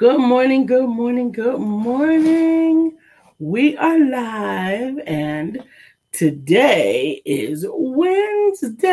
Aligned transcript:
Good 0.00 0.18
morning, 0.18 0.64
good 0.64 0.88
morning, 0.88 1.30
good 1.30 1.58
morning. 1.58 2.96
We 3.38 3.76
are 3.76 3.98
live, 3.98 4.98
and 5.06 5.62
today 6.10 7.20
is 7.26 7.66
Wednesday. 7.68 8.86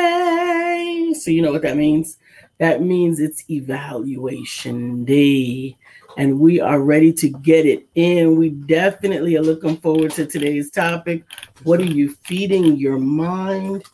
So, 1.18 1.32
you 1.32 1.42
know 1.42 1.54
what 1.54 1.62
that 1.62 1.78
means? 1.78 2.18
That 2.58 2.82
means 2.82 3.22
it's 3.22 3.50
evaluation 3.50 5.06
day, 5.06 5.78
and 6.18 6.42
we 6.42 6.60
are 6.60 6.82
ready 6.82 7.14
to 7.14 7.30
get 7.30 7.66
it 7.66 7.88
in. 7.96 8.36
We 8.36 8.50
definitely 8.50 9.38
are 9.38 9.44
looking 9.44 9.78
forward 9.78 10.12
to 10.12 10.26
today's 10.26 10.70
topic. 10.72 11.24
What 11.64 11.80
are 11.80 11.86
you 11.86 12.18
feeding 12.26 12.76
your 12.76 13.00
mind? 13.00 13.86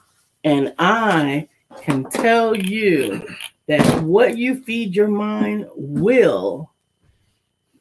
And 0.43 0.73
I 0.79 1.47
can 1.79 2.05
tell 2.09 2.55
you 2.55 3.27
that 3.67 4.01
what 4.01 4.35
you 4.35 4.63
feed 4.63 4.95
your 4.95 5.09
mind 5.09 5.67
will 5.75 6.72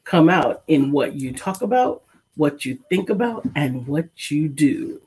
come 0.03 0.29
out 0.29 0.63
in 0.67 0.91
what 0.91 1.13
you 1.13 1.33
talk 1.33 1.61
about, 1.61 2.03
what 2.35 2.65
you 2.65 2.79
think 2.89 3.09
about, 3.09 3.45
and 3.55 3.85
what 3.87 4.31
you 4.31 4.49
do. 4.49 5.01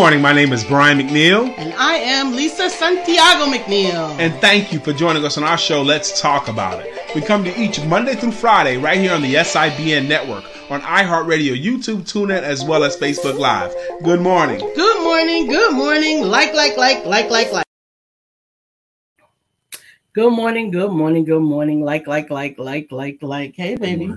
Morning. 0.00 0.22
My 0.22 0.32
name 0.32 0.54
is 0.54 0.64
Brian 0.64 0.98
McNeil. 0.98 1.52
And 1.58 1.74
I 1.74 1.96
am 1.96 2.34
Lisa 2.34 2.70
Santiago 2.70 3.52
McNeil. 3.52 4.18
And 4.18 4.32
thank 4.40 4.72
you 4.72 4.80
for 4.80 4.94
joining 4.94 5.26
us 5.26 5.36
on 5.36 5.44
our 5.44 5.58
show, 5.58 5.82
Let's 5.82 6.18
Talk 6.22 6.48
About 6.48 6.80
It. 6.80 7.14
We 7.14 7.20
come 7.20 7.44
to 7.44 7.54
each 7.60 7.84
Monday 7.84 8.14
through 8.14 8.32
Friday 8.32 8.78
right 8.78 8.98
here 8.98 9.12
on 9.12 9.20
the 9.20 9.34
SIBN 9.34 10.08
network, 10.08 10.42
on 10.70 10.80
iHeartRadio, 10.80 11.52
YouTube, 11.62 12.10
TuneIn, 12.10 12.40
as 12.40 12.64
well 12.64 12.82
as 12.82 12.96
Facebook 12.96 13.38
Live. 13.38 13.74
Good 14.02 14.22
morning. 14.22 14.60
Good 14.74 15.02
morning. 15.02 15.48
Good 15.48 15.74
morning. 15.74 16.22
Like, 16.22 16.54
like, 16.54 16.78
like, 16.78 17.04
like, 17.04 17.28
like, 17.28 17.52
like. 17.52 17.66
Good 20.14 20.32
morning. 20.32 20.70
Good 20.70 20.92
morning. 20.92 21.26
Good 21.26 21.42
morning. 21.42 21.82
Like, 21.82 22.06
like, 22.06 22.30
like, 22.30 22.58
like, 22.58 22.90
like, 22.90 23.18
like. 23.20 23.54
Hey, 23.54 23.76
baby. 23.76 24.14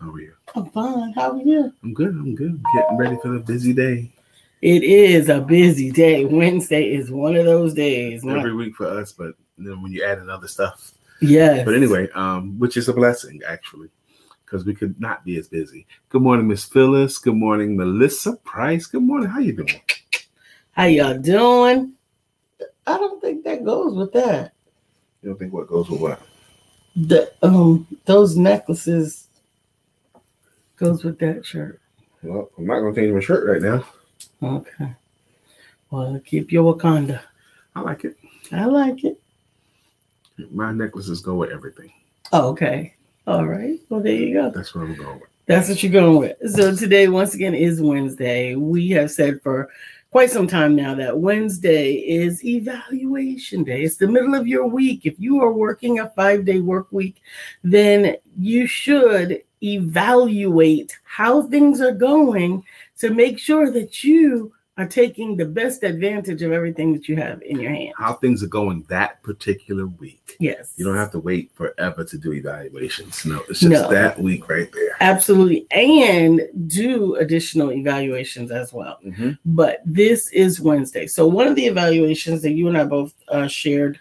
How 0.00 0.10
are 0.10 0.20
you? 0.20 0.32
I'm 0.56 0.68
fine. 0.70 1.12
How 1.12 1.30
are 1.30 1.40
you? 1.40 1.72
I'm 1.84 1.94
good. 1.94 2.08
I'm 2.08 2.34
good. 2.34 2.60
Getting 2.74 2.96
ready 2.96 3.16
for 3.22 3.28
the 3.28 3.38
busy 3.38 3.72
day. 3.72 4.10
It 4.62 4.82
is 4.82 5.28
a 5.28 5.40
busy 5.40 5.90
day. 5.90 6.24
Wednesday 6.24 6.90
is 6.90 7.10
one 7.10 7.36
of 7.36 7.44
those 7.44 7.74
days. 7.74 8.24
Every 8.26 8.54
week 8.54 8.74
for 8.74 8.86
us, 8.86 9.12
but 9.12 9.34
then 9.58 9.82
when 9.82 9.92
you 9.92 10.02
add 10.02 10.18
in 10.18 10.30
other 10.30 10.48
stuff. 10.48 10.92
Yeah. 11.20 11.62
But 11.64 11.74
anyway, 11.74 12.08
um, 12.14 12.58
which 12.58 12.76
is 12.76 12.88
a 12.88 12.92
blessing 12.92 13.40
actually, 13.46 13.88
because 14.44 14.64
we 14.64 14.74
could 14.74 14.98
not 15.00 15.24
be 15.24 15.38
as 15.38 15.48
busy. 15.48 15.86
Good 16.08 16.22
morning, 16.22 16.48
Miss 16.48 16.64
Phyllis. 16.64 17.18
Good 17.18 17.36
morning, 17.36 17.76
Melissa 17.76 18.36
Price. 18.44 18.86
Good 18.86 19.02
morning. 19.02 19.28
How 19.28 19.40
you 19.40 19.52
doing? 19.52 19.80
How 20.72 20.84
y'all 20.84 21.18
doing? 21.18 21.92
I 22.86 22.96
don't 22.96 23.20
think 23.20 23.44
that 23.44 23.64
goes 23.64 23.94
with 23.94 24.12
that. 24.12 24.52
You 25.22 25.30
don't 25.30 25.38
think 25.38 25.52
what 25.52 25.68
goes 25.68 25.88
with 25.90 26.00
what? 26.00 26.20
The 26.96 27.30
um 27.42 27.86
those 28.06 28.36
necklaces 28.36 29.26
goes 30.76 31.04
with 31.04 31.18
that 31.18 31.44
shirt. 31.44 31.80
Well, 32.22 32.50
I'm 32.56 32.66
not 32.66 32.80
gonna 32.80 32.94
change 32.94 33.12
my 33.12 33.20
shirt 33.20 33.46
right 33.46 33.60
now. 33.60 33.84
Okay. 34.42 34.94
Well, 35.90 36.20
keep 36.24 36.52
your 36.52 36.74
Wakanda. 36.74 37.20
I 37.74 37.80
like 37.80 38.04
it. 38.04 38.16
I 38.52 38.64
like 38.64 39.04
it. 39.04 39.20
My 40.50 40.72
necklaces 40.72 41.20
go 41.20 41.36
with 41.36 41.50
everything. 41.50 41.92
Oh, 42.32 42.48
okay. 42.50 42.94
All 43.26 43.46
right. 43.46 43.78
Well, 43.88 44.00
there 44.00 44.12
you 44.12 44.34
go. 44.34 44.50
That's 44.50 44.74
what 44.74 44.82
I'm 44.82 44.94
going 44.94 45.20
with. 45.20 45.28
That's 45.46 45.68
what 45.68 45.82
you're 45.82 45.92
going 45.92 46.18
with. 46.18 46.52
So 46.52 46.74
today, 46.74 47.08
once 47.08 47.34
again, 47.34 47.54
is 47.54 47.80
Wednesday. 47.80 48.56
We 48.56 48.90
have 48.90 49.10
said 49.10 49.40
for 49.42 49.70
quite 50.10 50.30
some 50.30 50.46
time 50.46 50.74
now 50.74 50.94
that 50.94 51.18
Wednesday 51.18 51.94
is 51.94 52.44
evaluation 52.44 53.64
day. 53.64 53.82
It's 53.82 53.96
the 53.96 54.08
middle 54.08 54.34
of 54.34 54.46
your 54.46 54.66
week. 54.66 55.06
If 55.06 55.18
you 55.18 55.42
are 55.42 55.52
working 55.52 56.00
a 56.00 56.10
five 56.10 56.44
day 56.44 56.60
work 56.60 56.88
week, 56.90 57.22
then 57.62 58.16
you 58.38 58.66
should 58.66 59.42
evaluate 59.62 60.98
how 61.04 61.42
things 61.42 61.80
are 61.80 61.92
going 61.92 62.64
to 62.98 63.10
make 63.10 63.38
sure 63.38 63.70
that 63.70 64.02
you 64.04 64.52
are 64.78 64.86
taking 64.86 65.36
the 65.36 65.44
best 65.44 65.82
advantage 65.84 66.42
of 66.42 66.52
everything 66.52 66.92
that 66.92 67.08
you 67.08 67.16
have 67.16 67.40
in 67.42 67.58
your 67.58 67.70
hand. 67.72 67.94
How 67.96 68.12
things 68.12 68.42
are 68.42 68.46
going 68.48 68.84
that 68.90 69.22
particular 69.22 69.86
week. 69.86 70.36
Yes. 70.38 70.74
You 70.76 70.84
don't 70.84 70.96
have 70.96 71.10
to 71.12 71.18
wait 71.18 71.50
forever 71.54 72.04
to 72.04 72.18
do 72.18 72.34
evaluations. 72.34 73.24
No, 73.24 73.40
it's 73.48 73.60
just 73.60 73.70
No. 73.72 73.90
that 73.90 74.18
week 74.18 74.46
right 74.50 74.70
there. 74.72 74.94
Absolutely. 75.00 75.66
And 75.70 76.42
do 76.66 77.14
additional 77.16 77.72
evaluations 77.72 78.50
as 78.50 78.70
well. 78.74 78.98
Mhm. 79.02 79.38
But 79.46 79.80
this 79.86 80.30
is 80.32 80.60
Wednesday. 80.60 81.06
So, 81.06 81.26
one 81.26 81.46
of 81.46 81.54
the 81.54 81.64
evaluations 81.66 82.42
that 82.42 82.52
you 82.52 82.68
and 82.68 82.76
I 82.76 82.84
both 82.84 83.14
uh, 83.28 83.46
shared 83.46 83.98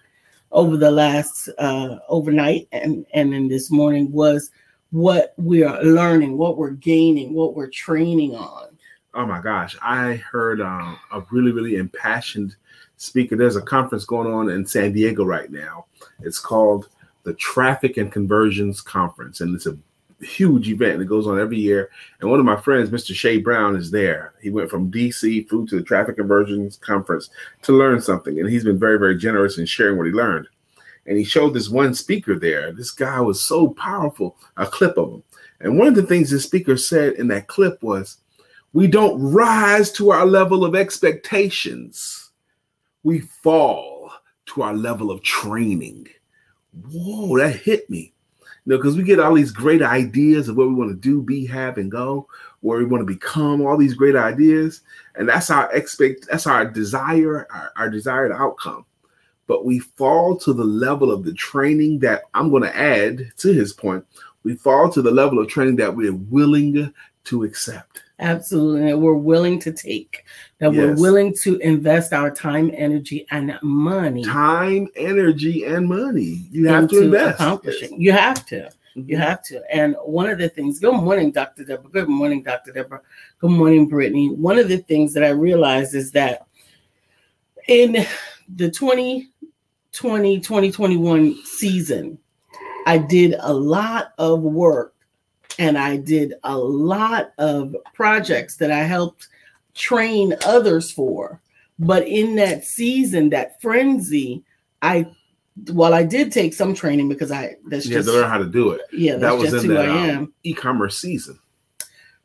over 0.52 0.76
the 0.76 0.92
last 0.92 1.48
uh, 1.58 2.00
overnight 2.10 2.68
and, 2.74 3.06
and 3.14 3.32
then 3.32 3.48
this 3.48 3.72
morning 3.72 4.12
was 4.12 4.52
what 4.92 5.34
we 5.38 5.64
are 5.64 5.82
learning, 5.84 6.38
what 6.38 6.58
we're 6.58 6.72
gaining, 6.72 7.34
what 7.34 7.56
we're 7.56 7.70
training 7.70 8.36
on. 8.36 8.75
Oh 9.16 9.26
my 9.26 9.40
gosh, 9.40 9.78
I 9.82 10.16
heard 10.16 10.60
um, 10.60 11.00
a 11.10 11.22
really, 11.32 11.54
really 11.54 11.78
impassioned 11.78 12.58
speaker. 12.98 13.38
There's 13.38 13.56
a 13.56 13.62
conference 13.62 14.04
going 14.04 14.32
on 14.32 14.50
in 14.50 14.66
San 14.66 14.92
Diego 14.92 15.24
right 15.24 15.50
now. 15.50 15.86
It's 16.20 16.40
called 16.40 16.90
the 17.24 17.34
Traffic 17.36 17.96
and 17.96 18.12
Conversions 18.12 18.82
Conference, 18.82 19.40
and 19.40 19.56
it's 19.56 19.68
a 19.68 19.78
huge 20.20 20.68
event 20.68 21.00
that 21.00 21.06
goes 21.06 21.28
on 21.28 21.40
every 21.40 21.58
year. 21.58 21.92
And 22.20 22.30
one 22.30 22.42
of 22.42 22.46
my 22.46 22.60
friends, 22.60 22.90
Mr. 22.90 23.16
Shay 23.16 23.38
Brown, 23.38 23.78
is 23.78 23.90
there. 23.90 24.34
He 24.42 24.50
went 24.50 24.70
from 24.70 24.92
DC, 24.92 25.48
flew 25.48 25.66
to 25.68 25.78
the 25.78 25.84
Traffic 25.84 26.18
Conversions 26.18 26.76
Conference 26.76 27.30
to 27.62 27.72
learn 27.72 28.02
something, 28.02 28.38
and 28.38 28.50
he's 28.50 28.66
been 28.66 28.78
very, 28.78 29.00
very 29.00 29.18
generous 29.18 29.58
in 29.58 29.66
sharing 29.66 29.98
what 29.98 30.08
he 30.08 30.12
learned. 30.12 30.48
And 31.06 31.18
he 31.18 31.24
showed 31.24 31.54
this 31.54 31.70
one 31.70 31.94
speaker 31.94 32.38
there. 32.38 32.74
This 32.74 32.92
guy 32.92 33.22
was 33.22 33.42
so 33.42 33.70
powerful, 33.70 34.36
a 34.58 34.66
clip 34.66 34.98
of 34.98 35.14
him. 35.14 35.24
And 35.62 35.80
one 35.80 35.88
of 35.88 35.96
the 35.96 36.04
things 36.04 36.32
this 36.32 36.44
speaker 36.44 36.76
said 36.76 37.14
in 37.14 37.30
that 37.30 37.48
clip 37.48 37.82
was, 37.82 38.18
we 38.76 38.88
don't 38.88 39.18
rise 39.32 39.90
to 39.90 40.12
our 40.12 40.26
level 40.26 40.66
of 40.66 40.76
expectations. 40.76 42.32
We 43.04 43.22
fall 43.22 44.12
to 44.48 44.64
our 44.64 44.74
level 44.74 45.12
of 45.12 45.24
training. 45.24 46.08
Whoa, 46.92 47.38
that 47.38 47.56
hit 47.56 47.90
me. 47.90 48.12
You 48.66 48.74
know, 48.74 48.78
because 48.78 48.98
we 48.98 49.04
get 49.04 49.22
all 49.22 49.34
these 49.34 49.54
great 49.54 49.82
ideas 49.82 50.50
of 50.50 50.58
what 50.58 50.68
we 50.68 50.74
want 50.74 50.90
to 50.90 50.98
do, 50.98 51.22
be, 51.22 51.46
have, 51.46 51.78
and 51.78 51.90
go, 51.90 52.28
where 52.60 52.78
we 52.78 52.84
want 52.84 53.00
to 53.00 53.06
become, 53.06 53.62
all 53.62 53.78
these 53.78 53.94
great 53.94 54.18
ideas. 54.18 54.82
And 55.16 55.30
that's 55.30 55.50
our 55.50 55.72
expect, 55.74 56.28
that's 56.30 56.46
our 56.46 56.66
desire, 56.66 57.48
our, 57.50 57.72
our 57.78 57.90
desired 57.90 58.34
outcome. 58.34 58.86
But 59.48 59.64
we 59.64 59.80
fall 59.80 60.36
to 60.40 60.52
the 60.52 60.66
level 60.66 61.12
of 61.12 61.24
the 61.24 61.34
training 61.34 62.00
that 62.00 62.24
I'm 62.34 62.50
going 62.50 62.64
to 62.64 62.78
add 62.78 63.32
to 63.38 63.54
his 63.54 63.72
point. 63.72 64.06
We 64.44 64.56
fall 64.56 64.92
to 64.92 65.02
the 65.02 65.12
level 65.12 65.40
of 65.40 65.48
training 65.48 65.78
that 65.78 65.96
we're 65.96 66.14
willing 66.14 66.94
to 67.24 67.44
accept. 67.46 68.02
Absolutely. 68.20 68.92
That 68.92 68.98
we're 68.98 69.16
willing 69.16 69.60
to 69.60 69.74
take, 69.74 70.24
that 70.60 70.72
we're 70.72 70.96
willing 70.96 71.34
to 71.44 71.58
invest 71.58 72.14
our 72.14 72.32
time, 72.32 72.72
energy, 72.74 73.28
and 73.30 73.60
money 73.62 74.24
time, 74.24 74.88
energy, 74.96 75.66
and 75.66 75.88
money. 75.88 76.48
You 76.50 76.68
have 76.70 76.90
to 76.90 77.04
invest. 77.04 77.36
accomplishing. 77.36 78.00
You 78.00 78.14
have 78.14 78.46
to. 78.48 78.56
Yes. 78.56 78.76
You 78.96 79.04
mm-hmm. 79.04 79.22
have 79.22 79.44
to. 79.44 79.62
And 79.70 79.98
one 80.06 80.30
of 80.30 80.38
the 80.38 80.48
things, 80.48 80.80
good 80.80 80.94
morning, 80.94 81.32
Dr. 81.32 81.66
Deborah. 81.66 81.90
Good 81.90 82.08
morning, 82.08 82.42
Dr. 82.42 82.72
Deborah. 82.72 83.02
Good 83.40 83.52
morning, 83.52 83.90
Brittany. 83.90 84.30
One 84.30 84.58
of 84.58 84.70
the 84.70 84.78
things 84.78 85.14
that 85.14 85.24
I 85.24 85.30
realized 85.30 85.94
is 85.94 86.12
that 86.12 86.48
in 87.68 88.06
the 88.56 88.72
2020 88.72 90.40
2021 90.40 91.44
season, 91.44 92.18
I 92.86 92.98
did 93.00 93.36
a 93.40 93.54
lot 93.54 94.14
of 94.18 94.42
work 94.42 94.95
and 95.60 95.78
I 95.78 95.98
did 95.98 96.34
a 96.44 96.58
lot 96.58 97.34
of 97.38 97.76
projects 97.94 98.58
that 98.58 98.72
I 98.72 98.80
helped 98.84 99.28
train 99.74 100.36
others 100.46 100.92
for. 100.92 101.42
But 101.78 102.08
in 102.08 102.36
that 102.36 102.64
season, 102.64 103.30
that 103.32 103.62
frenzy, 103.62 104.44
I 104.82 105.08
while 105.72 105.94
I 105.94 106.04
did 106.04 106.32
take 106.32 106.54
some 106.54 106.74
training 106.74 107.10
because 107.10 107.32
I 107.32 107.56
that's 107.68 107.86
had 107.86 107.94
just 107.94 108.08
to 108.10 108.14
learn 108.14 108.30
how 108.30 108.38
to 108.38 108.46
do 108.46 108.72
it. 108.72 108.82
yeah, 108.92 109.14
that 109.14 109.22
that's 109.22 109.42
was 109.42 109.64
in 109.64 109.70
who 109.70 109.76
that 109.76 109.90
I 109.90 109.92
um, 109.92 110.10
am. 110.10 110.34
e-commerce 110.44 110.98
season. 110.98 111.40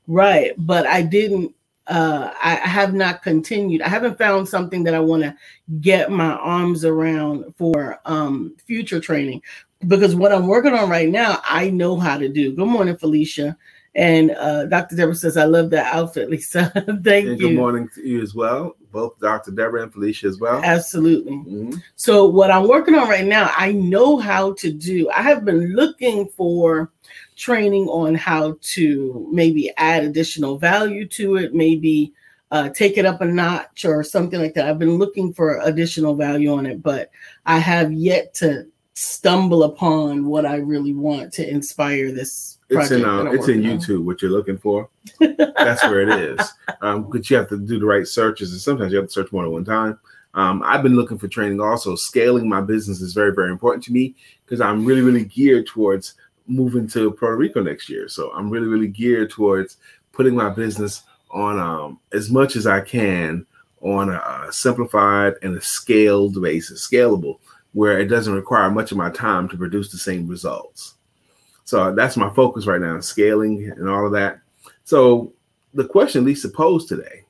Right. 0.07 0.53
But 0.57 0.87
I 0.87 1.03
didn't 1.03 1.55
uh 1.87 2.33
I 2.41 2.53
I 2.53 2.69
have 2.69 2.95
not 2.95 3.23
continued. 3.23 3.83
I 3.83 3.89
haven't 3.89 4.19
found 4.19 4.49
something 4.49 4.85
that 4.85 4.95
I 4.95 5.01
want 5.01 5.23
to 5.25 5.37
get 5.81 6.11
my 6.11 6.33
arms 6.33 6.85
around 6.85 7.55
for 7.57 8.01
um 8.05 8.57
future 8.67 9.01
training 9.01 9.43
because 9.87 10.15
what 10.15 10.33
I'm 10.33 10.47
working 10.47 10.75
on 10.75 10.89
right 10.91 11.09
now, 11.09 11.41
I 11.45 11.71
know 11.71 11.99
how 11.99 12.19
to 12.19 12.29
do. 12.29 12.55
Good 12.55 12.67
morning, 12.69 12.97
Felicia. 12.97 13.57
And 13.97 14.31
uh, 14.33 14.67
Dr. 14.67 14.95
Deborah 14.95 15.15
says, 15.17 15.37
I 15.37 15.45
love 15.45 15.71
that 15.71 15.93
outfit, 15.93 16.31
Lisa. 16.31 16.71
Thank 17.05 17.27
And 17.27 17.41
you. 17.41 17.49
good 17.49 17.57
morning 17.57 17.89
to 17.97 18.07
you 18.07 18.23
as 18.23 18.35
well, 18.37 18.77
both 18.93 19.19
Dr. 19.19 19.51
Deborah 19.51 19.83
and 19.83 19.93
Felicia 19.93 20.29
as 20.29 20.39
well. 20.39 20.61
Absolutely. 20.63 21.33
Mhm. 21.33 21.83
So 21.97 22.27
what 22.29 22.53
I'm 22.53 22.69
working 22.69 22.95
on 22.95 23.09
right 23.09 23.27
now, 23.27 23.51
I 23.57 23.73
know 23.73 24.17
how 24.17 24.53
to 24.55 24.71
do. 24.71 25.11
I 25.11 25.23
have 25.23 25.45
been 25.45 25.75
looking 25.75 26.29
for 26.29 26.93
training 27.35 27.89
on 27.89 28.15
how 28.15 28.59
to 28.61 29.29
maybe 29.33 29.73
add 29.77 30.05
additional 30.05 30.57
value 30.57 31.07
to 31.09 31.37
it, 31.37 31.53
maybe 31.53 32.13
uh, 32.53 32.69
take 32.69 32.97
it 32.97 33.07
up 33.07 33.21
a 33.23 33.25
notch 33.25 33.85
or 33.85 34.05
something 34.05 34.41
like 34.41 34.55
that. 34.55 34.69
I've 34.69 34.79
been 34.79 34.99
looking 34.99 35.33
for 35.33 35.59
additional 35.63 36.15
value 36.15 36.53
on 36.53 36.67
it, 36.67 36.83
but 36.83 37.11
I 37.47 37.59
have 37.59 37.93
yet 37.93 38.35
to 38.35 38.67
stumble 39.01 39.63
upon 39.65 40.27
what 40.27 40.45
I 40.45 40.57
really 40.57 40.93
want 40.93 41.33
to 41.35 41.49
inspire 41.49 42.13
this 42.13 42.59
It's 42.69 42.89
project. 42.89 43.01
in 43.01 43.05
uh, 43.05 43.31
it's 43.33 43.49
in 43.49 43.67
on. 43.67 43.79
YouTube. 43.79 44.05
What 44.05 44.21
you're 44.21 44.31
looking 44.31 44.59
for, 44.59 44.89
that's 45.19 45.83
where 45.85 46.01
it 46.01 46.21
is. 46.21 46.41
Um, 46.83 47.11
but 47.11 47.29
you 47.29 47.37
have 47.37 47.49
to 47.51 47.59
do 47.59 47.79
the 47.79 47.85
right 47.85 48.09
searches, 48.09 48.53
and 48.53 48.61
sometimes 48.61 48.91
you 48.91 48.97
have 48.97 49.09
to 49.09 49.13
search 49.13 49.31
more 49.33 49.43
than 49.43 49.53
one 49.53 49.67
time. 49.67 49.99
Um, 50.33 50.63
I've 50.65 50.83
been 50.83 50.97
looking 50.97 51.19
for 51.19 51.29
training. 51.29 51.61
Also, 51.61 51.95
scaling 51.95 52.49
my 52.49 52.63
business 52.63 53.03
is 53.03 53.13
very, 53.13 53.35
very 53.35 53.51
important 53.51 53.85
to 53.85 53.93
me 53.93 54.15
because 54.47 54.63
I'm 54.63 54.87
really, 54.87 55.03
really 55.03 55.25
geared 55.27 55.67
towards 55.67 56.15
moving 56.47 56.89
to 56.89 57.11
Puerto 57.11 57.37
Rico 57.37 57.61
next 57.63 57.91
year. 57.91 58.09
So 58.09 58.33
I'm 58.33 58.49
really, 58.49 58.67
really 58.67 58.89
geared 58.89 59.31
towards 59.31 59.77
putting 60.13 60.35
my 60.35 60.49
business 60.49 61.03
on 61.31 61.59
um, 61.59 62.01
as 62.13 62.31
much 62.31 62.57
as 62.57 62.67
I 62.67 62.81
can 62.81 63.45
on 63.83 64.09
a, 64.09 64.47
a 64.49 64.53
simplified 64.53 65.35
and 65.43 65.55
a 65.59 65.61
scaled 65.61 66.41
basis, 66.41 66.89
scalable, 66.89 67.41
where 67.73 68.01
it 68.01 68.07
doesn't 68.07 68.35
require 68.35 68.71
much 68.71 68.91
of 68.91 68.99
my 68.99 69.11
time 69.11 69.49
to 69.49 69.57
produce 69.57 69.91
the 69.91 69.99
same 69.99 70.27
results. 70.27 70.95
So 71.65 71.95
that's 71.95 72.17
my 72.17 72.31
focus 72.31 72.67
right 72.67 72.81
now, 72.81 72.99
scaling 73.01 73.73
and 73.77 73.89
all 73.89 74.07
of 74.07 74.13
that. 74.13 74.41
So 74.85 75.33
the 75.75 75.85
question 75.85 76.25
Lisa 76.25 76.49
posed 76.49 76.89
today, 76.89 77.25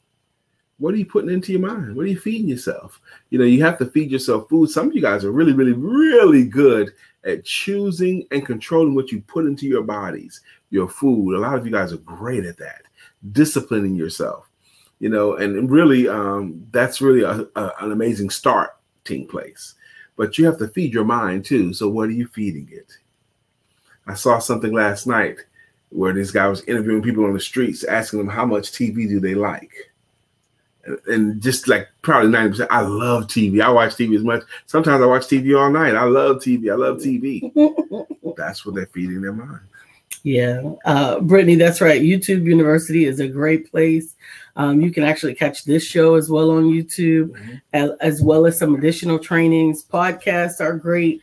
what 0.79 0.95
are 0.95 0.97
you 0.97 1.05
putting 1.05 1.31
into 1.31 1.53
your 1.53 1.61
mind? 1.61 1.95
What 1.95 2.07
are 2.07 2.09
you 2.09 2.19
feeding 2.19 2.49
yourself? 2.49 3.01
You 3.29 3.39
know, 3.39 3.45
you 3.45 3.63
have 3.63 3.77
to 3.79 3.87
feed 3.87 4.11
yourself 4.11 4.49
food. 4.49 4.71
Some 4.71 4.89
of 4.89 4.95
you 4.95 5.03
guys 5.03 5.27
are 5.27 5.31
really, 5.31 5.53
really, 5.53 5.75
really 5.75 6.45
good 6.45 6.95
at 7.25 7.45
choosing 7.45 8.27
and 8.31 8.47
controlling 8.47 8.95
what 8.95 9.13
you 9.13 9.21
put 9.21 9.45
into 9.45 9.67
your 9.67 9.83
bodies, 9.83 10.41
your 10.71 10.89
food. 10.89 11.35
A 11.35 11.39
lot 11.39 11.59
of 11.59 11.67
you 11.67 11.73
guys 11.73 11.93
are 11.93 11.99
great 11.99 12.47
at 12.47 12.57
that, 12.57 12.83
disciplining 13.33 13.95
yourself. 13.95 14.49
You 15.01 15.11
know, 15.11 15.37
and 15.37 15.71
really, 15.71 16.09
um, 16.09 16.67
that's 16.71 17.03
really 17.03 17.25
a, 17.25 17.47
a, 17.57 17.73
an 17.81 17.93
amazing 17.93 18.31
starting 18.31 19.27
place. 19.27 19.75
But 20.21 20.37
you 20.37 20.45
have 20.45 20.59
to 20.59 20.69
feed 20.69 20.93
your 20.93 21.07
mind 21.07 21.47
too. 21.47 21.73
So, 21.73 21.89
what 21.89 22.11
are 22.11 22.13
you 22.13 22.27
feeding 22.27 22.69
it? 22.71 22.99
I 24.07 24.13
saw 24.13 24.39
something 24.39 24.71
last 24.71 25.07
night 25.07 25.39
where 25.89 26.13
this 26.13 26.31
guy 26.31 26.47
was 26.47 26.63
interviewing 26.65 27.01
people 27.03 27.25
on 27.25 27.33
the 27.33 27.41
streets, 27.41 27.85
asking 27.85 28.19
them 28.19 28.29
how 28.29 28.45
much 28.45 28.71
TV 28.71 29.09
do 29.09 29.19
they 29.19 29.35
like. 29.35 29.73
And- 30.85 30.99
And 31.07 31.41
just 31.41 31.69
like 31.69 31.89
probably 32.03 32.29
90%, 32.31 32.67
I 32.71 32.83
love 32.83 33.29
TV. 33.29 33.63
I 33.63 33.71
watch 33.71 33.95
TV 33.97 34.15
as 34.15 34.23
much. 34.23 34.43
Sometimes 34.67 35.03
I 35.03 35.07
watch 35.07 35.27
TV 35.27 35.59
all 35.59 35.71
night. 35.71 35.95
I 35.95 36.05
love 36.05 36.37
TV. 36.37 36.71
I 36.71 36.75
love 36.75 36.99
TV. 36.99 37.51
That's 38.37 38.67
what 38.67 38.75
they're 38.75 38.91
feeding 38.93 39.23
their 39.23 39.33
mind. 39.33 39.61
Yeah, 40.23 40.61
uh, 40.85 41.21
Brittany, 41.21 41.55
that's 41.55 41.81
right. 41.81 42.03
YouTube 42.03 42.45
University 42.45 43.07
is 43.07 43.21
a 43.21 43.29
great 43.29 43.71
place. 43.71 44.17
Um, 44.57 44.81
you 44.81 44.91
can 44.91 45.05
actually 45.05 45.35
catch 45.35 45.65
this 45.65 45.85
show 45.85 46.17
as 46.17 46.29
well 46.29 46.51
on 46.51 46.65
YouTube, 46.65 47.31
Mhm. 47.31 47.61
as, 47.73 47.91
as 48.01 48.23
well 48.23 48.47
as 48.47 48.59
some 48.59 48.75
additional 48.75 49.19
trainings. 49.19 49.85
Podcasts 49.85 50.61
are 50.61 50.77
great 50.77 51.21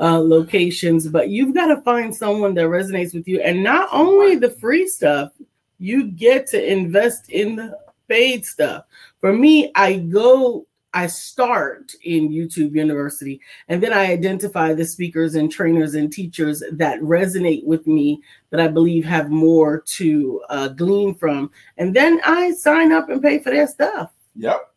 uh, 0.00 0.20
locations, 0.20 1.08
but 1.08 1.28
you've 1.28 1.54
got 1.54 1.66
to 1.74 1.82
find 1.82 2.14
someone 2.14 2.54
that 2.54 2.66
resonates 2.66 3.12
with 3.14 3.26
you. 3.26 3.40
And 3.40 3.64
not 3.64 3.88
only 3.90 4.36
the 4.36 4.50
free 4.50 4.86
stuff, 4.86 5.32
you 5.80 6.04
get 6.04 6.46
to 6.48 6.72
invest 6.72 7.30
in 7.30 7.56
the 7.56 7.76
paid 8.06 8.46
stuff. 8.46 8.84
For 9.20 9.32
me, 9.32 9.72
I 9.74 9.96
go, 9.96 10.67
I 10.98 11.06
start 11.06 11.92
in 12.02 12.30
YouTube 12.30 12.74
University, 12.74 13.40
and 13.68 13.80
then 13.80 13.92
I 13.92 14.10
identify 14.10 14.74
the 14.74 14.84
speakers 14.84 15.36
and 15.36 15.48
trainers 15.48 15.94
and 15.94 16.12
teachers 16.12 16.60
that 16.72 16.98
resonate 16.98 17.64
with 17.64 17.86
me 17.86 18.20
that 18.50 18.58
I 18.58 18.66
believe 18.66 19.04
have 19.04 19.30
more 19.30 19.84
to 19.98 20.42
uh, 20.48 20.68
glean 20.68 21.14
from. 21.14 21.52
And 21.76 21.94
then 21.94 22.20
I 22.24 22.50
sign 22.50 22.90
up 22.90 23.10
and 23.10 23.22
pay 23.22 23.38
for 23.38 23.50
their 23.50 23.68
stuff. 23.68 24.10
Yep. 24.34 24.74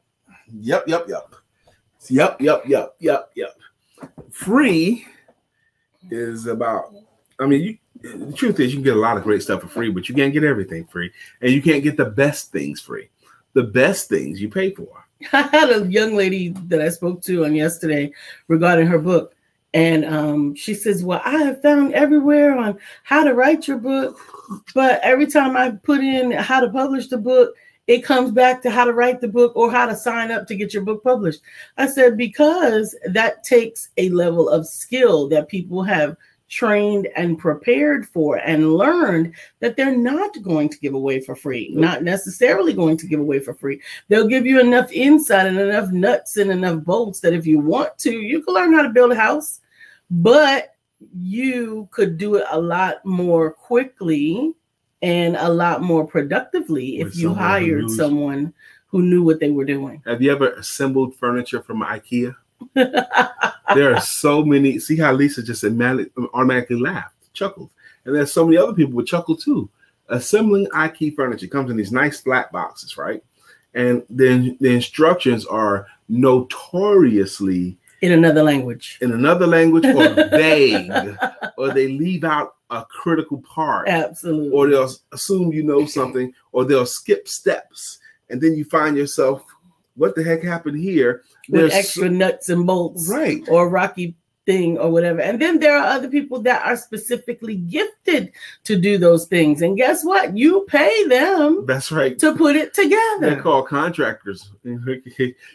Yep. 0.53 0.87
Yep. 0.87 1.09
Yep. 1.09 1.35
Yep. 2.09 2.41
Yep. 2.41 2.63
Yep. 2.67 2.95
Yep. 2.99 3.31
Yep. 3.35 3.57
Free 4.29 5.07
is 6.11 6.45
about, 6.45 6.93
I 7.39 7.47
mean, 7.47 7.61
you. 7.61 7.77
The 8.03 8.33
truth 8.33 8.59
is, 8.59 8.71
you 8.71 8.77
can 8.77 8.83
get 8.83 8.95
a 8.95 8.99
lot 8.99 9.17
of 9.17 9.23
great 9.23 9.41
stuff 9.41 9.61
for 9.61 9.67
free, 9.67 9.89
but 9.89 10.07
you 10.09 10.15
can't 10.15 10.33
get 10.33 10.43
everything 10.43 10.85
free, 10.85 11.11
and 11.41 11.51
you 11.51 11.61
can't 11.61 11.83
get 11.83 11.97
the 11.97 12.05
best 12.05 12.51
things 12.51 12.79
free. 12.79 13.09
The 13.53 13.63
best 13.63 14.09
things 14.09 14.41
you 14.41 14.49
pay 14.49 14.71
for. 14.71 15.00
I 15.33 15.41
had 15.43 15.69
a 15.69 15.87
young 15.87 16.15
lady 16.15 16.49
that 16.67 16.81
I 16.81 16.89
spoke 16.89 17.21
to 17.23 17.45
on 17.45 17.55
yesterday 17.55 18.11
regarding 18.47 18.87
her 18.87 18.99
book. 18.99 19.35
And 19.73 20.03
um, 20.05 20.55
she 20.55 20.73
says, 20.73 21.03
Well, 21.03 21.21
I 21.23 21.43
have 21.43 21.61
found 21.61 21.93
everywhere 21.93 22.57
on 22.57 22.77
how 23.03 23.23
to 23.23 23.33
write 23.33 23.67
your 23.67 23.77
book, 23.77 24.19
but 24.75 24.99
every 25.01 25.27
time 25.27 25.55
I 25.55 25.71
put 25.71 26.01
in 26.01 26.31
how 26.31 26.59
to 26.59 26.69
publish 26.69 27.07
the 27.07 27.17
book, 27.17 27.55
it 27.87 28.03
comes 28.03 28.31
back 28.31 28.61
to 28.63 28.71
how 28.71 28.85
to 28.85 28.93
write 28.93 29.21
the 29.21 29.27
book 29.27 29.53
or 29.55 29.71
how 29.71 29.85
to 29.85 29.95
sign 29.95 30.31
up 30.31 30.45
to 30.47 30.55
get 30.55 30.73
your 30.73 30.83
book 30.83 31.03
published. 31.03 31.41
I 31.77 31.87
said, 31.87 32.17
Because 32.17 32.95
that 33.05 33.43
takes 33.43 33.89
a 33.97 34.09
level 34.09 34.49
of 34.49 34.67
skill 34.67 35.29
that 35.29 35.47
people 35.47 35.83
have 35.83 36.17
trained 36.51 37.07
and 37.15 37.39
prepared 37.39 38.05
for 38.05 38.35
and 38.35 38.73
learned 38.73 39.33
that 39.61 39.77
they're 39.77 39.95
not 39.95 40.29
going 40.43 40.67
to 40.67 40.77
give 40.79 40.93
away 40.93 41.21
for 41.21 41.33
free, 41.33 41.71
not 41.73 42.03
necessarily 42.03 42.73
going 42.73 42.97
to 42.97 43.07
give 43.07 43.21
away 43.21 43.39
for 43.39 43.53
free. 43.53 43.81
They'll 44.09 44.27
give 44.27 44.45
you 44.45 44.59
enough 44.59 44.91
insight 44.91 45.47
and 45.47 45.57
enough 45.57 45.91
nuts 45.91 46.35
and 46.35 46.51
enough 46.51 46.83
bolts 46.83 47.21
that 47.21 47.33
if 47.33 47.47
you 47.47 47.59
want 47.59 47.97
to, 47.99 48.11
you 48.11 48.43
can 48.43 48.53
learn 48.53 48.73
how 48.73 48.81
to 48.81 48.89
build 48.89 49.13
a 49.13 49.15
house, 49.15 49.61
but 50.11 50.75
you 51.15 51.87
could 51.89 52.17
do 52.17 52.35
it 52.35 52.43
a 52.51 52.59
lot 52.59 53.03
more 53.05 53.51
quickly 53.51 54.53
and 55.01 55.37
a 55.37 55.49
lot 55.49 55.81
more 55.81 56.05
productively 56.05 56.99
if 56.99 57.15
you 57.15 57.33
hired 57.33 57.89
someone 57.89 58.53
who 58.87 59.01
knew 59.01 59.23
what 59.23 59.39
they 59.39 59.51
were 59.51 59.65
doing. 59.65 60.03
Have 60.05 60.21
you 60.21 60.33
ever 60.33 60.51
assembled 60.51 61.15
furniture 61.15 61.61
from 61.61 61.81
IKEA? 61.81 62.35
there 62.73 63.95
are 63.95 64.01
so 64.01 64.43
many. 64.43 64.79
See 64.79 64.97
how 64.97 65.13
Lisa 65.13 65.43
just 65.43 65.63
automatically, 65.63 66.79
laughed, 66.79 67.15
chuckled, 67.33 67.69
and 68.05 68.15
there's 68.15 68.31
so 68.31 68.45
many 68.45 68.57
other 68.57 68.73
people 68.73 68.93
would 68.93 69.07
chuckle 69.07 69.35
too. 69.35 69.69
Assembling 70.09 70.67
IKEA 70.67 71.15
furniture 71.15 71.47
comes 71.47 71.71
in 71.71 71.77
these 71.77 71.91
nice 71.91 72.19
flat 72.19 72.51
boxes, 72.51 72.97
right? 72.97 73.23
And 73.73 74.03
then 74.09 74.57
the 74.59 74.73
instructions 74.73 75.45
are 75.45 75.87
notoriously 76.09 77.77
in 78.01 78.11
another 78.11 78.43
language. 78.43 78.97
in 79.01 79.11
another 79.13 79.47
language 79.47 79.85
or 79.85 80.13
vague, 80.29 80.91
or 81.57 81.71
they 81.71 81.87
leave 81.87 82.23
out 82.23 82.55
a 82.71 82.83
critical 82.85 83.41
part, 83.41 83.87
Absolutely. 83.87 84.49
or 84.49 84.67
they'll 84.69 84.91
assume 85.11 85.53
you 85.53 85.63
know 85.63 85.85
something, 85.85 86.33
or 86.51 86.65
they'll 86.65 86.85
skip 86.85 87.27
steps, 87.27 87.99
and 88.29 88.41
then 88.41 88.55
you 88.55 88.65
find 88.65 88.97
yourself, 88.97 89.43
what 89.95 90.15
the 90.15 90.23
heck 90.23 90.43
happened 90.43 90.79
here? 90.79 91.23
with 91.49 91.59
There's 91.61 91.73
extra 91.73 92.09
nuts 92.09 92.49
and 92.49 92.65
bolts. 92.65 93.09
right. 93.09 93.41
or 93.49 93.69
rocky 93.69 94.15
thing 94.47 94.77
or 94.79 94.89
whatever. 94.89 95.21
And 95.21 95.39
then 95.39 95.59
there 95.59 95.77
are 95.77 95.85
other 95.85 96.07
people 96.09 96.41
that 96.41 96.65
are 96.65 96.75
specifically 96.75 97.57
gifted 97.57 98.31
to 98.63 98.75
do 98.75 98.97
those 98.97 99.27
things. 99.27 99.61
And 99.61 99.77
guess 99.77 100.03
what? 100.03 100.35
You 100.35 100.65
pay 100.67 101.05
them 101.07 101.65
That's 101.67 101.91
right. 101.91 102.17
to 102.19 102.35
put 102.35 102.55
it 102.55 102.73
together. 102.73 103.19
They're 103.19 103.41
called 103.41 103.67
contractors. 103.67 104.49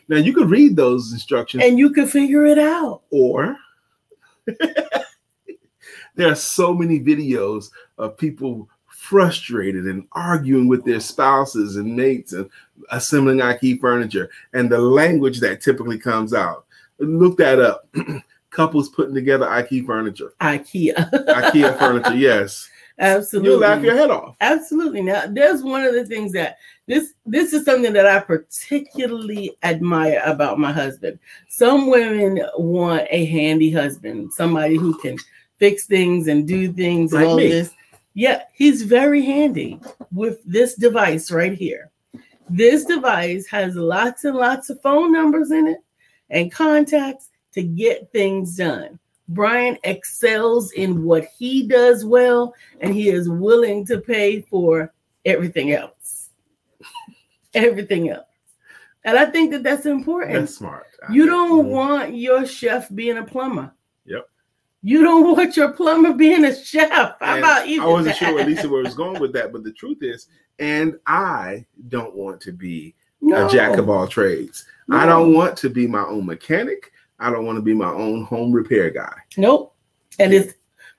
Now 0.08 0.18
you 0.18 0.32
could 0.32 0.48
read 0.50 0.76
those 0.76 1.12
instructions, 1.12 1.64
And 1.64 1.78
you 1.80 1.90
can 1.90 2.06
figure 2.06 2.46
it 2.46 2.58
out. 2.58 3.02
or 3.10 3.56
there 6.14 6.30
are 6.30 6.34
so 6.36 6.72
many 6.72 7.00
videos 7.00 7.70
of 7.98 8.16
people 8.16 8.68
frustrated 9.08 9.84
and 9.86 10.06
arguing 10.12 10.66
with 10.68 10.84
their 10.84 11.00
spouses 11.00 11.76
and 11.76 11.94
mates 11.96 12.32
and 12.32 12.48
assembling 12.90 13.38
IKEA 13.38 13.80
furniture, 13.80 14.28
and 14.52 14.70
the 14.70 14.78
language 14.78 15.40
that 15.40 15.60
typically 15.60 15.98
comes 15.98 16.34
out. 16.34 16.64
Look 16.98 17.36
that 17.38 17.60
up. 17.60 17.88
Couples 18.50 18.88
putting 18.88 19.14
together 19.14 19.46
IKEA 19.46 19.84
furniture, 19.86 20.32
IKEA. 20.40 20.94
IKEA 21.28 21.78
furniture. 21.78 22.14
Yes, 22.16 22.68
Absolutely. 22.98 23.50
you'll 23.50 23.60
laugh 23.60 23.82
your 23.82 23.94
head 23.96 24.10
off. 24.10 24.34
Absolutely. 24.40 25.02
Now, 25.02 25.24
there's 25.28 25.62
one 25.62 25.82
of 25.84 25.92
the 25.94 26.06
things 26.06 26.32
that 26.32 26.56
this 26.86 27.12
this 27.26 27.52
is 27.52 27.64
something 27.64 27.92
that 27.92 28.06
I 28.06 28.20
particularly 28.20 29.56
admire 29.62 30.22
about 30.24 30.58
my 30.58 30.72
husband. 30.72 31.18
Some 31.48 31.90
women 31.90 32.40
want 32.56 33.06
a 33.10 33.26
handy 33.26 33.70
husband, 33.70 34.32
somebody 34.32 34.76
who 34.76 34.96
can 34.98 35.18
fix 35.58 35.86
things 35.86 36.28
and 36.28 36.46
do 36.48 36.72
things 36.72 37.12
and 37.12 37.22
Like 37.22 37.28
all 37.30 37.36
me. 37.36 37.48
this. 37.48 37.70
Yeah, 38.16 38.44
he's 38.54 38.80
very 38.80 39.22
handy 39.22 39.78
with 40.10 40.38
this 40.46 40.74
device 40.74 41.30
right 41.30 41.52
here. 41.52 41.90
This 42.48 42.86
device 42.86 43.46
has 43.48 43.76
lots 43.76 44.24
and 44.24 44.34
lots 44.34 44.70
of 44.70 44.80
phone 44.80 45.12
numbers 45.12 45.50
in 45.50 45.66
it 45.66 45.80
and 46.30 46.50
contacts 46.50 47.28
to 47.52 47.62
get 47.62 48.10
things 48.12 48.56
done. 48.56 48.98
Brian 49.28 49.76
excels 49.84 50.72
in 50.72 51.04
what 51.04 51.26
he 51.38 51.66
does 51.66 52.06
well, 52.06 52.54
and 52.80 52.94
he 52.94 53.10
is 53.10 53.28
willing 53.28 53.84
to 53.84 53.98
pay 54.00 54.40
for 54.40 54.94
everything 55.26 55.72
else. 55.72 56.30
everything 57.54 58.08
else. 58.08 58.24
And 59.04 59.18
I 59.18 59.26
think 59.26 59.50
that 59.50 59.62
that's 59.62 59.84
important. 59.84 60.32
That's 60.40 60.56
smart. 60.56 60.86
I 61.06 61.12
You 61.12 61.26
don't 61.26 61.66
Mhm. 61.66 61.68
want 61.68 62.16
your 62.16 62.46
chef 62.46 62.88
being 62.94 63.18
a 63.18 63.24
plumber. 63.24 63.72
You 64.86 65.02
don't 65.02 65.36
want 65.36 65.56
your 65.56 65.72
plumber 65.72 66.12
being 66.12 66.44
a 66.44 66.54
chef. 66.54 66.92
How 66.92 67.16
And 67.20 67.38
about 67.40 67.66
you? 67.66 67.82
I 67.82 67.86
wasn't 67.86 68.14
sure 68.14 68.32
where 68.32 68.46
Lisa 68.46 68.68
was 68.68 68.94
going 68.94 69.20
with 69.20 69.32
that, 69.32 69.52
but 69.52 69.64
the 69.64 69.72
truth 69.72 69.98
is, 70.00 70.28
and 70.60 70.96
I 71.08 71.66
don't 71.88 72.14
want 72.14 72.40
to 72.42 72.52
be 72.52 72.94
no. 73.20 73.48
a 73.48 73.50
jack 73.50 73.78
of 73.78 73.90
all 73.90 74.06
trades. 74.06 74.64
I 74.88 75.04
don't 75.04 75.34
want 75.34 75.56
to 75.58 75.70
be 75.70 75.88
my 75.88 76.04
own 76.04 76.24
mechanic. 76.24 76.92
I 77.18 77.30
don't 77.30 77.44
want 77.44 77.56
to 77.56 77.62
be 77.62 77.74
my 77.74 77.90
own 77.90 78.22
home 78.26 78.52
repair 78.52 78.90
guy. 78.90 79.12
Nope. 79.36 79.74
And 80.20 80.32
it's 80.32 80.54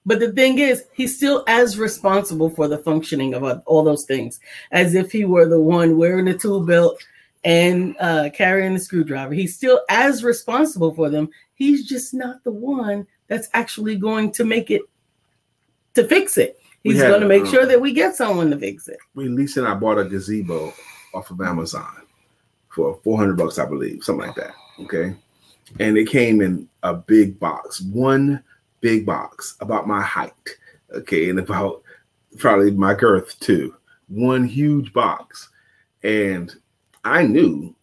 but 0.06 0.20
the 0.20 0.34
thing 0.34 0.60
is, 0.60 0.84
he's 0.92 1.16
still 1.16 1.46
as 1.48 1.80
responsible 1.80 2.50
for 2.50 2.68
the 2.68 2.80
functioning 2.80 3.36
of 3.36 3.64
all 3.66 3.86
those 3.86 4.04
things 4.04 4.42
as 4.72 4.96
if 4.96 5.14
he 5.14 5.24
were 5.24 5.48
the 5.48 5.62
one 5.62 5.98
wearing 5.98 6.26
the 6.26 6.38
tool 6.38 6.60
belt 6.66 7.02
and 7.46 7.96
uh, 8.02 8.32
carrying 8.34 8.74
the 8.74 8.82
screwdriver. 8.82 9.34
He's 9.34 9.56
still 9.56 9.80
as 9.90 10.26
responsible 10.26 10.94
for 10.94 11.10
them. 11.10 11.30
He's 11.54 11.88
just 11.88 12.14
not 12.14 12.44
the 12.44 12.52
one 12.52 13.08
that's 13.28 13.50
actually 13.54 13.96
going 13.96 14.32
to 14.34 14.44
make 14.44 14.72
it 14.72 14.82
to 15.94 16.08
fix 16.08 16.38
it. 16.38 16.60
He's 16.84 17.02
going 17.02 17.22
to 17.22 17.28
make 17.28 17.44
um, 17.44 17.50
sure 17.50 17.66
that 17.66 17.82
we 17.82 17.92
get 17.92 18.16
someone 18.16 18.50
to 18.52 18.58
fix 18.58 18.88
it. 18.88 18.98
We 19.14 19.28
Lisa 19.28 19.60
and 19.60 19.68
I 19.68 19.74
bought 19.74 19.98
a 19.98 20.06
gazebo 20.06 20.74
off 21.14 21.32
of 21.32 21.42
Amazon 21.42 22.08
for 22.70 23.00
400 23.04 23.36
bucks, 23.36 23.60
I 23.60 23.66
believe, 23.66 24.04
something 24.04 24.28
like 24.28 24.36
that. 24.36 24.54
Okay. 24.82 25.16
And 25.80 25.98
it 25.98 26.08
came 26.08 26.40
in 26.42 26.70
a 26.84 26.94
big 26.94 27.40
box, 27.40 27.82
one 27.82 28.42
big 28.80 29.06
box 29.06 29.58
about 29.60 29.88
my 29.88 30.02
height. 30.02 30.32
Okay. 30.94 31.30
And 31.30 31.40
about 31.40 31.82
probably 32.38 32.72
my 32.72 32.94
girth 32.94 33.38
too. 33.40 33.76
One 34.08 34.46
huge 34.46 34.94
box. 34.94 35.50
And 36.04 36.56
I 37.04 37.24
knew 37.24 37.76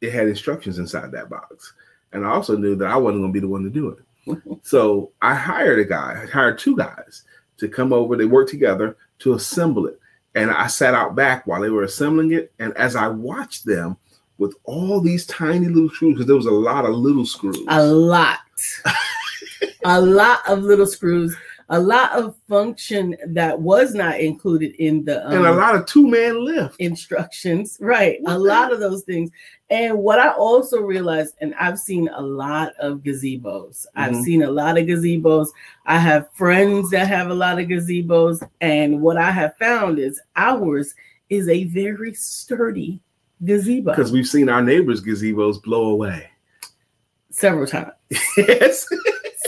it 0.00 0.12
had 0.12 0.28
instructions 0.28 0.78
inside 0.78 1.12
that 1.12 1.28
box. 1.28 1.74
And 2.12 2.24
I 2.24 2.30
also 2.30 2.56
knew 2.56 2.74
that 2.76 2.90
I 2.90 2.96
wasn't 2.96 3.22
going 3.22 3.32
to 3.32 3.36
be 3.36 3.40
the 3.40 3.48
one 3.48 3.62
to 3.64 3.70
do 3.70 3.90
it. 3.90 3.98
So 4.62 5.12
I 5.22 5.34
hired 5.34 5.78
a 5.78 5.84
guy, 5.84 6.22
I 6.22 6.26
hired 6.30 6.58
two 6.58 6.76
guys 6.76 7.24
to 7.58 7.68
come 7.68 7.92
over. 7.92 8.16
They 8.16 8.24
worked 8.24 8.50
together 8.50 8.96
to 9.20 9.34
assemble 9.34 9.86
it. 9.86 9.98
And 10.34 10.50
I 10.50 10.66
sat 10.66 10.94
out 10.94 11.14
back 11.14 11.46
while 11.46 11.60
they 11.60 11.70
were 11.70 11.82
assembling 11.82 12.32
it. 12.32 12.52
And 12.58 12.76
as 12.76 12.96
I 12.96 13.08
watched 13.08 13.64
them 13.64 13.96
with 14.38 14.54
all 14.64 15.00
these 15.00 15.26
tiny 15.26 15.66
little 15.66 15.90
screws, 15.90 16.14
because 16.14 16.26
there 16.26 16.36
was 16.36 16.46
a 16.46 16.50
lot 16.50 16.84
of 16.84 16.94
little 16.94 17.26
screws. 17.26 17.58
A 17.68 17.84
lot. 17.84 18.38
a 19.84 20.00
lot 20.00 20.40
of 20.48 20.62
little 20.62 20.86
screws, 20.86 21.36
a 21.70 21.78
lot 21.78 22.12
of 22.12 22.34
function 22.48 23.14
that 23.26 23.60
was 23.60 23.94
not 23.94 24.18
included 24.20 24.74
in 24.76 25.04
the 25.04 25.24
um, 25.26 25.32
and 25.34 25.46
a 25.46 25.52
lot 25.52 25.74
of 25.74 25.84
two-man 25.86 26.42
lift. 26.44 26.76
instructions. 26.78 27.76
Right. 27.80 28.18
What 28.22 28.30
a 28.36 28.38
the- 28.38 28.44
lot 28.44 28.72
of 28.72 28.80
those 28.80 29.02
things. 29.02 29.30
And 29.70 29.98
what 29.98 30.18
I 30.18 30.30
also 30.30 30.80
realized, 30.80 31.34
and 31.42 31.54
I've 31.56 31.78
seen 31.78 32.08
a 32.14 32.20
lot 32.22 32.72
of 32.80 33.00
gazebos. 33.00 33.84
I've 33.94 34.14
Mhm. 34.14 34.22
seen 34.24 34.42
a 34.44 34.50
lot 34.50 34.78
of 34.78 34.86
gazebos. 34.86 35.48
I 35.84 35.98
have 35.98 36.28
friends 36.32 36.88
that 36.90 37.06
have 37.08 37.28
a 37.28 37.34
lot 37.34 37.58
of 37.58 37.66
gazebos. 37.68 38.42
And 38.62 39.02
what 39.02 39.18
I 39.18 39.30
have 39.30 39.54
found 39.58 39.98
is 39.98 40.18
ours 40.36 40.94
is 41.28 41.48
a 41.50 41.64
very 41.64 42.14
sturdy 42.14 43.02
gazebo 43.44 43.90
Because 43.92 44.10
we've 44.10 44.26
seen 44.26 44.48
our 44.48 44.62
neighbors' 44.62 45.02
gazebos 45.04 45.62
blow 45.62 45.90
away. 45.90 46.30
several 47.30 47.66
times. 47.66 47.92
yes. 48.38 48.86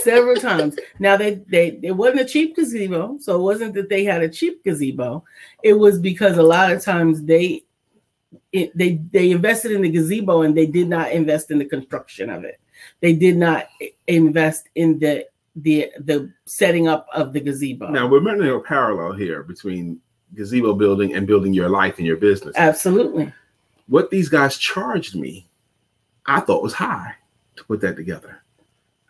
Several 0.03 0.35
times. 0.35 0.75
Now 0.99 1.17
they 1.17 1.35
they 1.49 1.79
it 1.81 1.91
wasn't 1.91 2.21
a 2.21 2.25
cheap 2.25 2.55
gazebo, 2.55 3.17
so 3.19 3.35
it 3.35 3.43
wasn't 3.43 3.73
that 3.75 3.89
they 3.89 4.03
had 4.03 4.21
a 4.21 4.29
cheap 4.29 4.63
gazebo. 4.63 5.23
It 5.63 5.73
was 5.73 5.99
because 5.99 6.37
a 6.37 6.43
lot 6.43 6.71
of 6.71 6.83
times 6.83 7.23
they 7.23 7.63
it, 8.51 8.75
they 8.77 9.01
they 9.11 9.31
invested 9.31 9.71
in 9.71 9.81
the 9.81 9.89
gazebo 9.89 10.41
and 10.41 10.55
they 10.55 10.65
did 10.65 10.87
not 10.87 11.11
invest 11.11 11.51
in 11.51 11.59
the 11.59 11.65
construction 11.65 12.29
of 12.29 12.43
it. 12.43 12.59
They 12.99 13.13
did 13.13 13.37
not 13.37 13.67
invest 14.07 14.69
in 14.75 14.99
the 14.99 15.27
the 15.55 15.91
the 15.99 16.31
setting 16.45 16.87
up 16.87 17.07
of 17.13 17.33
the 17.33 17.41
gazebo. 17.41 17.89
Now 17.89 18.07
we're 18.07 18.21
running 18.21 18.49
a 18.49 18.59
parallel 18.59 19.13
here 19.13 19.43
between 19.43 19.99
gazebo 20.33 20.73
building 20.73 21.13
and 21.13 21.27
building 21.27 21.53
your 21.53 21.69
life 21.69 21.97
and 21.97 22.07
your 22.07 22.17
business. 22.17 22.55
Absolutely. 22.57 23.33
what 23.87 24.09
these 24.09 24.29
guys 24.29 24.57
charged 24.57 25.15
me, 25.15 25.45
I 26.25 26.39
thought 26.39 26.63
was 26.63 26.73
high 26.73 27.13
to 27.57 27.63
put 27.65 27.81
that 27.81 27.97
together. 27.97 28.40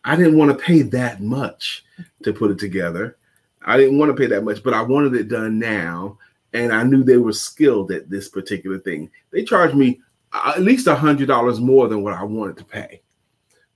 I 0.03 0.15
didn't 0.15 0.38
want 0.38 0.51
to 0.58 0.63
pay 0.63 0.81
that 0.84 1.22
much 1.22 1.84
to 2.24 2.34
put 2.34 2.51
it 2.51 2.60
together. 2.60 3.17
I 3.63 3.77
didn't 3.77 3.98
want 4.00 4.10
to 4.10 4.20
pay 4.20 4.27
that 4.27 4.43
much, 4.43 4.63
but 4.63 4.74
I 4.74 4.81
wanted 4.81 5.13
it 5.15 5.27
done 5.27 5.60
now. 5.60 6.17
And 6.53 6.74
I 6.74 6.84
knew 6.84 7.03
they 7.03 7.17
were 7.17 7.34
skilled 7.34 7.91
at 7.91 8.10
this 8.10 8.27
particular 8.27 8.79
thing. 8.79 9.10
They 9.31 9.43
charged 9.43 9.75
me 9.75 10.01
uh, 10.34 10.53
at 10.55 10.62
least 10.63 10.88
a 10.88 10.96
hundred 10.96 11.27
dollars 11.27 11.60
more 11.60 11.88
than 11.88 12.01
what 12.03 12.13
I 12.13 12.24
wanted 12.24 12.58
to 12.58 12.65
pay. 12.65 13.01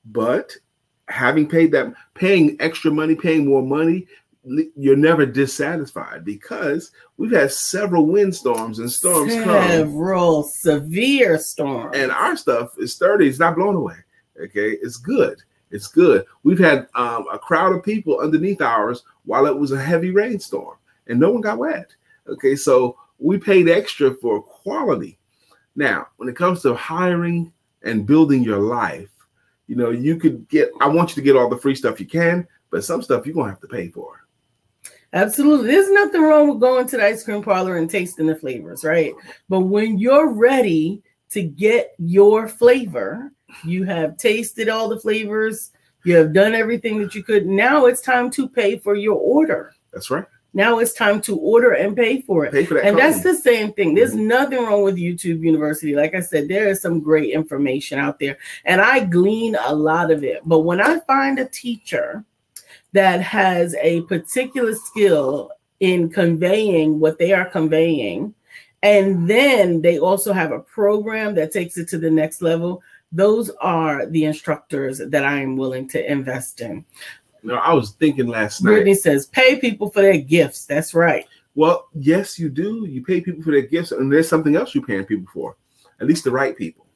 But 0.05 0.51
having 1.08 1.48
paid 1.48 1.72
that, 1.72 1.94
paying 2.15 2.58
extra 2.60 2.91
money, 2.91 3.15
paying 3.15 3.46
more 3.46 3.62
money, 3.62 4.08
you're 4.75 4.96
never 4.96 5.25
dissatisfied 5.25 6.24
because 6.25 6.91
we've 7.17 7.32
had 7.32 7.51
several 7.51 8.05
windstorms 8.08 8.77
and 8.79 8.91
storms 8.91 9.34
come 9.34 9.67
Several 9.67 10.44
severe 10.44 11.39
storms. 11.39 11.96
and 11.98 12.12
our 12.12 12.36
stuff 12.38 12.77
is 12.77 12.94
sturdy. 12.94 13.27
It's 13.27 13.39
not 13.39 13.55
blown 13.55 13.75
away. 13.75 13.96
Okay, 14.39 14.72
it's 14.82 14.98
good. 14.98 15.41
It's 15.72 15.88
good. 15.88 16.25
We've 16.43 16.60
had 16.60 16.88
um, 16.95 17.25
a 17.31 17.39
crowd 17.39 17.75
of 17.75 17.84
people 17.84 18.19
underneath 18.19 18.62
ours 18.62 19.03
while 19.25 19.45
it 19.45 19.57
was 19.57 19.72
a 19.72 19.81
heavy 19.81 20.12
rainstorm, 20.12 20.77
and 21.07 21.19
no 21.19 21.31
one 21.31 21.41
got 21.41 21.57
wet. 21.57 21.89
Okay, 22.27 22.55
so 22.55 22.98
we 23.19 23.38
paid 23.38 23.69
extra 23.69 24.13
for 24.15 24.41
quality. 24.41 25.17
Now, 25.75 26.07
when 26.17 26.29
it 26.29 26.36
comes 26.36 26.62
to 26.62 26.74
hiring 26.75 27.51
and 27.84 28.05
building 28.05 28.43
your 28.43 28.60
life, 28.60 29.10
you 29.67 29.75
know, 29.75 29.89
you 29.89 30.17
could 30.17 30.48
get. 30.48 30.69
I 30.79 30.88
want 30.88 31.10
you 31.10 31.15
to 31.15 31.22
get 31.22 31.36
all 31.36 31.50
the 31.50 31.57
free 31.57 31.75
stuff 31.75 32.00
you 32.00 32.05
can, 32.05 32.48
but 32.69 32.84
some 32.84 33.01
stuff 33.01 33.25
you're 33.25 33.36
gonna 33.36 33.50
have 33.50 33.62
to 33.62 33.67
pay 33.67 33.89
for. 33.89 34.25
Absolutely. 35.13 35.67
There's 35.67 35.89
nothing 35.89 36.22
wrong 36.22 36.50
with 36.50 36.60
going 36.60 36.88
to 36.88 36.98
the 36.98 37.05
ice 37.05 37.24
cream 37.24 37.41
parlor 37.41 37.77
and 37.77 37.89
tasting 37.89 38.27
the 38.27 38.36
flavors, 38.36 38.84
right? 38.84 39.13
But 39.48 39.62
when 39.62 39.98
you're 39.98 40.29
ready 40.29 41.01
to 41.29 41.41
get 41.41 41.95
your 41.98 42.48
flavor, 42.48 43.31
you 43.63 43.83
have 43.83 44.17
tasted 44.17 44.69
all 44.69 44.89
the 44.89 45.00
flavors, 45.00 45.71
you 46.03 46.15
have 46.15 46.33
done 46.33 46.53
everything 46.53 47.00
that 47.00 47.15
you 47.15 47.24
could. 47.24 47.45
Now 47.45 47.85
it's 47.85 48.01
time 48.01 48.29
to 48.31 48.47
pay 48.47 48.77
for 48.77 48.95
your 48.95 49.17
order. 49.17 49.75
That's 49.91 50.09
right. 50.09 50.25
Now 50.55 50.79
it's 50.79 50.93
time 50.93 51.19
to 51.21 51.38
order 51.38 51.74
and 51.74 51.97
pay 51.97 52.21
for 52.21 52.45
it. 52.45 52.53
Pay 52.53 52.63
for 52.63 52.75
that. 52.75 52.85
And 52.85 52.97
that's 52.97 53.21
the 53.21 53.35
same 53.35 53.74
thing. 53.74 53.93
There's 53.93 54.13
mm-hmm. 54.13 54.27
nothing 54.27 54.63
wrong 54.63 54.83
with 54.83 54.95
YouTube 54.95 55.41
University. 55.41 55.95
Like 55.95 56.15
I 56.15 56.21
said, 56.21 56.47
there 56.47 56.69
is 56.69 56.81
some 56.81 57.01
great 57.01 57.33
information 57.33 58.00
out 58.00 58.19
there, 58.19 58.38
and 58.63 58.79
I 58.79 59.01
glean 59.01 59.57
a 59.65 59.75
lot 59.75 60.12
of 60.12 60.24
it. 60.24 60.41
But 60.45 60.59
when 60.59 60.79
I 60.79 61.00
find 61.01 61.39
a 61.39 61.45
teacher 61.45 62.24
that 62.93 63.21
has 63.21 63.75
a 63.81 64.03
particular 64.03 64.75
skill 64.75 65.51
in 65.81 66.09
conveying 66.09 67.01
what 67.01 67.19
they 67.19 67.33
are 67.33 67.50
conveying, 67.50 68.33
and 68.81 69.29
then 69.29 69.81
they 69.81 70.00
also 70.00 70.31
have 70.31 70.53
a 70.53 70.59
program 70.59 71.35
that 71.35 71.51
takes 71.51 71.77
it 71.77 71.89
to 71.89 71.97
the 71.97 72.09
next 72.09 72.41
level, 72.41 72.81
those 73.15 73.50
are 73.62 74.05
the 74.05 74.25
instructors 74.25 75.00
that 75.00 75.25
I 75.25 75.41
am 75.41 75.55
willing 75.55 75.88
to 75.89 76.12
invest 76.12 76.62
in. 76.62 76.86
Know, 77.43 77.55
I 77.55 77.74
was 77.74 77.91
thinking 77.91 78.27
last 78.27 78.63
night. 78.63 78.72
Brittany 78.72 78.95
says, 78.95 79.27
pay 79.27 79.57
people 79.57 79.89
for 79.89 80.01
their 80.01 80.17
gifts. 80.17 80.65
That's 80.65 80.93
right. 80.93 81.25
Well, 81.53 81.88
yes, 81.93 82.38
you 82.39 82.50
do. 82.50 82.86
You 82.89 83.03
pay 83.03 83.22
people 83.22 83.43
for 83.43 83.51
their 83.51 83.62
gifts, 83.62 83.91
and 83.91 84.12
there's 84.12 84.27
something 84.27 84.55
else 84.55 84.75
you're 84.75 84.86
paying 84.86 85.05
people 85.05 85.27
for, 85.31 85.55
at 86.01 86.07
least 86.07 86.24
the 86.24 86.31
right 86.31 86.57
people, 86.57 86.88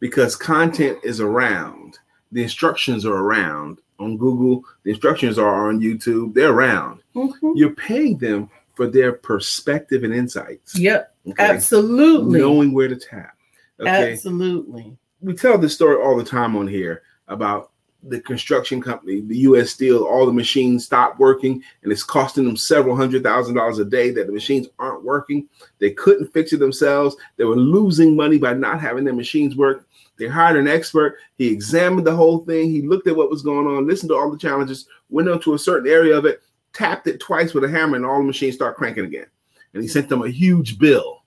because 0.00 0.34
content 0.34 0.98
is 1.04 1.20
around. 1.20 1.98
The 2.32 2.42
instructions 2.42 3.06
are 3.06 3.14
around 3.14 3.78
on 4.00 4.16
Google. 4.16 4.64
The 4.82 4.90
instructions 4.90 5.38
are 5.38 5.68
on 5.68 5.80
YouTube. 5.80 6.34
They're 6.34 6.52
around. 6.52 7.00
Mhm. 7.14 7.52
You're 7.54 7.74
paying 7.74 8.18
them 8.18 8.50
for 8.74 8.88
their 8.88 9.12
perspective 9.12 10.02
and 10.04 10.12
insights. 10.12 10.76
Yep. 10.78 11.14
okay? 11.28 11.44
Absolutely. 11.44 12.40
Knowing 12.40 12.72
where 12.72 12.88
to 12.88 12.96
tap. 12.96 13.36
Okay. 13.80 14.12
Absolutely. 14.12 14.96
We 15.20 15.34
tell 15.34 15.58
this 15.58 15.74
story 15.74 15.96
all 15.96 16.16
the 16.16 16.24
time 16.24 16.56
on 16.56 16.66
here 16.66 17.02
about 17.28 17.70
the 18.08 18.20
construction 18.20 18.80
company, 18.80 19.20
the 19.20 19.38
U.S. 19.38 19.70
Steel, 19.70 20.04
all 20.04 20.26
the 20.26 20.32
machines 20.32 20.84
stopped 20.84 21.18
working, 21.18 21.62
and 21.82 21.90
it's 21.90 22.04
costing 22.04 22.44
them 22.44 22.56
several 22.56 22.94
hundred 22.94 23.22
thousand 23.22 23.54
dollars 23.56 23.78
a 23.78 23.84
day 23.84 24.10
that 24.12 24.26
the 24.26 24.32
machines 24.32 24.68
aren't 24.78 25.04
working. 25.04 25.48
They 25.78 25.90
couldn't 25.90 26.32
fix 26.32 26.52
it 26.52 26.58
themselves. 26.58 27.16
They 27.36 27.44
were 27.44 27.56
losing 27.56 28.14
money 28.14 28.38
by 28.38 28.54
not 28.54 28.80
having 28.80 29.04
their 29.04 29.14
machines 29.14 29.56
work. 29.56 29.88
They 30.18 30.28
hired 30.28 30.56
an 30.56 30.68
expert. 30.68 31.16
He 31.36 31.48
examined 31.48 32.06
the 32.06 32.14
whole 32.14 32.38
thing. 32.44 32.70
He 32.70 32.82
looked 32.82 33.06
at 33.06 33.16
what 33.16 33.30
was 33.30 33.42
going 33.42 33.66
on, 33.66 33.86
listened 33.86 34.10
to 34.10 34.16
all 34.16 34.30
the 34.30 34.38
challenges, 34.38 34.86
went 35.10 35.28
onto 35.28 35.54
a 35.54 35.58
certain 35.58 35.90
area 35.90 36.16
of 36.16 36.24
it, 36.24 36.42
tapped 36.72 37.06
it 37.06 37.20
twice 37.20 37.54
with 37.54 37.64
a 37.64 37.68
hammer, 37.68 37.96
and 37.96 38.06
all 38.06 38.18
the 38.18 38.24
machines 38.24 38.54
start 38.54 38.76
cranking 38.76 39.04
again. 39.04 39.26
And 39.74 39.82
he 39.82 39.88
sent 39.88 40.08
them 40.08 40.22
a 40.22 40.28
huge 40.28 40.78
bill. 40.78 41.24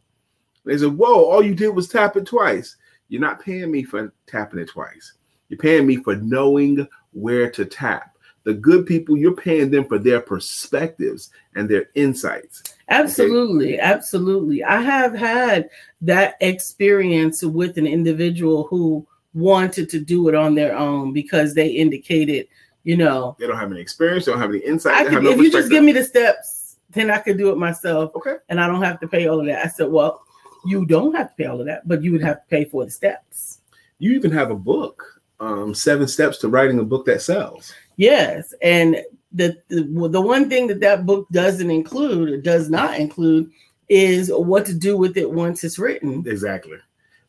They 0.65 0.77
said, 0.77 0.97
"Whoa! 0.97 1.25
All 1.25 1.43
you 1.43 1.55
did 1.55 1.69
was 1.69 1.87
tap 1.87 2.15
it 2.15 2.25
twice." 2.25 2.77
You're 3.09 3.21
not 3.21 3.43
paying 3.43 3.71
me 3.71 3.83
for 3.83 4.13
tapping 4.27 4.59
it 4.59 4.69
twice. 4.69 5.13
You're 5.49 5.57
paying 5.57 5.85
me 5.85 5.97
for 5.97 6.15
knowing 6.15 6.87
where 7.11 7.49
to 7.51 7.65
tap. 7.65 8.15
the 8.43 8.53
good 8.53 8.85
people, 8.85 9.17
you're 9.17 9.35
paying 9.35 9.69
them 9.69 9.85
for 9.85 9.99
their 9.99 10.19
perspectives 10.19 11.29
and 11.55 11.69
their 11.69 11.89
insights. 11.95 12.63
Absolutely, 12.89 13.75
okay? 13.75 13.79
absolutely. 13.79 14.63
I 14.63 14.81
have 14.81 15.13
had 15.13 15.69
that 16.01 16.35
experience 16.41 17.43
with 17.43 17.77
an 17.77 17.85
individual 17.85 18.65
who 18.67 19.05
wanted 19.33 19.89
to 19.89 19.99
do 19.99 20.27
it 20.29 20.35
on 20.35 20.55
their 20.55 20.75
own 20.75 21.13
because 21.13 21.53
they 21.53 21.67
indicated, 21.67 22.47
you 22.83 22.97
know, 22.97 23.35
they 23.39 23.45
don't 23.45 23.57
have 23.57 23.71
any 23.71 23.81
experience, 23.81 24.25
they 24.25 24.31
don't 24.31 24.41
have 24.41 24.49
any 24.49 24.59
insight. 24.59 25.07
Could, 25.07 25.23
no 25.23 25.31
if 25.31 25.37
you 25.37 25.51
just 25.51 25.69
give 25.69 25.83
me 25.83 25.91
the 25.91 26.03
steps, 26.03 26.77
then 26.89 27.11
I 27.11 27.19
could 27.19 27.37
do 27.37 27.51
it 27.51 27.57
myself. 27.57 28.15
Okay. 28.15 28.37
And 28.49 28.59
I 28.59 28.67
don't 28.67 28.81
have 28.81 28.99
to 29.01 29.07
pay 29.07 29.27
all 29.27 29.39
of 29.39 29.45
that. 29.45 29.63
I 29.63 29.67
said, 29.67 29.91
well, 29.91 30.23
you 30.69 30.85
don't 30.85 31.15
have 31.15 31.29
to 31.29 31.35
pay 31.35 31.45
all 31.45 31.59
of 31.59 31.65
that, 31.65 31.87
but 31.87 32.03
you 32.03 32.11
would 32.11 32.21
have 32.21 32.37
to 32.37 32.47
pay 32.49 32.65
for 32.65 32.85
the 32.85 32.91
steps. 32.91 33.61
You 33.97 34.13
even 34.13 34.31
have 34.31 34.51
a 34.51 34.55
book, 34.55 35.21
um, 35.39 35.73
Seven 35.73 36.07
Steps 36.07 36.37
to 36.39 36.49
Writing 36.49 36.79
a 36.79 36.83
Book 36.83 37.05
That 37.05 37.21
Sells. 37.21 37.73
Yes. 37.97 38.53
And 38.61 39.03
the, 39.31 39.57
the, 39.67 39.83
the 40.09 40.21
one 40.21 40.49
thing 40.49 40.67
that 40.67 40.79
that 40.79 41.05
book 41.05 41.27
doesn't 41.31 41.69
include, 41.69 42.29
or 42.29 42.37
does 42.37 42.69
not 42.69 42.99
include, 42.99 43.51
is 43.89 44.31
what 44.33 44.65
to 44.67 44.73
do 44.73 44.95
with 44.95 45.17
it 45.17 45.29
once 45.29 45.63
it's 45.63 45.79
written. 45.79 46.23
Exactly. 46.27 46.77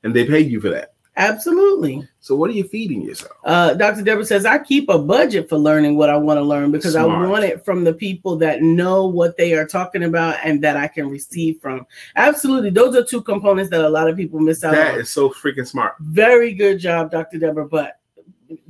And 0.03 0.15
they 0.15 0.27
pay 0.27 0.41
you 0.41 0.61
for 0.61 0.69
that. 0.71 0.95
Absolutely. 1.17 2.09
So 2.21 2.35
what 2.35 2.51
are 2.51 2.55
you 2.55 2.65
feeding 2.65 3.03
yourself? 3.03 3.33
Uh, 3.45 3.75
Dr. 3.75 4.03
Deborah 4.03 4.25
says, 4.25 4.47
I 4.47 4.59
keep 4.59 4.89
a 4.89 4.99
budget 4.99 5.49
for 5.49 5.59
learning 5.59 5.97
what 5.97 6.09
I 6.09 6.17
want 6.17 6.39
to 6.39 6.43
learn 6.43 6.71
because 6.71 6.93
Smart. 6.93 7.11
I 7.11 7.27
want 7.27 7.45
it 7.45 7.65
from 7.65 7.85
the 7.85 7.93
people 7.93 8.37
that 8.37 8.63
know 8.63 9.07
what 9.07 9.37
they 9.37 9.53
are 9.55 9.67
talking 9.67 10.05
about 10.05 10.37
and 10.45 10.63
that 10.63 10.77
I 10.77 10.89
can 10.89 11.11
receive 11.11 11.61
from. 11.61 11.87
Absolutely. 12.17 12.71
Those 12.71 12.95
are 12.97 13.05
two 13.05 13.23
components 13.23 13.71
that 13.71 13.85
a 13.85 13.89
lot 13.89 14.09
of 14.09 14.17
people 14.17 14.39
miss 14.39 14.63
out 14.63 14.73
that 14.73 14.89
on. 14.89 14.95
That 14.95 15.01
is 15.01 15.11
so 15.11 15.31
freaking 15.31 15.67
smart. 15.67 15.97
Very 16.01 16.55
good 16.55 16.79
job, 16.79 17.11
Dr. 17.11 17.39
Deborah. 17.39 17.69
But 17.69 17.99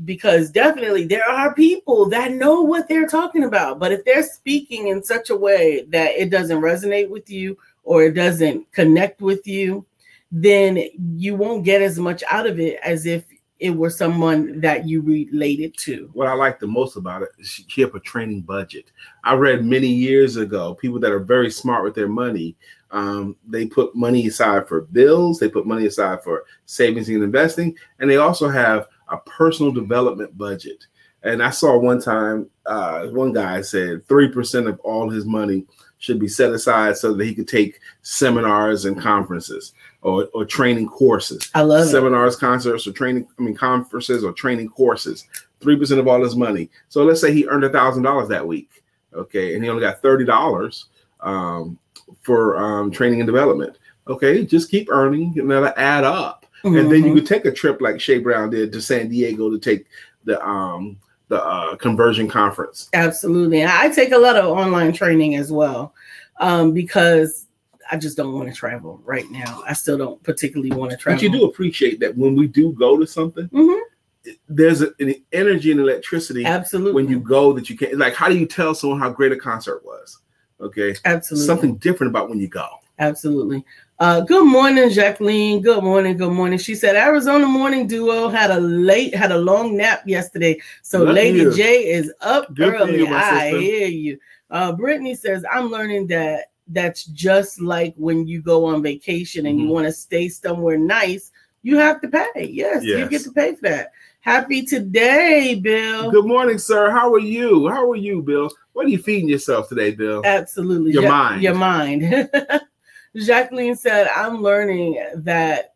because 0.05 0.51
definitely 0.51 1.07
there 1.07 1.29
are 1.29 1.55
people 1.55 2.09
that 2.11 2.33
know 2.33 2.63
what 2.63 2.89
they're 2.89 3.07
talking 3.07 3.45
about. 3.45 3.79
But 3.79 3.93
if 3.93 4.05
they're 4.05 4.23
speaking 4.23 4.89
in 4.89 5.03
such 5.03 5.31
a 5.31 5.37
way 5.37 5.85
that 5.89 6.13
it 6.13 6.31
doesn't 6.31 6.61
resonate 6.61 7.09
with 7.11 7.31
you 7.31 7.57
or 7.85 8.05
it 8.05 8.13
doesn't 8.13 8.71
connect 8.73 9.21
with 9.21 9.47
you, 9.47 9.87
then 10.31 10.83
you 11.17 11.35
won't 11.35 11.65
get 11.65 11.83
as 11.83 11.99
much 11.99 12.23
out 12.31 12.47
of 12.47 12.61
it 12.61 12.79
as 12.83 13.07
if 13.07 13.25
it 13.61 13.71
were 13.71 13.91
someone 13.91 14.59
that 14.61 14.89
you 14.89 15.03
related 15.03 15.77
to. 15.77 16.09
What 16.15 16.29
I 16.29 16.33
like 16.33 16.59
the 16.59 16.67
most 16.67 16.97
about 16.97 17.23
it 17.23 17.29
is 17.39 17.49
she 17.49 17.63
kept 17.65 17.95
a 17.95 18.01
training 18.01 18.41
budget. 18.41 18.91
I 19.23 19.35
read 19.35 19.65
many 19.65 19.89
years 19.89 20.37
ago 20.37 20.75
people 20.75 20.99
that 21.01 21.13
are 21.13 21.21
very 21.21 21.51
smart 21.51 21.85
with 21.85 21.95
their 21.95 22.09
money. 22.09 22.57
Um, 22.91 23.37
they 23.47 23.67
put 23.67 23.95
money 23.95 24.27
aside 24.27 24.67
for 24.67 24.83
bills, 24.83 25.39
they 25.39 25.49
put 25.49 25.67
money 25.67 25.87
aside 25.87 26.25
for 26.25 26.45
savings 26.65 27.09
and 27.09 27.23
investing, 27.23 27.77
and 27.99 28.11
they 28.11 28.17
also 28.17 28.49
have 28.49 28.89
a 29.09 29.19
personal 29.19 29.73
development 29.73 30.37
budget. 30.37 30.87
And 31.23 31.43
I 31.43 31.51
saw 31.51 31.77
one 31.79 32.01
time, 32.01 32.49
uh, 32.65 33.09
one 33.09 33.33
guy 33.33 33.61
said 33.61 34.07
3% 34.07 34.69
of 34.69 34.81
all 34.81 35.11
his 35.11 35.27
money 35.27 35.67
should 35.99 36.19
be 36.19 36.29
set 36.29 36.51
aside 36.51 36.97
so 36.97 37.13
that 37.13 37.25
he 37.25 37.35
could 37.35 37.47
take 37.47 37.79
seminars 38.01 38.87
and 38.87 38.99
conferences 38.99 39.75
or, 40.03 40.29
or 40.33 40.45
training 40.45 40.89
courses. 40.89 41.51
I 41.55 41.63
love 41.63 41.89
seminars, 41.89 42.37
it. 42.37 42.41
concerts, 42.41 42.87
or 42.87 42.93
training. 42.93 43.27
I 43.39 43.43
mean, 43.43 43.55
conferences 43.55 44.25
or 44.25 44.33
training 44.33 44.69
courses. 44.69 45.27
Three 45.61 45.77
percent 45.77 46.01
of 46.01 46.09
all 46.09 46.23
his 46.23 46.37
money. 46.37 46.71
So 46.89 47.05
let's 47.05 47.21
say 47.21 47.33
he 47.33 47.47
earned 47.47 47.65
a 47.65 47.69
thousand 47.69 48.03
dollars 48.03 48.29
that 48.29 48.47
week. 48.47 48.83
Okay, 49.13 49.55
and 49.55 49.63
he 49.63 49.69
only 49.69 49.83
got 49.83 50.01
thirty 50.01 50.25
dollars 50.25 50.87
um, 51.21 51.79
for 52.23 52.57
um, 52.57 52.91
training 52.91 53.21
and 53.21 53.27
development. 53.27 53.79
Okay, 54.09 54.45
just 54.45 54.71
keep 54.71 54.89
earning, 54.91 55.39
and 55.39 55.51
that'll 55.51 55.73
add 55.77 56.05
up. 56.05 56.47
Mm-hmm. 56.65 56.77
And 56.77 56.91
then 56.91 56.99
you 57.01 57.05
mm-hmm. 57.07 57.15
could 57.17 57.27
take 57.27 57.45
a 57.45 57.53
trip 57.53 57.81
like 57.81 58.01
Shay 58.01 58.19
Brown 58.19 58.51
did 58.51 58.73
to 58.73 58.81
San 58.81 59.09
Diego 59.09 59.51
to 59.51 59.59
take 59.59 59.87
the 60.25 60.43
um 60.47 60.99
the 61.29 61.43
uh, 61.43 61.77
conversion 61.77 62.29
conference. 62.29 62.89
Absolutely, 62.95 63.65
I 63.65 63.91
take 63.95 64.13
a 64.13 64.19
lot 64.19 64.37
of 64.37 64.47
online 64.47 64.93
training 64.93 65.37
as 65.37 65.53
well 65.53 65.95
um, 66.41 66.73
because 66.73 67.47
I 67.91 67.97
just 67.97 68.17
don't 68.17 68.33
want 68.33 68.49
to 68.49 68.55
travel 68.55 69.01
right 69.05 69.29
now. 69.31 69.63
I 69.67 69.73
still 69.73 69.99
don't 69.99 70.23
particularly 70.23 70.71
want 70.71 70.93
to 70.93 70.97
travel. 70.97 71.17
But 71.17 71.23
you 71.23 71.31
do 71.31 71.45
appreciate 71.45 72.01
that 72.01 72.17
when 72.17 72.37
we 72.37 72.47
do 72.47 72.73
go 72.73 72.97
to 72.97 73.07
something, 73.07 73.49
mm-hmm. 73.49 74.31
there's 74.49 74.83
a, 74.83 74.93
an 75.01 75.15
energy 75.33 75.73
and 75.73 75.81
electricity. 75.81 76.45
Absolutely. 76.45 76.93
When 76.93 77.09
you 77.09 77.21
go, 77.21 77.53
that 77.53 77.69
you 77.69 77.77
can't. 77.77 77.99
like. 77.99 78.15
How 78.15 78.29
do 78.29 78.39
you 78.39 78.47
tell 78.47 78.75
someone 78.75 79.01
how 79.01 79.11
great 79.11 79.33
a 79.33 79.37
concert 79.37 79.85
was? 79.85 80.19
Okay. 80.61 80.95
Absolutely. 81.05 81.47
Something 81.47 81.77
different 81.77 82.11
about 82.11 82.29
when 82.29 82.39
you 82.39 82.49
go. 82.49 82.67
Absolutely. 82.99 83.65
Uh, 83.99 84.21
good 84.21 84.47
morning, 84.47 84.91
Jacqueline. 84.91 85.63
Good 85.63 85.83
morning. 85.83 86.17
Good 86.17 86.33
morning. 86.33 86.59
She 86.59 86.75
said 86.75 86.97
Arizona 86.97 87.47
morning 87.47 87.87
duo 87.87 88.29
had 88.29 88.51
a 88.51 88.61
late, 88.61 89.15
had 89.15 89.33
a 89.33 89.39
long 89.39 89.77
nap 89.77 90.03
yesterday. 90.07 90.61
So 90.83 91.03
Love 91.05 91.15
Lady 91.15 91.39
you. 91.39 91.55
J 91.55 91.91
is 91.91 92.13
up 92.21 92.55
good 92.55 92.75
early. 92.75 92.99
You, 92.99 93.15
I 93.15 93.59
hear 93.59 93.89
you. 93.89 94.19
Uh, 94.51 94.73
Brittany 94.73 95.15
says 95.15 95.45
I'm 95.51 95.71
learning 95.71 96.09
that 96.09 96.47
that's 96.71 97.05
just 97.05 97.61
like 97.61 97.95
when 97.97 98.27
you 98.27 98.41
go 98.41 98.65
on 98.65 98.83
vacation 98.83 99.47
and 99.47 99.59
mm-hmm. 99.59 99.69
you 99.69 99.73
want 99.73 99.87
to 99.87 99.93
stay 99.93 100.29
somewhere 100.29 100.79
nice, 100.79 101.31
you 101.63 101.77
have 101.77 102.01
to 102.01 102.09
pay. 102.09 102.49
Yes, 102.51 102.83
yes, 102.85 102.99
you 102.99 103.09
get 103.09 103.23
to 103.23 103.33
pay 103.33 103.55
for 103.55 103.63
that. 103.63 103.93
Happy 104.21 104.63
today, 104.63 105.55
Bill. 105.55 106.11
Good 106.11 106.27
morning, 106.27 106.59
sir. 106.59 106.91
How 106.91 107.13
are 107.13 107.21
you? 107.21 107.69
How 107.69 107.91
are 107.91 107.97
you, 107.97 108.23
Bill? 108.23 108.51
What 108.73 108.87
are 108.87 108.91
you 108.91 108.99
feeding 108.99 109.29
yourself 109.29 109.69
today, 109.69 109.93
Bill? 109.93 110.23
Absolutely. 110.25 110.93
Your 110.93 111.05
ja- 111.05 111.09
mind. 111.09 111.43
Your 111.43 111.55
mind. 111.55 112.31
Jacqueline 113.17 113.77
said, 113.77 114.09
I'm 114.15 114.43
learning 114.43 115.03
that. 115.17 115.75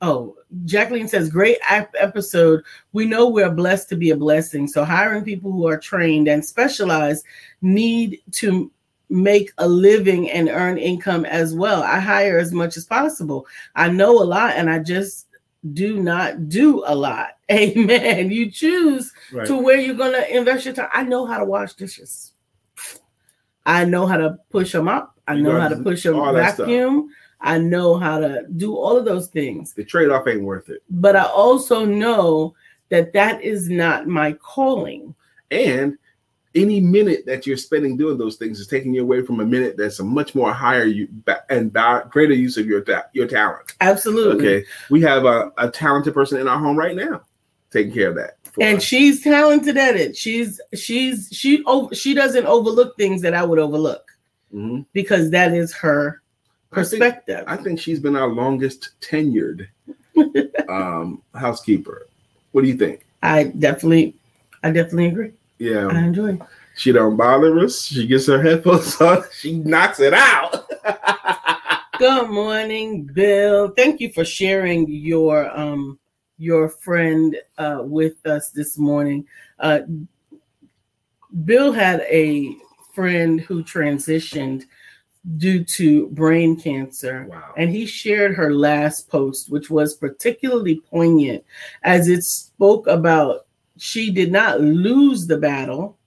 Oh, 0.00 0.36
Jacqueline 0.64 1.06
says, 1.06 1.30
great 1.30 1.58
episode. 1.70 2.64
We 2.92 3.06
know 3.06 3.28
we're 3.28 3.50
blessed 3.50 3.88
to 3.90 3.96
be 3.96 4.10
a 4.10 4.16
blessing. 4.16 4.66
So, 4.66 4.84
hiring 4.84 5.22
people 5.22 5.52
who 5.52 5.68
are 5.68 5.78
trained 5.78 6.28
and 6.28 6.44
specialized 6.44 7.24
need 7.60 8.20
to 8.32 8.70
make 9.12 9.52
a 9.58 9.68
living 9.68 10.30
and 10.30 10.48
earn 10.48 10.78
income 10.78 11.24
as 11.26 11.54
well. 11.54 11.82
I 11.82 12.00
hire 12.00 12.38
as 12.38 12.52
much 12.52 12.76
as 12.76 12.86
possible. 12.86 13.46
I 13.76 13.88
know 13.88 14.22
a 14.22 14.24
lot 14.24 14.54
and 14.56 14.70
I 14.70 14.78
just 14.78 15.26
do 15.74 16.02
not 16.02 16.48
do 16.48 16.82
a 16.86 16.94
lot. 16.94 17.36
Amen. 17.50 18.30
You 18.30 18.50
choose 18.50 19.12
right. 19.32 19.46
to 19.46 19.56
where 19.56 19.78
you're 19.78 19.94
going 19.94 20.12
to 20.12 20.36
invest 20.36 20.64
your 20.64 20.74
time. 20.74 20.88
I 20.92 21.02
know 21.02 21.26
how 21.26 21.38
to 21.38 21.44
wash 21.44 21.74
dishes. 21.74 22.32
I 23.66 23.84
know 23.84 24.06
how 24.06 24.16
to 24.16 24.38
push 24.50 24.72
them 24.72 24.88
up. 24.88 25.18
I 25.28 25.36
know 25.36 25.60
how 25.60 25.68
to 25.68 25.76
push 25.76 26.04
a 26.04 26.12
vacuum. 26.12 27.10
I 27.40 27.58
know 27.58 27.96
how 27.96 28.18
to 28.18 28.46
do 28.56 28.76
all 28.76 28.96
of 28.96 29.04
those 29.04 29.28
things. 29.28 29.72
The 29.72 29.84
trade 29.84 30.10
off 30.10 30.26
ain't 30.26 30.42
worth 30.42 30.68
it. 30.68 30.82
But 30.90 31.16
I 31.16 31.24
also 31.24 31.84
know 31.84 32.54
that 32.88 33.12
that 33.12 33.42
is 33.42 33.68
not 33.68 34.06
my 34.06 34.32
calling. 34.32 35.14
And 35.50 35.98
any 36.54 36.80
minute 36.80 37.24
that 37.26 37.46
you're 37.46 37.56
spending 37.56 37.96
doing 37.96 38.18
those 38.18 38.36
things 38.36 38.60
is 38.60 38.66
taking 38.66 38.94
you 38.94 39.02
away 39.02 39.22
from 39.22 39.40
a 39.40 39.44
minute 39.44 39.76
that's 39.76 40.00
a 40.00 40.04
much 40.04 40.34
more 40.34 40.52
higher 40.52 40.84
you 40.84 41.08
and 41.48 41.72
greater 42.10 42.34
use 42.34 42.56
of 42.56 42.66
your 42.66 42.82
ta- 42.82 43.06
your 43.12 43.26
talent. 43.26 43.72
Absolutely. 43.80 44.46
Okay, 44.46 44.66
we 44.90 45.00
have 45.02 45.24
a, 45.24 45.50
a 45.58 45.70
talented 45.70 46.14
person 46.14 46.40
in 46.40 46.48
our 46.48 46.58
home 46.58 46.76
right 46.76 46.96
now 46.96 47.22
taking 47.72 47.92
care 47.92 48.10
of 48.10 48.16
that. 48.16 48.36
And 48.60 48.78
us. 48.78 48.84
she's 48.84 49.22
talented 49.22 49.76
at 49.76 49.96
it. 49.96 50.16
She's 50.16 50.60
she's 50.74 51.28
she 51.32 51.64
over, 51.64 51.94
she 51.94 52.14
doesn't 52.14 52.46
overlook 52.46 52.96
things 52.96 53.22
that 53.22 53.34
I 53.34 53.42
would 53.44 53.58
overlook 53.58 54.10
mm-hmm. 54.52 54.82
because 54.92 55.30
that 55.30 55.54
is 55.54 55.72
her 55.74 56.22
perspective. 56.70 57.44
I 57.46 57.56
think, 57.56 57.60
I 57.60 57.64
think 57.64 57.80
she's 57.80 57.98
been 57.98 58.16
our 58.16 58.28
longest 58.28 58.90
tenured 59.00 59.68
um, 60.68 61.22
housekeeper. 61.34 62.08
What 62.52 62.62
do 62.62 62.68
you 62.68 62.76
think? 62.76 63.06
I 63.22 63.44
definitely, 63.44 64.14
I 64.62 64.70
definitely 64.70 65.06
agree. 65.06 65.32
Yeah. 65.62 65.86
I 65.86 66.00
enjoy. 66.00 66.40
She 66.74 66.90
don't 66.90 67.16
bother 67.16 67.60
us. 67.60 67.84
She 67.84 68.08
gets 68.08 68.26
her 68.26 68.42
headphones 68.42 68.96
on. 69.00 69.22
She 69.32 69.58
knocks 69.58 70.00
it 70.00 70.12
out. 70.12 70.68
Good 71.98 72.30
morning, 72.30 73.04
Bill. 73.04 73.72
Thank 73.76 74.00
you 74.00 74.10
for 74.12 74.24
sharing 74.24 74.88
your 74.88 75.56
um 75.56 76.00
your 76.36 76.68
friend 76.68 77.36
uh, 77.58 77.82
with 77.82 78.26
us 78.26 78.50
this 78.50 78.76
morning. 78.76 79.24
Uh, 79.60 79.82
Bill 81.44 81.70
had 81.70 82.00
a 82.08 82.56
friend 82.92 83.40
who 83.40 83.62
transitioned 83.62 84.64
due 85.36 85.62
to 85.76 86.08
brain 86.08 86.60
cancer. 86.60 87.26
Wow. 87.30 87.54
And 87.56 87.70
he 87.70 87.86
shared 87.86 88.34
her 88.34 88.52
last 88.52 89.08
post, 89.08 89.48
which 89.48 89.70
was 89.70 89.94
particularly 89.94 90.80
poignant 90.90 91.44
as 91.84 92.08
it 92.08 92.24
spoke 92.24 92.88
about 92.88 93.46
she 93.82 94.12
did 94.12 94.30
not 94.30 94.60
lose 94.60 95.26
the 95.26 95.36
battle. 95.36 95.98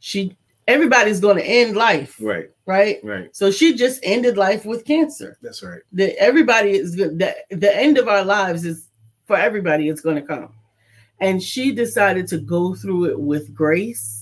She 0.00 0.34
everybody's 0.66 1.20
going 1.20 1.36
to 1.36 1.44
end 1.44 1.76
life. 1.76 2.16
Right. 2.18 2.48
Right. 2.64 3.00
Right. 3.02 3.36
So 3.36 3.50
she 3.50 3.74
just 3.74 4.00
ended 4.02 4.38
life 4.38 4.64
with 4.64 4.86
cancer. 4.86 5.36
That's 5.42 5.62
right. 5.62 5.82
The, 5.92 6.18
everybody 6.18 6.70
is. 6.70 6.96
The, 6.96 7.36
the 7.50 7.76
end 7.76 7.98
of 7.98 8.08
our 8.08 8.24
lives 8.24 8.64
is 8.64 8.88
for 9.26 9.36
everybody. 9.36 9.90
It's 9.90 10.00
going 10.00 10.16
to 10.16 10.22
come, 10.22 10.54
and 11.20 11.42
she 11.42 11.70
decided 11.70 12.28
to 12.28 12.38
go 12.38 12.74
through 12.74 13.10
it 13.10 13.20
with 13.20 13.54
grace 13.54 14.17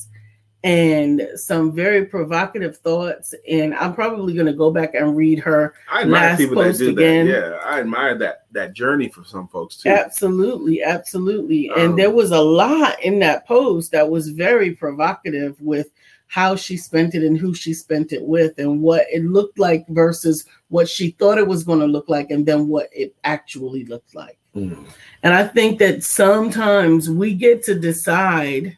and 0.66 1.28
some 1.36 1.70
very 1.70 2.04
provocative 2.04 2.76
thoughts. 2.78 3.36
And 3.48 3.72
I'm 3.76 3.94
probably 3.94 4.34
going 4.34 4.48
to 4.48 4.52
go 4.52 4.72
back 4.72 4.94
and 4.94 5.16
read 5.16 5.38
her 5.38 5.74
I 5.88 6.02
admire 6.02 6.30
last 6.30 6.38
people 6.38 6.56
that 6.56 6.64
post 6.64 6.78
do 6.80 6.90
again. 6.90 7.26
that. 7.28 7.32
Yeah, 7.32 7.58
I 7.64 7.78
admire 7.78 8.18
that 8.18 8.46
that 8.50 8.72
journey 8.72 9.08
for 9.08 9.22
some 9.22 9.46
folks 9.46 9.76
too. 9.76 9.90
Absolutely, 9.90 10.82
absolutely. 10.82 11.70
Um, 11.70 11.80
and 11.80 11.98
there 11.98 12.10
was 12.10 12.32
a 12.32 12.40
lot 12.40 13.00
in 13.00 13.20
that 13.20 13.46
post 13.46 13.92
that 13.92 14.10
was 14.10 14.30
very 14.30 14.72
provocative 14.72 15.60
with 15.60 15.92
how 16.26 16.56
she 16.56 16.76
spent 16.76 17.14
it 17.14 17.22
and 17.22 17.38
who 17.38 17.54
she 17.54 17.72
spent 17.72 18.12
it 18.12 18.24
with 18.24 18.58
and 18.58 18.82
what 18.82 19.06
it 19.12 19.24
looked 19.24 19.60
like 19.60 19.86
versus 19.90 20.46
what 20.70 20.88
she 20.88 21.10
thought 21.12 21.38
it 21.38 21.46
was 21.46 21.62
going 21.62 21.78
to 21.78 21.86
look 21.86 22.08
like 22.08 22.32
and 22.32 22.44
then 22.44 22.66
what 22.66 22.88
it 22.92 23.14
actually 23.22 23.84
looked 23.84 24.16
like. 24.16 24.36
Mm. 24.56 24.84
And 25.22 25.32
I 25.32 25.46
think 25.46 25.78
that 25.78 26.02
sometimes 26.02 27.08
we 27.08 27.34
get 27.34 27.62
to 27.64 27.78
decide 27.78 28.76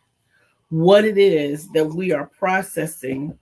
what 0.70 1.04
it 1.04 1.18
is 1.18 1.68
that 1.68 1.84
we 1.84 2.12
are 2.12 2.26
processing 2.26 3.36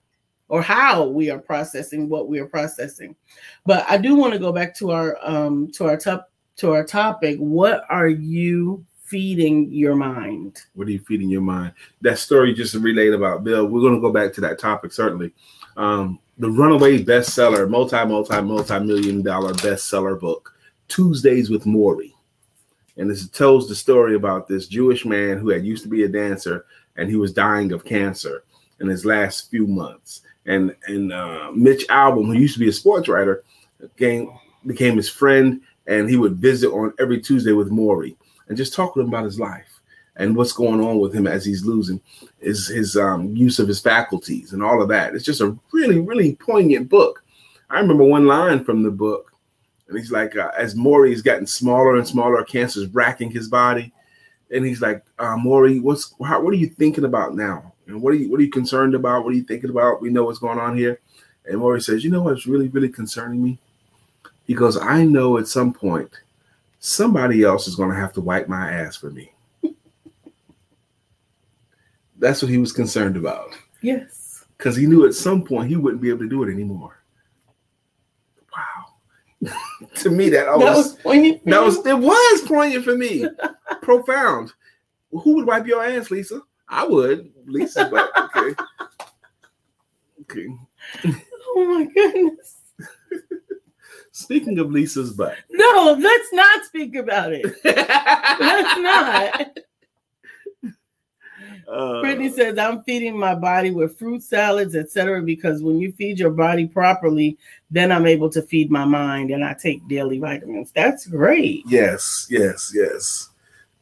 or 0.48 0.62
how 0.62 1.06
we 1.06 1.30
are 1.30 1.38
processing 1.38 2.08
what 2.08 2.28
we 2.28 2.38
are 2.38 2.46
processing. 2.46 3.16
But 3.64 3.84
I 3.88 3.96
do 3.96 4.14
want 4.14 4.32
to 4.32 4.38
go 4.38 4.52
back 4.52 4.74
to 4.76 4.92
our 4.92 5.18
um 5.22 5.70
to 5.72 5.86
our 5.86 5.96
top 5.96 6.30
to 6.56 6.72
our 6.72 6.84
topic. 6.84 7.38
What 7.38 7.84
are 7.88 8.08
you 8.08 8.84
feeding 9.02 9.72
your 9.72 9.94
mind? 9.94 10.60
What 10.74 10.88
are 10.88 10.92
you 10.92 11.00
feeding 11.00 11.28
your 11.28 11.42
mind? 11.42 11.72
That 12.00 12.18
story 12.18 12.54
just 12.54 12.74
relayed 12.74 13.12
about 13.12 13.44
Bill. 13.44 13.66
We're 13.66 13.80
going 13.80 13.94
to 13.94 14.00
go 14.00 14.12
back 14.12 14.32
to 14.34 14.40
that 14.42 14.58
topic 14.58 14.92
certainly. 14.92 15.32
Um, 15.76 16.18
the 16.38 16.50
runaway 16.50 17.02
bestseller, 17.02 17.68
multi, 17.68 18.04
multi, 18.04 18.40
multi 18.42 18.78
million 18.80 19.22
dollar 19.22 19.52
bestseller 19.54 20.18
book, 20.18 20.54
Tuesdays 20.88 21.50
with 21.50 21.64
Morrie. 21.64 22.12
And 22.98 23.10
this 23.10 23.28
tells 23.28 23.68
the 23.68 23.74
story 23.74 24.14
about 24.14 24.48
this 24.48 24.66
Jewish 24.66 25.04
man 25.04 25.38
who 25.38 25.50
had 25.50 25.64
used 25.64 25.82
to 25.82 25.88
be 25.88 26.04
a 26.04 26.08
dancer 26.08 26.66
and 26.96 27.08
he 27.08 27.16
was 27.16 27.32
dying 27.32 27.72
of 27.72 27.84
cancer 27.84 28.44
in 28.80 28.88
his 28.88 29.04
last 29.04 29.50
few 29.50 29.66
months. 29.66 30.22
And 30.46 30.74
and 30.86 31.12
uh, 31.12 31.50
Mitch 31.54 31.86
Albom, 31.88 32.26
who 32.26 32.32
used 32.34 32.54
to 32.54 32.60
be 32.60 32.68
a 32.68 32.72
sports 32.72 33.08
writer, 33.08 33.42
became 33.80 34.30
became 34.66 34.96
his 34.96 35.08
friend, 35.08 35.60
and 35.86 36.08
he 36.08 36.16
would 36.16 36.36
visit 36.36 36.70
on 36.70 36.92
every 36.98 37.20
Tuesday 37.20 37.52
with 37.52 37.70
Morrie 37.70 38.16
and 38.48 38.56
just 38.56 38.74
talk 38.74 38.94
to 38.94 39.00
him 39.00 39.08
about 39.08 39.24
his 39.24 39.40
life 39.40 39.80
and 40.16 40.34
what's 40.34 40.52
going 40.52 40.80
on 40.80 40.98
with 40.98 41.14
him 41.14 41.26
as 41.26 41.44
he's 41.44 41.64
losing 41.64 42.00
his 42.38 42.68
his 42.68 42.96
um, 42.96 43.34
use 43.34 43.58
of 43.58 43.68
his 43.68 43.80
faculties 43.80 44.52
and 44.52 44.62
all 44.62 44.80
of 44.80 44.88
that. 44.88 45.14
It's 45.14 45.24
just 45.24 45.40
a 45.40 45.56
really 45.72 46.00
really 46.00 46.36
poignant 46.36 46.88
book. 46.88 47.24
I 47.68 47.80
remember 47.80 48.04
one 48.04 48.26
line 48.26 48.64
from 48.64 48.84
the 48.84 48.92
book, 48.92 49.32
and 49.88 49.98
he's 49.98 50.12
like, 50.12 50.36
uh, 50.36 50.52
as 50.56 50.76
Morrie's 50.76 51.22
gotten 51.22 51.46
smaller 51.46 51.96
and 51.96 52.06
smaller, 52.06 52.44
cancer's 52.44 52.86
racking 52.88 53.30
his 53.30 53.48
body, 53.48 53.92
and 54.50 54.64
he's 54.64 54.80
like, 54.80 55.04
uh, 55.18 55.36
Morrie, 55.36 55.80
what's 55.82 56.14
how, 56.24 56.40
what 56.40 56.52
are 56.52 56.56
you 56.56 56.68
thinking 56.68 57.04
about 57.04 57.34
now? 57.34 57.72
And 57.86 58.00
what 58.02 58.12
are 58.12 58.16
you 58.16 58.30
what 58.30 58.40
are 58.40 58.42
you 58.44 58.50
concerned 58.50 58.94
about? 58.94 59.24
What 59.24 59.32
are 59.32 59.36
you 59.36 59.44
thinking 59.44 59.70
about? 59.70 60.00
We 60.02 60.10
know 60.10 60.24
what's 60.24 60.38
going 60.38 60.58
on 60.58 60.76
here. 60.76 61.00
And 61.46 61.60
Morrie 61.60 61.82
says, 61.82 62.02
you 62.04 62.10
know 62.10 62.22
what's 62.22 62.46
really 62.46 62.68
really 62.68 62.88
concerning 62.88 63.42
me? 63.42 63.58
He 64.46 64.54
goes, 64.54 64.76
I 64.76 65.04
know 65.04 65.38
at 65.38 65.48
some 65.48 65.72
point 65.72 66.10
somebody 66.78 67.42
else 67.42 67.66
is 67.66 67.74
going 67.76 67.90
to 67.90 67.96
have 67.96 68.12
to 68.14 68.20
wipe 68.20 68.48
my 68.48 68.70
ass 68.70 68.96
for 68.96 69.10
me. 69.10 69.32
That's 72.18 72.42
what 72.42 72.50
he 72.50 72.58
was 72.58 72.72
concerned 72.72 73.16
about 73.16 73.50
Yes. 73.82 74.44
because 74.56 74.76
he 74.76 74.86
knew 74.86 75.06
at 75.06 75.14
some 75.14 75.42
point 75.44 75.68
he 75.68 75.76
wouldn't 75.76 76.02
be 76.02 76.08
able 76.08 76.20
to 76.20 76.28
do 76.28 76.42
it 76.44 76.52
anymore. 76.52 76.98
Wow. 78.56 79.50
to 79.96 80.10
me, 80.10 80.30
that 80.30 80.46
That 80.46 80.58
was 80.58 80.94
poignant. 80.96 81.44
that 81.44 81.62
was 81.62 81.84
it 81.86 81.98
was 81.98 82.40
poignant 82.46 82.84
for 82.84 82.96
me. 82.96 83.26
Profound. 83.86 84.52
Who 85.12 85.36
would 85.36 85.46
wipe 85.46 85.64
your 85.64 85.84
ass, 85.84 86.10
Lisa? 86.10 86.40
I 86.68 86.84
would, 86.84 87.32
Lisa, 87.46 87.88
but 87.88 88.10
okay. 88.36 88.62
Okay. 90.22 90.48
Oh 91.54 91.64
my 91.78 91.84
goodness. 91.94 92.56
Speaking 94.10 94.58
of 94.58 94.72
Lisa's 94.72 95.12
butt. 95.12 95.36
No, 95.52 95.96
let's 96.00 96.32
not 96.32 96.64
speak 96.64 96.96
about 96.96 97.32
it. 97.32 97.44
Let's 97.64 98.80
not. 98.80 99.58
Uh, 101.68 102.00
Brittany 102.00 102.30
says, 102.30 102.58
I'm 102.58 102.82
feeding 102.82 103.16
my 103.16 103.36
body 103.36 103.70
with 103.70 103.96
fruit 103.96 104.24
salads, 104.24 104.74
etc. 104.74 105.22
Because 105.22 105.62
when 105.62 105.78
you 105.78 105.92
feed 105.92 106.18
your 106.18 106.30
body 106.30 106.66
properly, 106.66 107.38
then 107.70 107.92
I'm 107.92 108.06
able 108.06 108.30
to 108.30 108.42
feed 108.42 108.68
my 108.68 108.84
mind 108.84 109.30
and 109.30 109.44
I 109.44 109.54
take 109.54 109.86
daily 109.86 110.18
vitamins. 110.18 110.72
That's 110.72 111.06
great. 111.06 111.62
Yes, 111.68 112.26
yes, 112.28 112.72
yes. 112.74 113.30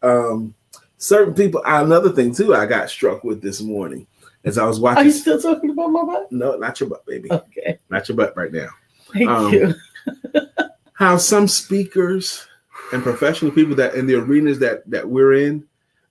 Um, 0.05 0.55
certain 0.99 1.35
people. 1.35 1.63
Another 1.65 2.11
thing 2.11 2.35
too, 2.35 2.55
I 2.55 2.67
got 2.67 2.91
struck 2.91 3.25
with 3.25 3.41
this 3.43 3.61
morning 3.61 4.07
as 4.45 4.59
I 4.59 4.67
was 4.67 4.79
watching. 4.81 5.03
Are 5.03 5.05
you 5.07 5.11
still 5.13 5.41
talking 5.41 5.71
about 5.71 5.89
my 5.89 6.05
butt? 6.05 6.31
no, 6.31 6.57
not 6.57 6.79
your 6.81 6.89
butt, 6.89 7.07
baby. 7.07 7.31
Okay. 7.33 7.79
Not 7.91 8.09
your 8.09 8.17
butt 8.17 8.37
right 8.37 8.53
now. 8.53 8.69
Thank 9.13 9.29
Um, 9.29 9.53
you. 9.53 9.75
How 10.93 11.17
some 11.17 11.49
speakers 11.49 12.47
and 12.93 13.03
professional 13.03 13.51
people 13.51 13.75
that 13.77 13.95
in 13.95 14.07
the 14.07 14.15
arenas 14.15 14.61
that 14.61 14.89
that 14.89 15.09
we're 15.09 15.33
in, 15.35 15.67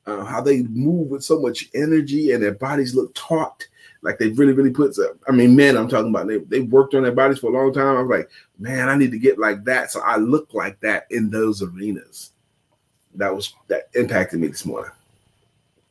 uh, 0.05 0.25
how 0.25 0.41
they 0.41 0.63
move 0.63 1.07
with 1.07 1.23
so 1.23 1.39
much 1.39 1.69
energy 1.73 2.31
and 2.31 2.43
their 2.43 2.55
bodies 2.55 2.93
look 2.93 3.13
taut, 3.15 3.65
like 4.01 4.17
they 4.17 4.29
really, 4.29 4.51
really 4.51 4.71
put. 4.71 4.93
I 5.27 5.31
mean, 5.31 5.55
men, 5.55 5.77
I'm 5.77 5.87
talking 5.87 6.09
about. 6.09 6.27
They 6.27 6.39
they 6.39 6.61
worked 6.61 6.95
on 6.95 7.03
their 7.03 7.13
bodies 7.13 7.39
for 7.39 7.49
a 7.49 7.53
long 7.57 7.71
time. 7.73 7.95
I 7.95 8.01
was 8.01 8.09
like, 8.09 8.29
man, 8.59 8.89
I 8.89 8.97
need 8.97 9.11
to 9.11 9.19
get 9.19 9.39
like 9.39 9.63
that, 9.63 9.89
so 9.89 10.01
I 10.01 10.17
look 10.17 10.53
like 10.53 10.77
that 10.81 11.05
in 11.09 11.29
those 11.29 11.61
arenas. 11.61 12.32
That 13.15 13.33
was 13.35 13.53
that 13.67 13.89
impacted 13.93 14.39
me 14.39 14.47
this 14.47 14.65
morning. 14.65 14.91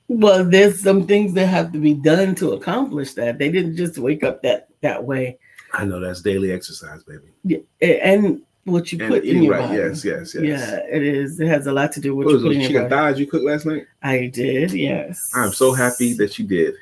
Well, 0.09 0.45
there's 0.45 0.81
some 0.81 1.07
things 1.07 1.33
that 1.35 1.47
have 1.47 1.73
to 1.73 1.79
be 1.79 1.95
done 1.95 2.35
to 2.37 2.53
accomplish 2.53 3.15
that. 3.15 3.39
They 3.39 3.51
didn't 3.51 3.77
just 3.77 3.99
wake 3.99 4.23
up 4.23 4.43
that 4.43 4.69
that 4.81 5.03
way. 5.05 5.39
I 5.73 5.85
know 5.85 6.01
that's 6.01 6.21
daily 6.21 6.53
exercise, 6.53 7.03
baby. 7.05 7.29
Yeah, 7.45 7.59
and 7.81 8.43
what 8.65 8.93
you 8.93 8.99
And 9.01 9.09
put 9.13 9.25
in 9.25 9.43
your 9.43 9.53
right. 9.55 9.63
body. 9.63 9.79
Yes, 9.79 10.05
yes, 10.05 10.35
yes. 10.35 10.43
Yeah, 10.45 10.81
it 10.91 11.03
is. 11.03 11.41
It 11.41 11.49
has 11.49 11.67
a 11.67 11.73
lot 11.73 11.93
to 11.93 12.01
do 12.01 12.15
with 12.15 12.27
What 12.27 12.35
what 12.35 12.43
was 12.45 12.45
you 12.45 12.49
put 12.51 12.55
those 12.59 12.67
in 12.69 12.73
chicken 12.75 12.91
thighs 12.91 13.19
you 13.19 13.27
cooked 13.27 13.45
last 13.45 13.67
night? 13.67 13.87
I 14.03 14.27
did, 14.27 14.73
yes. 14.73 15.31
I'm 15.35 15.53
so 15.53 15.73
happy 15.73 16.13
that 16.15 16.39
you 16.39 16.47
did. 16.47 16.75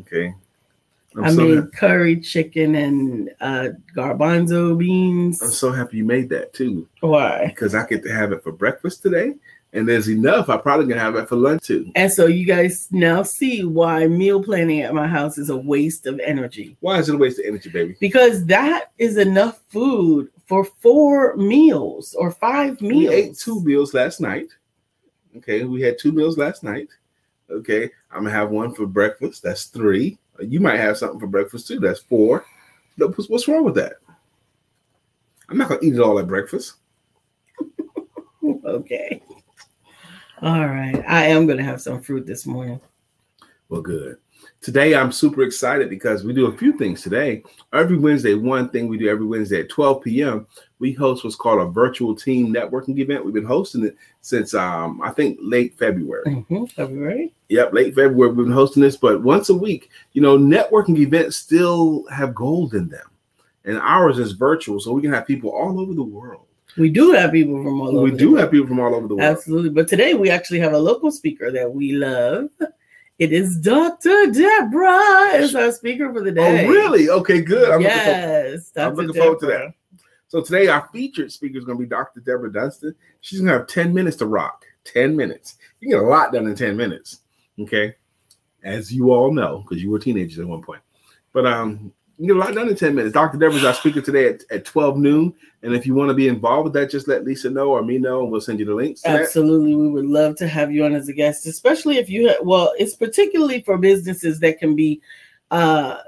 Okay. 0.00 0.34
I'm 1.16 1.24
I 1.24 1.30
so 1.30 1.36
made 1.46 1.56
happy. 1.56 1.70
curry 1.76 2.20
chicken 2.20 2.74
and 2.74 3.30
uh, 3.40 3.68
garbanzo 3.94 4.76
beans. 4.76 5.40
I'm 5.42 5.50
so 5.50 5.72
happy 5.72 5.98
you 5.98 6.04
made 6.04 6.28
that 6.30 6.52
too, 6.52 6.88
Why? 7.00 7.46
because 7.46 7.74
I 7.74 7.86
get 7.86 8.02
to 8.04 8.12
have 8.12 8.32
it 8.32 8.42
for 8.42 8.52
breakfast 8.52 9.02
today, 9.02 9.34
and 9.76 9.88
there's 9.88 10.08
enough. 10.08 10.48
I 10.48 10.56
probably 10.56 10.86
gonna 10.86 11.00
have 11.00 11.14
that 11.14 11.28
for 11.28 11.36
lunch 11.36 11.64
too. 11.64 11.90
And 11.94 12.10
so 12.10 12.26
you 12.26 12.46
guys 12.46 12.88
now 12.90 13.22
see 13.22 13.64
why 13.64 14.06
meal 14.06 14.42
planning 14.42 14.80
at 14.80 14.94
my 14.94 15.06
house 15.06 15.38
is 15.38 15.50
a 15.50 15.56
waste 15.56 16.06
of 16.06 16.18
energy 16.20 16.76
Why 16.80 16.98
is 16.98 17.08
it 17.08 17.14
a 17.14 17.18
waste 17.18 17.38
of 17.38 17.44
energy, 17.46 17.70
baby? 17.70 17.96
because 18.00 18.44
that 18.46 18.92
is 18.98 19.16
enough 19.18 19.60
food 19.68 20.28
for 20.46 20.64
four 20.64 21.36
meals 21.36 22.14
or 22.14 22.30
five 22.30 22.80
meals. 22.80 23.08
We 23.10 23.14
ate 23.14 23.36
two 23.38 23.60
meals 23.62 23.92
last 23.94 24.20
night. 24.20 24.46
Okay, 25.36 25.64
we 25.64 25.82
had 25.82 25.98
two 25.98 26.12
meals 26.12 26.38
last 26.38 26.62
night. 26.62 26.88
Okay, 27.50 27.90
I'm 28.10 28.24
gonna 28.24 28.30
have 28.30 28.50
one 28.50 28.74
for 28.74 28.86
breakfast. 28.86 29.42
That's 29.42 29.64
three. 29.66 30.18
You 30.40 30.60
might 30.60 30.78
have 30.80 30.96
something 30.98 31.20
for 31.20 31.26
breakfast 31.26 31.68
too. 31.68 31.80
That's 31.80 32.00
four. 32.00 32.44
What's 32.96 33.28
what's 33.28 33.46
wrong 33.48 33.64
with 33.64 33.74
that? 33.74 33.94
I'm 35.48 35.58
not 35.58 35.68
gonna 35.68 35.80
eat 35.82 35.94
it 35.94 36.00
all 36.00 36.18
at 36.18 36.26
breakfast. 36.26 36.74
Okay. 38.64 39.20
All 40.42 40.66
right. 40.66 41.02
I 41.08 41.26
am 41.26 41.46
going 41.46 41.58
to 41.58 41.64
have 41.64 41.80
some 41.80 42.02
fruit 42.02 42.26
this 42.26 42.46
morning. 42.46 42.80
Well, 43.68 43.80
good. 43.80 44.18
Today, 44.60 44.94
I'm 44.94 45.12
super 45.12 45.42
excited 45.42 45.88
because 45.88 46.24
we 46.24 46.32
do 46.32 46.46
a 46.46 46.56
few 46.56 46.76
things 46.76 47.02
today. 47.02 47.42
Every 47.72 47.96
Wednesday, 47.96 48.34
one 48.34 48.68
thing 48.68 48.86
we 48.86 48.98
do 48.98 49.08
every 49.08 49.24
Wednesday 49.24 49.60
at 49.60 49.68
12 49.70 50.02
p.m., 50.02 50.46
we 50.78 50.92
host 50.92 51.24
what's 51.24 51.36
called 51.36 51.60
a 51.60 51.70
virtual 51.70 52.14
team 52.14 52.52
networking 52.52 52.98
event. 52.98 53.24
We've 53.24 53.34
been 53.34 53.44
hosting 53.44 53.84
it 53.84 53.96
since, 54.20 54.52
um, 54.54 55.00
I 55.02 55.10
think, 55.10 55.38
late 55.40 55.76
February. 55.78 56.24
Mhm. 56.26 56.90
We 56.90 56.98
ready? 56.98 57.34
Yep, 57.48 57.72
late 57.72 57.94
February, 57.94 58.32
we've 58.32 58.44
been 58.46 58.52
hosting 58.52 58.82
this, 58.82 58.96
but 58.96 59.22
once 59.22 59.48
a 59.48 59.54
week, 59.54 59.90
you 60.12 60.20
know, 60.20 60.36
networking 60.36 60.98
events 60.98 61.36
still 61.36 62.04
have 62.10 62.34
gold 62.34 62.74
in 62.74 62.88
them. 62.88 63.06
And 63.64 63.78
ours 63.78 64.18
is 64.18 64.32
virtual, 64.32 64.80
so 64.80 64.92
we 64.92 65.02
can 65.02 65.12
have 65.12 65.26
people 65.26 65.50
all 65.50 65.80
over 65.80 65.94
the 65.94 66.02
world. 66.02 66.45
We 66.78 66.90
do 66.90 67.12
have 67.12 67.32
people 67.32 67.62
from 67.62 67.80
all 67.80 67.88
over. 67.88 68.00
we 68.02 68.10
do 68.10 68.34
have 68.36 68.50
people 68.50 68.66
from 68.66 68.80
all 68.80 68.94
over 68.94 69.06
the 69.08 69.16
world. 69.16 69.26
Absolutely. 69.36 69.70
But 69.70 69.88
today 69.88 70.14
we 70.14 70.30
actually 70.30 70.58
have 70.60 70.72
a 70.74 70.78
local 70.78 71.10
speaker 71.10 71.50
that 71.52 71.72
we 71.72 71.92
love. 71.92 72.48
It 73.18 73.32
is 73.32 73.56
Dr. 73.58 74.30
Deborah 74.30 75.36
is 75.36 75.54
our 75.54 75.72
speaker 75.72 76.12
for 76.12 76.22
the 76.22 76.32
day. 76.32 76.66
Oh, 76.66 76.68
really? 76.70 77.08
Okay, 77.08 77.40
good. 77.40 77.70
I'm 77.70 77.80
looking 77.80 77.96
forward- 77.98 78.52
yes. 78.52 78.72
I'm 78.76 78.94
looking 78.94 79.14
forward 79.14 79.40
to 79.40 79.46
that. 79.46 79.74
So 80.28 80.42
today 80.42 80.66
our 80.68 80.88
featured 80.92 81.32
speaker 81.32 81.56
is 81.58 81.64
going 81.64 81.78
to 81.78 81.82
be 81.84 81.88
Dr. 81.88 82.20
Deborah 82.20 82.52
Dunstan. 82.52 82.94
She's 83.22 83.40
going 83.40 83.50
to 83.52 83.58
have 83.58 83.68
10 83.68 83.94
minutes 83.94 84.16
to 84.18 84.26
rock. 84.26 84.64
10 84.84 85.16
minutes. 85.16 85.56
You 85.80 85.88
can 85.88 85.98
get 85.98 86.04
a 86.06 86.08
lot 86.08 86.32
done 86.32 86.46
in 86.46 86.54
10 86.54 86.76
minutes. 86.76 87.20
Okay. 87.58 87.94
As 88.62 88.92
you 88.92 89.12
all 89.12 89.32
know, 89.32 89.64
because 89.66 89.82
you 89.82 89.90
were 89.90 89.98
teenagers 89.98 90.38
at 90.40 90.46
one 90.46 90.62
point. 90.62 90.82
But 91.32 91.46
um, 91.46 91.92
You 92.18 92.28
get 92.28 92.36
a 92.36 92.38
lot 92.38 92.54
done 92.54 92.68
in 92.68 92.76
10 92.76 92.94
minutes. 92.94 93.12
Dr. 93.12 93.36
Deborah's 93.36 93.64
our 93.64 93.74
speaker 93.74 94.00
today 94.00 94.28
at, 94.28 94.42
at 94.50 94.64
12 94.64 94.96
noon. 94.96 95.34
And 95.62 95.74
if 95.74 95.86
you 95.86 95.94
want 95.94 96.08
to 96.08 96.14
be 96.14 96.28
involved 96.28 96.64
with 96.64 96.72
that, 96.74 96.90
just 96.90 97.08
let 97.08 97.24
Lisa 97.24 97.50
know 97.50 97.70
or 97.72 97.82
me 97.82 97.98
know, 97.98 98.22
and 98.22 98.32
we'll 98.32 98.40
send 98.40 98.58
you 98.58 98.64
the 98.64 98.74
links. 98.74 99.04
Absolutely. 99.04 99.72
That. 99.72 99.78
We 99.78 99.88
would 99.88 100.06
love 100.06 100.36
to 100.36 100.48
have 100.48 100.72
you 100.72 100.84
on 100.84 100.94
as 100.94 101.08
a 101.08 101.12
guest, 101.12 101.46
especially 101.46 101.98
if 101.98 102.08
you, 102.08 102.28
have, 102.28 102.38
well, 102.42 102.72
it's 102.78 102.94
particularly 102.94 103.60
for 103.62 103.76
businesses 103.76 104.40
that 104.40 104.58
can 104.58 104.74
be, 104.74 105.02
uh, 105.50 105.98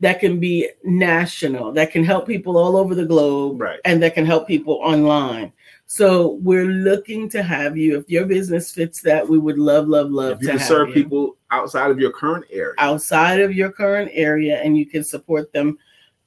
that 0.00 0.20
can 0.20 0.40
be 0.40 0.70
national, 0.84 1.72
that 1.72 1.90
can 1.90 2.02
help 2.02 2.26
people 2.26 2.56
all 2.56 2.76
over 2.76 2.94
the 2.94 3.04
globe, 3.04 3.60
right. 3.60 3.80
and 3.84 4.02
that 4.02 4.14
can 4.14 4.24
help 4.24 4.48
people 4.48 4.80
online. 4.82 5.52
So 5.86 6.38
we're 6.42 6.66
looking 6.66 7.28
to 7.30 7.42
have 7.42 7.76
you. 7.76 7.98
If 7.98 8.08
your 8.08 8.24
business 8.24 8.72
fits 8.72 9.02
that, 9.02 9.28
we 9.28 9.38
would 9.38 9.58
love, 9.58 9.88
love, 9.88 10.10
love 10.10 10.36
if 10.36 10.42
you 10.42 10.46
to 10.46 10.56
can 10.58 10.66
serve 10.66 10.88
you. 10.88 10.94
people 10.94 11.36
outside 11.50 11.90
of 11.90 11.98
your 11.98 12.12
current 12.12 12.44
area. 12.50 12.74
Outside 12.78 13.40
of 13.40 13.54
your 13.54 13.70
current 13.70 14.10
area, 14.12 14.60
and 14.60 14.76
you 14.76 14.86
can 14.86 15.04
support 15.04 15.52
them 15.52 15.78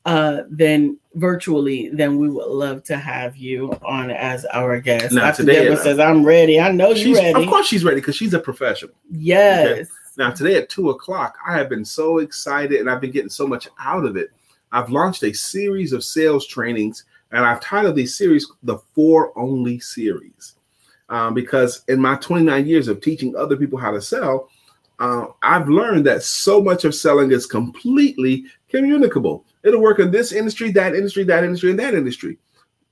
uh, 0.06 0.44
then 0.50 0.98
virtually, 1.16 1.90
then 1.90 2.18
we 2.18 2.30
would 2.30 2.48
love 2.48 2.84
to 2.84 2.98
have 2.98 3.38
you 3.38 3.72
on 3.84 4.12
as 4.12 4.46
our 4.46 4.80
guest. 4.80 5.14
Now, 5.14 5.22
Dr. 5.28 5.38
today, 5.38 5.64
Deborah 5.64 5.78
says, 5.78 6.00
I'm 6.00 6.26
ready. 6.26 6.60
I 6.60 6.72
know 6.72 6.94
she's 6.94 7.08
you're 7.08 7.18
ready. 7.18 7.44
Of 7.44 7.50
course 7.50 7.68
she's 7.68 7.84
ready 7.84 8.02
because 8.02 8.16
she's 8.16 8.34
a 8.34 8.40
professional. 8.40 8.94
Yes. 9.10 9.72
Okay. 9.72 9.90
Now 10.18 10.32
today 10.32 10.56
at 10.56 10.70
two 10.70 10.90
o'clock, 10.90 11.38
I 11.48 11.58
have 11.58 11.70
been 11.70 11.86
so 11.86 12.20
excited 12.20 12.80
and 12.80 12.90
I've 12.90 13.02
been 13.02 13.12
getting 13.12 13.30
so 13.30 13.48
much 13.48 13.68
out 13.80 14.06
of 14.06 14.18
it. 14.18 14.32
I've 14.72 14.90
launched 14.90 15.24
a 15.24 15.34
series 15.34 15.94
of 15.94 16.04
sales 16.04 16.46
trainings 16.48 17.06
and 17.32 17.46
I've 17.46 17.62
titled 17.62 17.96
these 17.96 18.16
series 18.16 18.52
the 18.62 18.78
Four 18.94 19.38
Only 19.38 19.80
Series. 19.80 20.56
Um, 21.10 21.34
because 21.34 21.84
in 21.88 22.00
my 22.00 22.16
29 22.16 22.66
years 22.66 22.88
of 22.88 23.02
teaching 23.02 23.36
other 23.36 23.56
people 23.56 23.78
how 23.78 23.92
to 23.92 24.02
sell, 24.02 24.50
uh, 25.04 25.28
I've 25.42 25.68
learned 25.68 26.06
that 26.06 26.24
so 26.24 26.62
much 26.62 26.86
of 26.86 26.96
selling 26.96 27.34
is 27.34 27.46
completely 27.46 28.46
communicable. 28.70 29.46
It'll 29.64 29.82
work 29.82 30.00
in 30.00 30.12
this 30.12 30.32
industry, 30.32 30.72
that 30.72 30.96
industry, 30.96 31.26
that 31.26 31.44
industry, 31.44 31.72
and 31.72 31.80
that 31.80 31.94
industry. 31.94 32.38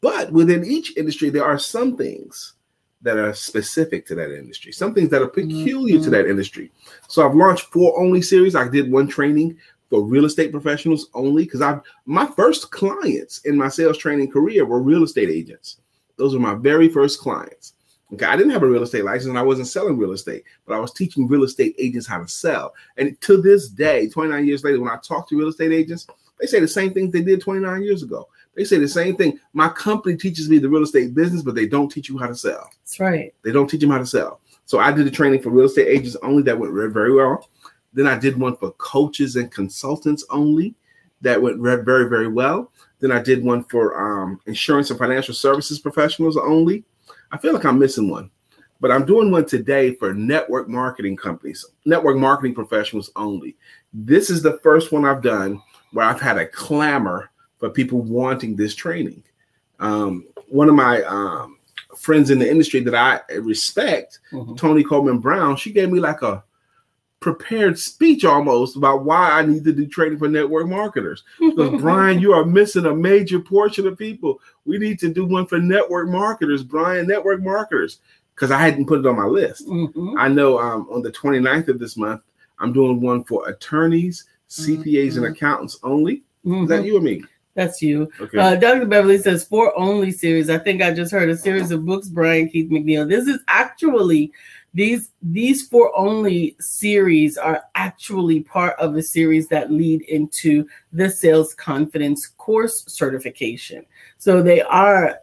But 0.02 0.30
within 0.30 0.66
each 0.66 0.98
industry, 0.98 1.30
there 1.30 1.46
are 1.46 1.58
some 1.58 1.96
things 1.96 2.56
that 3.02 3.16
are 3.16 3.34
specific 3.34 4.06
to 4.08 4.16
that 4.16 4.38
industry, 4.38 4.74
some 4.74 4.94
things 4.94 5.08
that 5.10 5.22
are 5.22 5.28
peculiar 5.28 5.96
mm-hmm. 5.96 6.04
to 6.04 6.10
that 6.10 6.28
industry. 6.28 6.70
So 7.08 7.26
I've 7.26 7.36
launched 7.36 7.72
four 7.72 7.98
only 7.98 8.22
series. 8.22 8.56
I 8.56 8.68
did 8.68 8.92
one 8.92 9.08
training 9.08 9.58
for 9.90 10.04
real 10.04 10.26
estate 10.26 10.52
professionals 10.52 11.08
only 11.14 11.46
because 11.46 11.62
I've 11.62 11.80
my 12.06 12.26
first 12.36 12.72
clients 12.72 13.40
in 13.46 13.58
my 13.58 13.70
sales 13.70 13.98
training 13.98 14.32
career 14.32 14.66
were 14.66 14.82
real 14.82 15.04
estate 15.04 15.30
agents. 15.30 15.78
Those 16.18 16.34
were 16.34 16.42
my 16.42 16.56
very 16.56 16.90
first 16.90 17.22
clients. 17.22 17.74
Okay, 18.14 18.26
I 18.26 18.36
didn't 18.36 18.52
have 18.52 18.64
a 18.64 18.68
real 18.68 18.84
estate 18.84 19.06
license 19.06 19.30
and 19.30 19.40
I 19.40 19.42
wasn't 19.42 19.68
selling 19.68 19.98
real 19.98 20.12
estate, 20.12 20.44
but 20.66 20.74
I 20.76 20.80
was 20.80 20.94
teaching 20.94 21.28
real 21.28 21.44
estate 21.44 21.76
agents 21.78 22.08
how 22.08 22.20
to 22.20 22.28
sell. 22.28 22.74
And 22.98 23.20
to 23.22 23.42
this 23.42 23.70
day, 23.70 24.10
29 24.10 24.46
years 24.46 24.64
later, 24.64 24.82
when 24.82 24.92
I 24.92 24.98
talk 24.98 25.30
to 25.30 25.38
real 25.38 25.48
estate 25.48 25.72
agents, 25.72 26.08
they 26.40 26.48
say 26.48 26.60
the 26.60 26.68
same 26.68 26.94
thing 26.94 27.10
they 27.10 27.22
did 27.22 27.40
29 27.40 27.84
years 27.84 28.04
ago. 28.04 28.28
They 28.56 28.66
say 28.66 28.80
the 28.80 28.88
same 28.88 29.16
thing. 29.16 29.40
My 29.54 29.70
company 29.70 30.18
teaches 30.18 30.50
me 30.50 30.58
the 30.58 30.68
real 30.68 30.84
estate 30.84 31.14
business, 31.14 31.42
but 31.42 31.56
they 31.56 31.68
don't 31.68 31.90
teach 31.90 32.10
you 32.10 32.18
how 32.18 32.28
to 32.28 32.36
sell. 32.36 32.70
That's 32.84 33.00
right. 33.00 33.34
They 33.44 33.52
don't 33.52 33.70
teach 33.70 33.82
them 33.82 33.92
how 33.92 34.00
to 34.00 34.06
sell. 34.06 34.42
So 34.66 34.80
I 34.80 34.92
did 34.92 35.08
a 35.08 35.12
training 35.12 35.42
for 35.42 35.50
real 35.50 35.66
estate 35.66 35.88
agents 35.88 36.18
only 36.22 36.44
that 36.44 36.58
went 36.58 36.74
very 36.74 37.14
well. 37.14 37.48
Then 37.94 38.08
I 38.08 38.18
did 38.18 38.38
one 38.38 38.56
for 38.58 38.72
coaches 38.74 39.36
and 39.36 39.52
consultants 39.52 40.26
only 40.30 40.76
that 41.22 41.42
went 41.42 41.60
very, 41.60 42.10
very 42.10 42.28
well. 42.28 42.72
Then 43.00 43.12
I 43.12 43.22
did 43.22 43.44
one 43.44 43.64
for 43.66 44.00
um, 44.00 44.40
insurance 44.46 44.90
and 44.90 45.00
financial 45.00 45.34
services 45.34 45.80
professionals 45.80 46.38
only. 46.38 46.84
I 47.32 47.38
feel 47.38 47.54
like 47.54 47.66
I'm 47.66 47.80
missing 47.80 48.10
one, 48.10 48.30
but 48.80 48.92
I'm 48.92 49.06
doing 49.06 49.32
one 49.32 49.46
today 49.46 49.96
for 49.96 50.14
network 50.14 50.68
marketing 50.68 51.16
companies, 51.16 51.66
network 51.86 52.18
marketing 52.18 52.54
professionals 52.54 53.12
only. 53.16 53.56
This 53.94 54.30
is 54.30 54.42
the 54.42 54.60
first 54.64 54.92
one 54.92 55.06
I've 55.06 55.22
done 55.22 55.62
where 55.92 56.06
I've 56.06 56.22
had 56.22 56.38
a 56.38 56.48
clamor 56.48 57.32
for 57.60 57.70
people 57.70 58.02
wanting 58.02 58.56
this 58.56 58.76
training. 58.76 59.24
Um, 59.80 60.26
one 60.48 60.68
of 60.68 60.76
my 60.76 61.04
um, 61.04 61.58
friends 61.98 62.30
in 62.30 62.40
the 62.40 62.50
industry 62.50 62.82
that 62.82 62.96
I 62.96 63.22
respect, 63.36 64.20
mm-hmm. 64.32 64.56
Tony 64.56 64.84
Coleman 64.84 65.20
Brown, 65.20 65.56
she 65.56 65.72
gave 65.72 65.90
me 65.90 66.00
like 66.00 66.22
a 66.22 66.44
prepared 67.22 67.78
speech 67.78 68.26
almost 68.26 68.76
about 68.76 69.06
why 69.06 69.32
I 69.32 69.46
need 69.46 69.64
to 69.64 69.72
do 69.72 69.88
training 69.88 70.18
for 70.18 70.28
network 70.28 70.68
marketers. 70.68 71.24
Because 71.40 71.70
Brian, 71.82 72.20
you 72.20 72.34
are 72.34 72.44
missing 72.44 72.88
a 72.88 72.94
major 72.94 73.40
portion 73.40 73.88
of 73.88 73.98
people. 73.98 74.42
We 74.66 74.78
need 74.78 75.00
to 75.00 75.14
do 75.14 75.26
one 75.26 75.46
for 75.46 75.60
network 75.60 76.10
marketers, 76.10 76.64
Brian, 76.64 77.08
network 77.08 77.42
marketers. 77.42 78.00
Because 78.36 78.52
I 78.52 78.60
hadn't 78.60 78.88
put 78.88 79.00
it 79.00 79.06
on 79.06 79.18
my 79.18 79.26
list. 79.26 79.68
Mm-hmm. 79.68 80.18
I 80.18 80.28
know 80.28 80.60
um, 80.60 80.88
on 80.92 81.04
the 81.04 81.12
29th 81.12 81.68
of 81.68 81.80
this 81.80 81.96
month, 81.96 82.22
I'm 82.58 82.74
doing 82.74 83.00
one 83.00 83.24
for 83.24 83.48
attorneys, 83.48 84.26
CPAs, 84.50 84.84
mm-hmm. 84.84 85.24
and 85.24 85.36
accountants 85.36 85.78
only. 85.84 86.24
Mm-hmm. 86.44 86.64
Is 86.64 86.70
that 86.70 86.76
mm-hmm. 86.78 86.86
you 86.86 86.98
or 86.98 87.02
me? 87.02 87.24
That's 87.54 87.82
you. 87.82 88.10
Okay. 88.20 88.38
Uh, 88.40 88.56
Dr. 88.56 88.86
Beverly 88.86 89.18
says 89.18 89.44
four 89.44 89.78
only 89.78 90.12
series. 90.12 90.50
I 90.50 90.58
think 90.58 90.82
I 90.82 90.92
just 90.92 91.12
heard 91.12 91.30
a 91.30 91.38
series 91.38 91.70
of 91.70 91.86
books, 91.86 92.08
Brian 92.08 92.50
Keith 92.50 92.72
McNeil. 92.72 93.08
This 93.08 93.28
is 93.28 93.40
actually 93.48 94.32
these 94.74 95.12
these 95.22 95.68
four 95.68 95.92
only 95.98 96.56
series 96.60 97.38
are 97.38 97.64
actually 97.76 98.42
part 98.42 98.80
of 98.80 98.96
a 98.96 99.04
series 99.04 99.48
that 99.50 99.72
lead 99.72 100.02
into 100.04 100.68
the 100.94 101.10
sales 101.10 101.54
confidence 101.54 102.28
course 102.28 102.86
certification. 102.88 103.86
So 104.18 104.42
they 104.42 104.62
are 104.62 105.20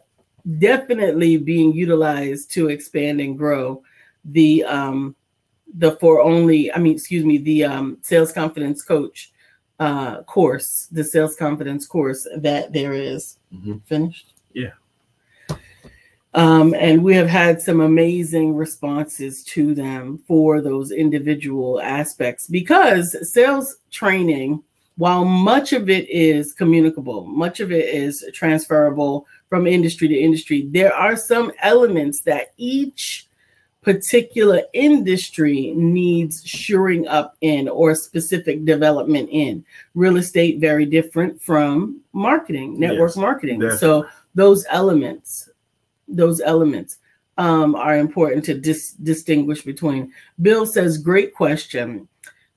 definitely 0.59 1.37
being 1.37 1.73
utilized 1.73 2.51
to 2.51 2.69
expand 2.69 3.21
and 3.21 3.37
grow 3.37 3.83
the 4.25 4.63
um 4.65 5.15
the 5.77 5.91
for 5.97 6.21
only 6.21 6.71
i 6.73 6.77
mean 6.77 6.93
excuse 6.93 7.23
me 7.23 7.37
the 7.37 7.63
um 7.63 7.97
sales 8.01 8.31
confidence 8.31 8.81
coach 8.81 9.31
uh 9.79 10.23
course 10.23 10.87
the 10.91 11.03
sales 11.03 11.35
confidence 11.35 11.85
course 11.85 12.27
that 12.37 12.73
there 12.73 12.93
is. 12.93 13.37
Mm-hmm. 13.53 13.77
finished 13.85 14.33
yeah 14.53 14.71
um, 16.33 16.75
and 16.75 17.03
we 17.03 17.15
have 17.15 17.27
had 17.27 17.61
some 17.61 17.81
amazing 17.81 18.55
responses 18.55 19.43
to 19.43 19.73
them 19.73 20.19
for 20.27 20.61
those 20.61 20.91
individual 20.91 21.81
aspects 21.81 22.47
because 22.47 23.15
sales 23.31 23.77
training 23.91 24.61
while 24.97 25.23
much 25.23 25.71
of 25.71 25.89
it 25.89 26.09
is 26.09 26.53
communicable 26.53 27.25
much 27.25 27.59
of 27.59 27.71
it 27.71 27.93
is 27.93 28.25
transferable 28.33 29.25
from 29.47 29.65
industry 29.65 30.07
to 30.07 30.15
industry 30.15 30.67
there 30.71 30.93
are 30.93 31.15
some 31.15 31.51
elements 31.61 32.21
that 32.21 32.53
each 32.57 33.29
particular 33.81 34.61
industry 34.73 35.73
needs 35.75 36.45
shoring 36.45 37.07
up 37.07 37.35
in 37.41 37.69
or 37.69 37.95
specific 37.95 38.65
development 38.65 39.29
in. 39.31 39.63
Real 39.95 40.17
estate 40.17 40.59
very 40.59 40.85
different 40.85 41.41
from 41.41 42.01
marketing, 42.13 42.79
network 42.79 43.09
yes, 43.09 43.17
marketing. 43.17 43.59
Definitely. 43.59 43.79
So 43.79 44.07
those 44.35 44.65
elements, 44.69 45.48
those 46.09 46.41
elements 46.41 46.97
um, 47.37 47.75
are 47.75 47.97
important 47.97 48.43
to 48.45 48.59
dis- 48.59 48.93
distinguish 48.93 49.61
between. 49.61 50.11
Bill 50.41 50.65
says, 50.65 50.97
"Great 50.97 51.33
question." 51.33 52.07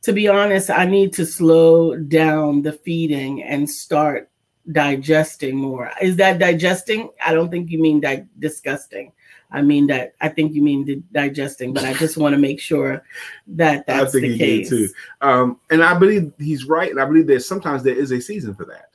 To 0.03 0.13
be 0.13 0.27
honest, 0.27 0.69
I 0.69 0.85
need 0.85 1.13
to 1.15 1.25
slow 1.25 1.97
down 1.97 2.63
the 2.63 2.73
feeding 2.73 3.45
and 3.45 3.71
start 3.71 4.29
digesting 4.71 5.57
more. 5.57 5.91
Is 6.01 6.17
that 6.17 6.39
digesting? 6.39 7.11
I 7.25 7.33
don't 7.33 7.51
think 7.51 7.71
you 7.71 7.81
mean 7.81 8.01
di- 8.01 8.27
disgusting. 8.39 9.13
I 9.53 9.61
mean 9.63 9.87
that 9.89 10.15
I 10.21 10.29
think 10.29 10.55
you 10.55 10.63
mean 10.63 10.85
the 10.85 11.03
digesting, 11.13 11.73
but 11.73 11.85
I 11.85 11.93
just 11.95 12.17
want 12.17 12.33
to 12.35 12.39
make 12.39 12.59
sure 12.61 13.05
that 13.49 13.87
that's 13.87 14.15
I 14.15 14.21
think 14.21 14.23
the 14.23 14.33
he 14.33 14.39
case. 14.39 14.71
Did 14.71 14.89
too. 14.89 14.95
Um, 15.21 15.61
and 15.71 15.83
I 15.83 15.99
believe 15.99 16.33
he's 16.39 16.65
right, 16.65 16.91
and 16.91 17.01
I 17.01 17.05
believe 17.05 17.27
that 17.27 17.41
sometimes 17.41 17.83
there 17.83 17.95
is 17.95 18.13
a 18.13 18.21
season 18.21 18.55
for 18.55 18.65
that. 18.67 18.91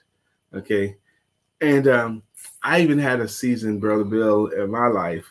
Okay, 0.53 0.97
and 1.61 1.87
um, 1.87 2.23
I 2.67 2.81
even 2.81 2.99
had 2.99 3.21
a 3.21 3.29
season, 3.29 3.79
brother 3.79 4.03
Bill, 4.03 4.47
in 4.47 4.69
my 4.69 4.87
life 4.87 5.25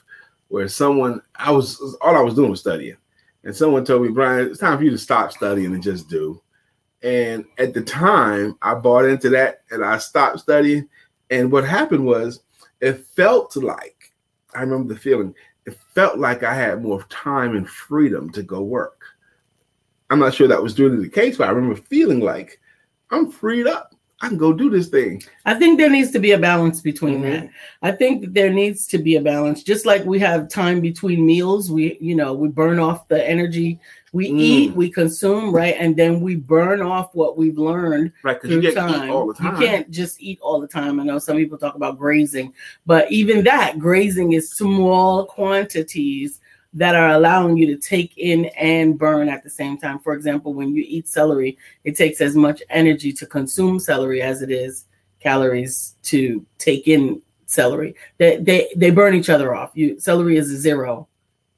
where 0.48 0.68
someone 0.68 1.20
I 1.34 1.50
was 1.50 1.78
all 2.00 2.16
I 2.16 2.22
was 2.22 2.32
doing 2.32 2.50
was 2.50 2.60
studying, 2.60 2.96
and 3.44 3.54
someone 3.54 3.84
told 3.84 4.02
me, 4.02 4.08
Brian, 4.08 4.46
it's 4.46 4.58
time 4.58 4.78
for 4.78 4.84
you 4.84 4.90
to 4.90 4.96
stop 4.96 5.32
studying 5.32 5.74
and 5.74 5.82
just 5.82 6.08
do. 6.08 6.40
And 7.02 7.44
at 7.58 7.74
the 7.74 7.82
time, 7.82 8.56
I 8.62 8.74
bought 8.74 9.04
into 9.04 9.28
that, 9.30 9.64
and 9.70 9.84
I 9.84 9.98
stopped 9.98 10.40
studying. 10.40 10.88
And 11.28 11.52
what 11.52 11.68
happened 11.68 12.06
was, 12.06 12.40
it 12.80 13.04
felt 13.04 13.54
like 13.54 14.12
I 14.54 14.62
remember 14.62 14.94
the 14.94 14.98
feeling. 14.98 15.34
It 15.66 15.76
felt 15.94 16.18
like 16.18 16.42
I 16.42 16.54
had 16.54 16.82
more 16.82 17.02
time 17.10 17.54
and 17.54 17.68
freedom 17.68 18.30
to 18.30 18.42
go 18.42 18.62
work. 18.62 19.02
I'm 20.08 20.20
not 20.20 20.32
sure 20.32 20.48
that 20.48 20.62
was 20.62 20.78
really 20.78 21.02
the 21.02 21.10
case, 21.10 21.36
but 21.36 21.48
I 21.48 21.52
remember 21.52 21.82
feeling 21.82 22.20
like 22.20 22.60
I'm 23.10 23.30
freed 23.30 23.66
up. 23.66 23.94
I 24.22 24.28
can 24.28 24.38
go 24.38 24.52
do 24.52 24.70
this 24.70 24.88
thing. 24.88 25.22
I 25.44 25.54
think 25.54 25.78
there 25.78 25.90
needs 25.90 26.10
to 26.12 26.18
be 26.18 26.32
a 26.32 26.38
balance 26.38 26.80
between 26.80 27.20
mm-hmm. 27.20 27.30
that. 27.30 27.50
I 27.82 27.92
think 27.92 28.22
that 28.22 28.34
there 28.34 28.50
needs 28.50 28.86
to 28.88 28.98
be 28.98 29.16
a 29.16 29.20
balance. 29.20 29.62
Just 29.62 29.84
like 29.84 30.04
we 30.06 30.18
have 30.20 30.48
time 30.48 30.80
between 30.80 31.26
meals, 31.26 31.70
we, 31.70 31.98
you 32.00 32.14
know, 32.14 32.32
we 32.32 32.48
burn 32.48 32.78
off 32.78 33.08
the 33.08 33.28
energy 33.28 33.78
we 34.16 34.30
mm. 34.30 34.40
eat, 34.40 34.72
we 34.72 34.90
consume, 34.90 35.52
right? 35.52 35.76
And 35.78 35.94
then 35.94 36.22
we 36.22 36.36
burn 36.36 36.80
off 36.80 37.14
what 37.14 37.36
we've 37.36 37.58
learned 37.58 38.12
right, 38.22 38.40
through 38.40 38.62
you 38.62 38.74
time. 38.74 39.10
all 39.10 39.26
the 39.26 39.34
time. 39.34 39.60
You 39.60 39.66
can't 39.66 39.90
just 39.90 40.20
eat 40.22 40.38
all 40.40 40.58
the 40.58 40.66
time. 40.66 40.98
I 40.98 41.04
know 41.04 41.18
some 41.18 41.36
people 41.36 41.58
talk 41.58 41.74
about 41.74 41.98
grazing, 41.98 42.54
but 42.86 43.12
even 43.12 43.44
that 43.44 43.78
grazing 43.78 44.32
is 44.32 44.56
small 44.56 45.26
quantities 45.26 46.40
that 46.76 46.94
are 46.94 47.08
allowing 47.10 47.56
you 47.56 47.66
to 47.66 47.76
take 47.76 48.16
in 48.18 48.44
and 48.58 48.98
burn 48.98 49.28
at 49.28 49.42
the 49.42 49.50
same 49.50 49.78
time. 49.78 49.98
For 49.98 50.12
example, 50.12 50.52
when 50.54 50.74
you 50.74 50.84
eat 50.86 51.08
celery, 51.08 51.56
it 51.84 51.96
takes 51.96 52.20
as 52.20 52.36
much 52.36 52.62
energy 52.70 53.12
to 53.14 53.26
consume 53.26 53.80
celery 53.80 54.20
as 54.22 54.42
it 54.42 54.50
is 54.50 54.84
calories 55.18 55.96
to 56.04 56.44
take 56.58 56.86
in 56.86 57.20
celery. 57.46 57.94
They 58.18 58.36
they, 58.36 58.68
they 58.76 58.90
burn 58.90 59.14
each 59.14 59.30
other 59.30 59.54
off. 59.54 59.70
You 59.74 59.98
celery 59.98 60.36
is 60.36 60.50
a 60.52 60.56
zero 60.58 61.08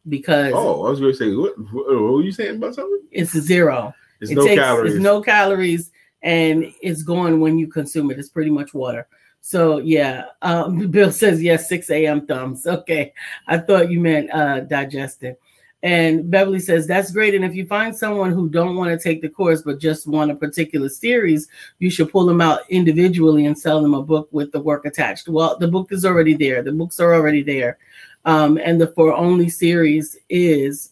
because 0.09 0.52
Oh, 0.54 0.87
I 0.87 0.90
was 0.90 1.00
going 1.00 1.12
to 1.12 1.18
say, 1.18 1.35
what, 1.35 1.59
what 1.72 1.87
were 1.87 2.22
you 2.22 2.33
saying 2.33 2.57
about 2.57 2.76
something? 2.76 3.02
it's 3.11 3.35
a 3.35 3.40
zero. 3.40 3.92
It's 4.20 4.31
it 4.31 4.37
no 4.37 4.46
takes, 4.46 4.61
calories. 4.61 4.94
It's 4.94 5.02
no 5.02 5.20
calories, 5.20 5.90
and 6.22 6.72
it's 6.81 7.02
gone 7.02 7.40
when 7.40 7.59
you 7.59 7.66
consume 7.66 8.11
it. 8.12 8.18
It's 8.18 8.28
pretty 8.28 8.50
much 8.50 8.72
water. 8.72 9.07
So 9.40 9.79
yeah, 9.79 10.27
um, 10.42 10.87
Bill 10.90 11.12
says 11.12 11.42
yes, 11.42 11.68
6 11.68 11.90
a.m. 11.90 12.27
thumbs. 12.27 12.66
Okay, 12.66 13.12
I 13.46 13.59
thought 13.59 13.90
you 13.90 14.01
meant 14.01 14.33
uh, 14.33 14.61
digesting. 14.61 15.37
And 15.83 16.29
Beverly 16.29 16.59
says 16.59 16.87
that's 16.87 17.12
great. 17.12 17.35
And 17.35 17.44
if 17.44 17.55
you 17.55 17.64
find 17.66 17.96
someone 17.96 18.33
who 18.33 18.48
don't 18.48 18.77
want 18.77 18.90
to 18.90 19.03
take 19.03 19.22
the 19.22 19.29
course 19.29 19.62
but 19.62 19.79
just 19.79 20.09
want 20.09 20.31
a 20.31 20.35
particular 20.35 20.88
series, 20.88 21.48
you 21.79 21.88
should 21.88 22.11
pull 22.11 22.27
them 22.27 22.40
out 22.40 22.61
individually 22.68 23.46
and 23.46 23.57
sell 23.57 23.81
them 23.81 23.94
a 23.94 24.03
book 24.03 24.29
with 24.33 24.51
the 24.51 24.61
work 24.61 24.87
attached. 24.87 25.29
Well, 25.29 25.57
the 25.57 25.68
book 25.68 25.92
is 25.92 26.05
already 26.05 26.35
there. 26.35 26.62
The 26.62 26.72
books 26.72 26.98
are 26.98 27.14
already 27.14 27.42
there. 27.42 27.79
Um, 28.24 28.59
and 28.62 28.81
the 28.81 28.88
for 28.88 29.14
only 29.14 29.48
series 29.48 30.18
is 30.29 30.90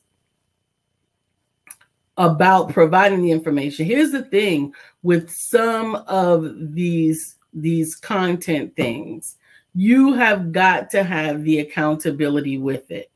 about 2.17 2.73
providing 2.73 3.23
the 3.23 3.31
information. 3.31 3.85
Here's 3.85 4.13
the 4.13 4.23
thing 4.23 4.73
with 5.03 5.31
some 5.31 5.97
of 6.07 6.75
these 6.75 7.36
these 7.57 7.97
content 7.97 8.77
things, 8.77 9.37
you 9.75 10.13
have 10.13 10.53
got 10.53 10.91
to 10.91 11.03
have 11.03 11.43
the 11.43 11.59
accountability 11.59 12.59
with 12.59 12.91
it. 12.91 13.11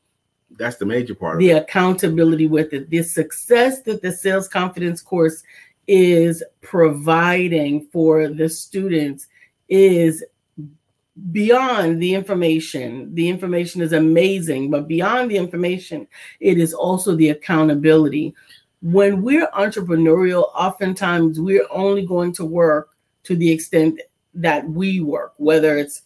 That's 0.59 0.77
the 0.77 0.87
major 0.87 1.15
part. 1.15 1.39
The 1.39 1.51
of 1.51 1.57
it. 1.59 1.63
accountability 1.63 2.49
with 2.49 2.73
it. 2.73 2.91
The 2.91 3.03
success 3.03 3.83
that 3.83 4.03
the 4.03 4.13
sales 4.13 4.49
confidence 4.49 5.01
course 5.01 5.43
is 5.87 6.43
providing 6.61 7.87
for 7.93 8.29
the 8.29 8.49
students 8.49 9.29
is 9.69 10.25
beyond 11.31 12.03
the 12.03 12.15
information. 12.15 13.15
The 13.15 13.29
information 13.29 13.81
is 13.81 13.93
amazing, 13.93 14.71
but 14.71 14.89
beyond 14.89 15.31
the 15.31 15.37
information, 15.37 16.09
it 16.41 16.59
is 16.59 16.75
also 16.75 17.15
the 17.15 17.31
accountability 17.31 18.35
when 18.83 19.23
we're 19.23 19.49
entrepreneurial, 19.49 20.51
oftentimes 20.55 21.39
we're 21.39 21.67
only 21.71 22.07
going 22.07 22.33
to 22.33 22.45
work 22.45 22.97
to 23.25 23.37
the 23.37 23.51
extent 23.51 24.01
that 24.35 24.69
we 24.69 25.01
work, 25.01 25.35
whether 25.37 25.77
it's 25.77 26.03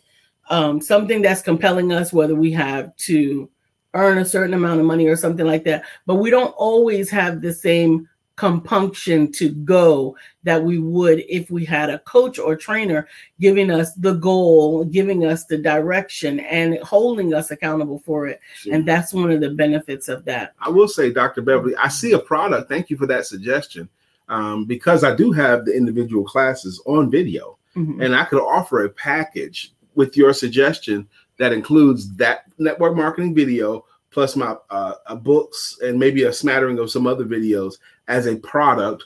um, 0.51 0.81
something 0.81 1.23
that's 1.23 1.43
compelling 1.43 1.93
us, 1.93 2.13
whether 2.13 2.35
we 2.35 2.53
have 2.53 2.95
to 2.97 3.49
earn 3.95 4.19
a 4.19 4.25
certain 4.25 4.55
amount 4.55 4.81
of 4.81 4.87
money 4.87 5.07
or 5.07 5.17
something 5.17 5.47
like 5.47 5.65
that. 5.65 5.85
But 6.07 6.17
we 6.17 6.31
don't 6.31 6.55
always 6.57 7.11
have 7.11 7.41
the 7.41 7.53
same 7.53 8.09
compunction 8.37 9.31
to 9.31 9.51
go 9.51 10.17
that 10.43 10.63
we 10.63 10.79
would 10.79 11.25
if 11.29 11.51
we 11.51 11.65
had 11.65 11.89
a 11.89 12.01
coach 12.01 12.39
or 12.39 12.57
trainer 12.57 13.07
giving 13.41 13.71
us 13.71 13.95
the 13.95 14.15
goal, 14.15 14.85
giving 14.85 15.25
us 15.25 15.45
the 15.45 15.57
direction, 15.57 16.41
and 16.41 16.79
holding 16.79 17.33
us 17.33 17.53
accountable 17.53 18.01
for 18.01 18.27
it. 18.27 18.41
And 18.71 18.87
that's 18.87 19.15
one 19.15 19.31
of 19.31 19.41
the 19.41 19.51
benefits 19.51 20.09
of 20.09 20.25
that. 20.25 20.55
I 20.61 20.69
will 20.69 20.89
say, 20.89 21.13
Dr. 21.13 21.43
Beverly, 21.43 21.77
I 21.77 21.89
see 21.89 22.13
a 22.13 22.19
product. 22.19 22.69
Thank 22.69 22.91
you 22.91 22.97
for 22.97 23.07
that 23.07 23.27
suggestion. 23.27 23.89
Um, 24.29 24.65
because 24.65 25.05
I 25.05 25.15
do 25.15 25.33
have 25.33 25.67
the 25.67 25.77
individual 25.77 26.25
classes 26.25 26.83
on 26.87 27.11
video, 27.11 27.59
Mhm. 27.77 28.05
and 28.05 28.15
I 28.15 28.25
could 28.25 28.41
offer 28.43 28.85
a 28.85 28.89
package 28.89 29.73
with 29.95 30.17
your 30.17 30.33
suggestion 30.33 31.07
that 31.39 31.53
includes 31.53 32.13
that 32.17 32.45
network 32.59 32.97
marketing 32.97 33.35
video 33.35 33.85
plus 34.11 34.37
my 34.37 34.55
uh, 34.71 34.95
uh, 35.07 35.15
books 35.17 35.79
and 35.83 35.99
maybe 35.99 36.23
a 36.23 36.33
smattering 36.33 36.79
of 36.79 36.91
some 36.91 37.07
other 37.07 37.25
videos 37.25 37.79
as 38.07 38.27
a 38.27 38.37
product 38.37 39.05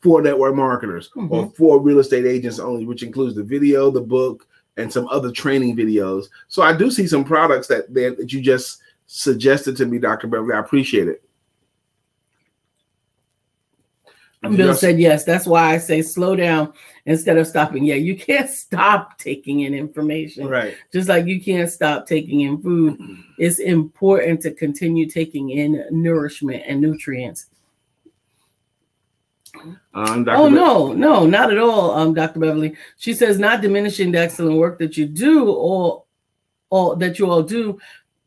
for 0.00 0.22
network 0.22 0.54
marketers 0.54 1.10
or 1.30 1.50
for 1.56 1.80
real 1.80 1.98
estate 1.98 2.26
agents 2.26 2.60
only, 2.60 2.86
which 2.86 3.02
includes 3.02 3.34
the 3.34 3.42
video, 3.42 3.90
the 3.90 4.00
book, 4.00 4.46
and 4.76 4.92
some 4.92 5.08
other 5.08 5.32
training 5.32 5.74
videos. 5.76 6.26
So 6.46 6.62
I 6.62 6.76
do 6.76 6.90
see 6.90 7.06
some 7.08 7.24
products 7.24 7.66
that 7.68 7.92
that, 7.94 8.16
that 8.18 8.32
you 8.32 8.40
just 8.40 8.78
suggested 9.06 9.76
to 9.78 9.86
me, 9.86 9.98
Dr. 9.98 10.28
Beverly. 10.28 10.54
I 10.54 10.60
appreciate 10.60 11.08
it. 11.08 11.23
And 14.44 14.56
Bill 14.56 14.74
said 14.74 14.98
yes. 14.98 15.24
That's 15.24 15.46
why 15.46 15.74
I 15.74 15.78
say 15.78 16.02
slow 16.02 16.36
down 16.36 16.72
instead 17.06 17.36
of 17.38 17.46
stopping. 17.46 17.84
Yeah, 17.84 17.94
you 17.96 18.16
can't 18.16 18.48
stop 18.64 19.18
taking 19.18 19.60
in 19.60 19.74
information. 19.74 20.46
right. 20.48 20.74
Just 20.92 21.08
like 21.08 21.26
you 21.26 21.40
can't 21.42 21.70
stop 21.70 22.06
taking 22.06 22.40
in 22.42 22.60
food. 22.60 22.98
It's 23.36 23.58
important 23.58 24.40
to 24.42 24.52
continue 24.52 25.08
taking 25.10 25.50
in 25.50 25.84
nourishment 25.90 26.62
and 26.68 26.80
nutrients. 26.80 27.46
Um. 29.92 30.26
Oh 30.28 30.48
Be- 30.48 30.54
no, 30.54 30.92
no, 30.92 31.26
not 31.26 31.50
at 31.50 31.58
all, 31.58 31.92
um, 31.92 32.14
Dr. 32.14 32.38
Beverly. 32.38 32.76
She 32.96 33.12
says 33.14 33.38
not 33.38 33.60
diminishing 33.60 34.12
the 34.12 34.20
excellent 34.20 34.56
work 34.58 34.78
that 34.78 34.96
you 34.96 35.06
do 35.06 35.50
or 35.50 36.04
all 36.70 36.96
that 36.96 37.18
you 37.18 37.28
all 37.30 37.42
do. 37.42 37.78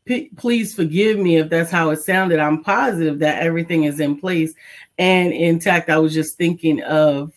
P- 0.08 0.30
please 0.36 0.74
forgive 0.74 1.18
me 1.18 1.36
if 1.36 1.50
that's 1.50 1.70
how 1.70 1.90
it 1.90 2.00
sounded. 2.00 2.38
I'm 2.38 2.64
positive 2.64 3.18
that 3.18 3.42
everything 3.42 3.84
is 3.84 4.00
in 4.00 4.18
place 4.18 4.54
and 4.98 5.34
intact. 5.34 5.90
I 5.90 5.98
was 5.98 6.14
just 6.14 6.38
thinking 6.38 6.82
of 6.82 7.32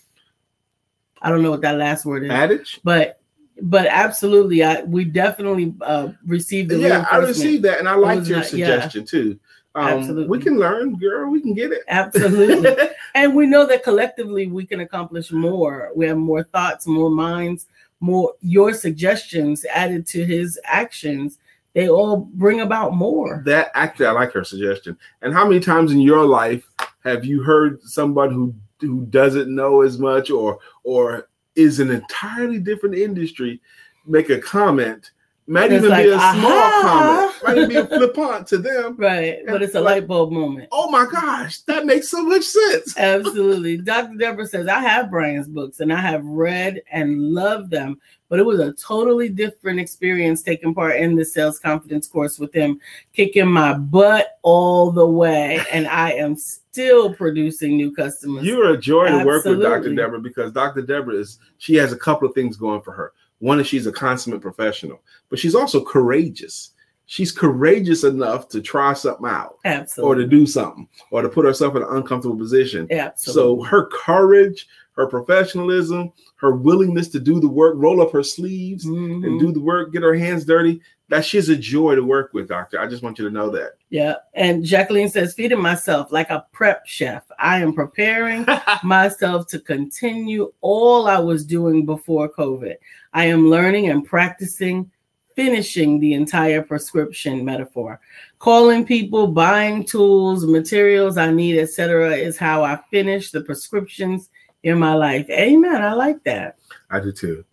I 1.21 1.29
don't 1.29 1.43
know 1.43 1.51
what 1.51 1.61
that 1.61 1.75
last 1.77 2.05
word 2.05 2.23
is, 2.23 2.31
adage. 2.31 2.79
but 2.85 3.19
but 3.61 3.87
absolutely, 3.87 4.63
I 4.63 4.83
we 4.83 5.03
definitely 5.03 5.75
uh, 5.81 6.13
received 6.25 6.69
the 6.69 6.79
Yeah, 6.79 7.05
I 7.11 7.17
received 7.17 7.63
that, 7.65 7.79
and 7.79 7.89
I 7.89 7.95
liked 7.95 8.25
your 8.25 8.39
not- 8.39 8.53
yeah. 8.53 8.67
suggestion 8.67 9.05
too. 9.05 9.39
Um, 9.75 9.87
Absolutely. 9.99 10.27
we 10.27 10.39
can 10.39 10.57
learn, 10.59 10.97
girl. 10.97 11.29
We 11.29 11.39
can 11.41 11.53
get 11.53 11.71
it. 11.71 11.83
Absolutely. 11.89 12.75
and 13.15 13.33
we 13.35 13.45
know 13.45 13.65
that 13.65 13.83
collectively 13.83 14.47
we 14.47 14.65
can 14.65 14.81
accomplish 14.81 15.31
more. 15.31 15.91
We 15.95 16.05
have 16.07 16.17
more 16.17 16.43
thoughts, 16.43 16.87
more 16.87 17.09
minds, 17.09 17.67
more 18.01 18.33
your 18.41 18.73
suggestions 18.73 19.63
added 19.73 20.07
to 20.07 20.25
his 20.25 20.59
actions. 20.65 21.37
They 21.73 21.89
all 21.89 22.29
bring 22.33 22.61
about 22.61 22.93
more. 22.95 23.41
that 23.45 23.71
actually, 23.75 24.07
I 24.07 24.11
like 24.11 24.33
her 24.33 24.43
suggestion. 24.43 24.97
And 25.21 25.33
how 25.33 25.47
many 25.47 25.59
times 25.61 25.91
in 25.91 26.01
your 26.01 26.25
life 26.25 26.67
have 27.03 27.23
you 27.25 27.41
heard 27.43 27.81
somebody 27.83 28.33
who 28.33 28.53
who 28.81 29.05
doesn't 29.05 29.53
know 29.53 29.81
as 29.81 29.99
much 29.99 30.31
or 30.31 30.59
or 30.83 31.29
is 31.55 31.79
an 31.79 31.91
entirely 31.91 32.59
different 32.59 32.95
industry 32.95 33.61
make 34.05 34.29
a 34.29 34.39
comment? 34.39 35.11
Might 35.47 35.71
even 35.73 35.83
be 35.83 35.87
a 35.87 36.15
like, 36.15 36.35
small 36.37 36.51
aha. 36.51 37.33
comment. 37.41 37.43
Might 37.43 37.57
even 37.57 37.69
be 37.69 37.75
a 37.75 37.85
flippant 37.97 38.47
to 38.47 38.57
them. 38.57 38.95
Right. 38.99 39.39
But 39.47 39.61
it's 39.61 39.75
a 39.75 39.81
Like- 39.81 39.95
light 40.01 40.07
bulb 40.07 40.31
moment. 40.31 40.69
Oh 40.71 40.89
my 40.91 41.05
gosh, 41.11 41.59
that 41.61 41.85
makes 41.85 42.09
so 42.09 42.23
much 42.23 42.43
sense. 42.43 42.97
Absolutely. 42.97 43.77
Dr. 43.77 44.15
Deborah 44.17 44.45
says, 44.45 44.67
I 44.67 44.79
have 44.79 45.09
Brian's 45.09 45.47
books 45.47 45.79
and 45.79 45.91
I 45.91 45.99
have 45.99 46.23
read 46.25 46.81
and 46.91 47.19
loved 47.33 47.69
them, 47.71 47.99
but 48.31 48.39
it 48.39 48.45
was 48.45 48.61
a 48.61 48.71
totally 48.71 49.27
different 49.27 49.77
experience 49.77 50.41
taking 50.41 50.73
part 50.73 50.95
in 50.95 51.15
the 51.17 51.25
sales 51.25 51.59
confidence 51.59 52.07
course 52.07 52.39
with 52.39 52.53
him, 52.53 52.79
kicking 53.11 53.49
my 53.49 53.73
butt 53.73 54.39
all 54.41 54.89
the 54.89 55.05
way. 55.05 55.59
And 55.69 55.85
I 55.85 56.13
am 56.13 56.37
still 56.37 57.13
producing 57.13 57.75
new 57.75 57.93
customers. 57.93 58.45
You're 58.45 58.71
a 58.71 58.77
joy 58.77 59.09
to 59.09 59.25
work 59.25 59.43
with 59.43 59.61
Dr. 59.61 59.93
Deborah 59.93 60.21
because 60.21 60.53
Dr. 60.53 60.81
Deborah 60.81 61.17
is 61.17 61.39
she 61.57 61.75
has 61.75 61.91
a 61.91 61.97
couple 61.97 62.25
of 62.25 62.33
things 62.33 62.55
going 62.55 62.81
for 62.81 62.93
her. 62.93 63.11
One 63.39 63.59
is 63.59 63.67
she's 63.67 63.85
a 63.85 63.91
consummate 63.91 64.39
professional, 64.39 65.01
but 65.29 65.37
she's 65.37 65.53
also 65.53 65.83
courageous. 65.83 66.71
She's 67.07 67.33
courageous 67.33 68.05
enough 68.05 68.47
to 68.47 68.61
try 68.61 68.93
something 68.93 69.27
out 69.27 69.57
or 69.97 70.15
to 70.15 70.25
do 70.25 70.47
something 70.47 70.87
or 71.11 71.21
to 71.21 71.27
put 71.27 71.43
herself 71.43 71.75
in 71.75 71.81
an 71.81 71.89
uncomfortable 71.97 72.37
position. 72.37 72.87
Absolutely. 72.89 73.41
So 73.41 73.63
her 73.63 73.87
courage, 73.87 74.67
her 74.95 75.07
professionalism, 75.07 76.11
her 76.35 76.53
willingness 76.55 77.07
to 77.09 77.19
do 77.19 77.39
the 77.39 77.47
work, 77.47 77.75
roll 77.77 78.01
up 78.01 78.11
her 78.11 78.23
sleeves 78.23 78.85
Mhm. 78.85 79.25
and 79.25 79.39
do 79.39 79.51
the 79.51 79.59
work, 79.59 79.93
get 79.93 80.03
her 80.03 80.15
hands 80.15 80.45
dirty, 80.45 80.81
that 81.09 81.25
she's 81.25 81.49
a 81.49 81.55
joy 81.55 81.95
to 81.95 82.03
work 82.03 82.33
with, 82.33 82.47
doctor. 82.47 82.79
I 82.79 82.87
just 82.87 83.03
want 83.03 83.19
you 83.19 83.25
to 83.25 83.31
know 83.33 83.49
that. 83.49 83.71
Yeah. 83.89 84.15
And 84.33 84.63
Jacqueline 84.63 85.09
says, 85.09 85.33
feeding 85.33 85.61
myself 85.61 86.11
like 86.11 86.29
a 86.29 86.45
prep 86.53 86.85
chef. 86.85 87.23
I 87.37 87.59
am 87.59 87.73
preparing 87.73 88.45
myself 88.83 89.47
to 89.47 89.59
continue 89.59 90.51
all 90.61 91.07
I 91.07 91.19
was 91.19 91.45
doing 91.45 91.85
before 91.85 92.29
COVID. 92.29 92.75
I 93.13 93.25
am 93.25 93.49
learning 93.49 93.89
and 93.89 94.05
practicing 94.05 94.89
finishing 95.35 95.97
the 95.99 96.13
entire 96.13 96.61
prescription 96.61 97.43
metaphor. 97.43 97.99
Calling 98.39 98.85
people, 98.85 99.27
buying 99.27 99.83
tools, 99.83 100.45
materials 100.45 101.17
I 101.17 101.31
need, 101.31 101.57
etc., 101.57 102.15
is 102.15 102.37
how 102.37 102.63
I 102.63 102.77
finish 102.91 103.31
the 103.31 103.41
prescriptions 103.41 104.29
in 104.63 104.79
my 104.79 104.93
life. 104.93 105.29
Amen. 105.29 105.81
I 105.81 105.93
like 105.93 106.23
that. 106.23 106.57
I 106.89 106.99
do 106.99 107.11
too. 107.11 107.43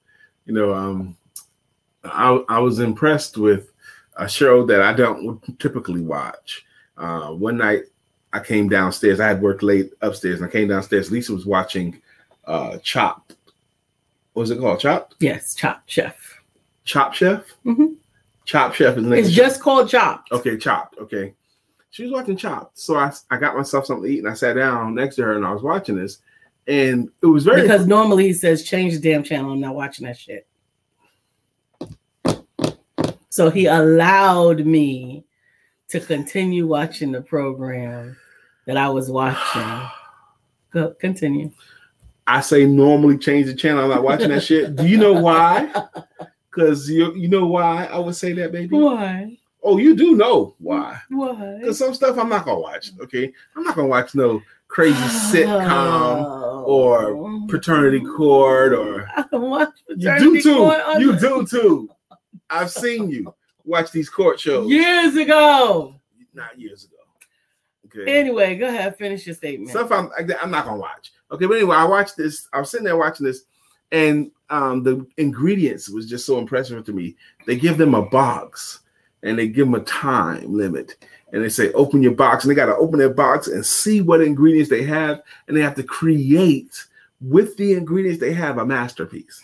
You 0.46 0.54
know, 0.54 0.74
um, 0.74 1.16
I 2.04 2.42
I 2.48 2.58
was 2.58 2.80
impressed 2.80 3.36
with 3.36 3.72
a 4.16 4.28
show 4.28 4.66
that 4.66 4.82
I 4.82 4.92
don't 4.92 5.58
typically 5.58 6.00
watch. 6.00 6.64
Uh, 6.96 7.28
one 7.28 7.56
night 7.56 7.84
I 8.32 8.40
came 8.40 8.68
downstairs. 8.68 9.20
I 9.20 9.28
had 9.28 9.40
worked 9.40 9.62
late 9.62 9.92
upstairs, 10.00 10.40
and 10.40 10.48
I 10.48 10.52
came 10.52 10.68
downstairs. 10.68 11.10
Lisa 11.10 11.32
was 11.32 11.46
watching 11.46 12.00
uh, 12.44 12.78
Chopped. 12.78 13.36
What 14.32 14.42
was 14.42 14.50
it 14.50 14.58
called? 14.58 14.80
Chopped? 14.80 15.16
Yes, 15.20 15.54
Chop 15.54 15.82
Chef. 15.86 16.40
Chop 16.84 17.14
Chef? 17.14 17.44
Mm-hmm. 17.64 17.94
Chop 18.44 18.74
Chef 18.74 18.96
is. 18.96 19.06
It's 19.12 19.30
just 19.30 19.60
called 19.60 19.88
Chopped. 19.88 20.32
Okay, 20.32 20.56
Chopped. 20.56 20.98
Okay. 20.98 21.34
She 21.90 22.02
was 22.04 22.12
watching 22.12 22.36
Chopped, 22.36 22.78
so 22.78 22.96
I 22.96 23.12
I 23.30 23.36
got 23.38 23.56
myself 23.56 23.86
something 23.86 24.04
to 24.04 24.10
eat 24.10 24.18
and 24.20 24.28
I 24.28 24.34
sat 24.34 24.54
down 24.54 24.94
next 24.94 25.16
to 25.16 25.22
her 25.22 25.36
and 25.36 25.44
I 25.44 25.52
was 25.52 25.62
watching 25.62 25.96
this, 25.96 26.18
and 26.68 27.08
it 27.22 27.26
was 27.26 27.44
very 27.44 27.62
Because 27.62 27.86
normally 27.86 28.26
he 28.26 28.32
says, 28.34 28.62
change 28.62 28.92
the 28.92 29.00
damn 29.00 29.22
channel. 29.22 29.52
I'm 29.52 29.60
not 29.60 29.74
watching 29.74 30.06
that 30.06 30.18
shit. 30.18 30.46
So 33.30 33.50
he 33.50 33.66
allowed 33.66 34.66
me 34.66 35.24
to 35.88 35.98
continue 35.98 36.66
watching 36.66 37.10
the 37.10 37.22
program 37.22 38.16
that 38.66 38.76
I 38.76 38.90
was 38.90 39.10
watching. 39.10 39.88
Go, 40.70 40.90
continue. 41.00 41.50
I 42.26 42.42
say 42.42 42.66
normally 42.66 43.16
change 43.16 43.46
the 43.46 43.54
channel. 43.54 43.84
I'm 43.84 43.90
not 43.90 44.02
watching 44.02 44.28
that 44.28 44.42
shit. 44.42 44.76
Do 44.76 44.86
you 44.86 44.98
know 44.98 45.14
why? 45.14 45.72
Because 46.50 46.90
you 46.90 47.14
you 47.14 47.28
know 47.28 47.46
why 47.46 47.84
I 47.84 47.98
would 47.98 48.16
say 48.16 48.32
that, 48.32 48.50
baby. 48.50 48.74
Why? 48.74 49.36
Oh, 49.62 49.76
you 49.76 49.94
do 49.94 50.16
know 50.16 50.56
why. 50.58 50.98
Why? 51.08 51.58
Because 51.60 51.78
some 51.78 51.94
stuff 51.94 52.18
I'm 52.18 52.30
not 52.30 52.46
gonna 52.46 52.58
watch. 52.58 52.90
Okay, 53.00 53.32
I'm 53.54 53.62
not 53.62 53.76
gonna 53.76 53.86
watch 53.86 54.16
no 54.16 54.42
crazy 54.68 54.96
sitcom 54.96 56.64
or 56.66 57.46
paternity 57.48 58.00
court 58.16 58.72
or 58.72 59.08
you 59.96 60.18
do 60.18 60.40
too. 60.40 60.72
You 60.98 61.18
do 61.18 61.46
too. 61.50 61.90
I've 62.50 62.70
seen 62.70 63.10
you 63.10 63.34
watch 63.64 63.90
these 63.90 64.08
court 64.08 64.40
shows. 64.40 64.68
years 64.68 65.16
ago. 65.16 66.00
Not 66.34 66.58
years 66.58 66.84
ago. 66.84 66.94
Okay. 67.86 68.18
Anyway, 68.18 68.56
go 68.56 68.68
ahead, 68.68 68.96
finish 68.96 69.26
your 69.26 69.34
statement. 69.34 69.70
Stuff 69.70 69.90
I'm 69.90 70.10
I'm 70.40 70.50
not 70.50 70.66
gonna 70.66 70.78
watch. 70.78 71.12
Okay, 71.30 71.46
but 71.46 71.54
anyway, 71.54 71.76
I 71.76 71.84
watched 71.84 72.16
this. 72.16 72.48
I 72.52 72.60
was 72.60 72.70
sitting 72.70 72.84
there 72.84 72.96
watching 72.96 73.26
this, 73.26 73.44
and 73.92 74.30
um, 74.50 74.82
the 74.82 75.06
ingredients 75.16 75.88
was 75.88 76.08
just 76.08 76.26
so 76.26 76.38
impressive 76.38 76.84
to 76.84 76.92
me. 76.92 77.16
They 77.46 77.56
give 77.56 77.76
them 77.76 77.94
a 77.94 78.02
box, 78.02 78.80
and 79.22 79.38
they 79.38 79.48
give 79.48 79.66
them 79.66 79.74
a 79.74 79.84
time 79.84 80.52
limit, 80.52 81.04
and 81.32 81.42
they 81.42 81.48
say 81.48 81.72
open 81.72 82.02
your 82.02 82.14
box, 82.14 82.44
and 82.44 82.50
they 82.50 82.54
got 82.54 82.66
to 82.66 82.76
open 82.76 82.98
their 82.98 83.12
box 83.12 83.48
and 83.48 83.64
see 83.64 84.00
what 84.00 84.20
ingredients 84.20 84.70
they 84.70 84.84
have, 84.84 85.22
and 85.46 85.56
they 85.56 85.60
have 85.60 85.74
to 85.76 85.82
create 85.82 86.84
with 87.20 87.56
the 87.56 87.74
ingredients 87.74 88.20
they 88.20 88.32
have 88.32 88.58
a 88.58 88.66
masterpiece, 88.66 89.42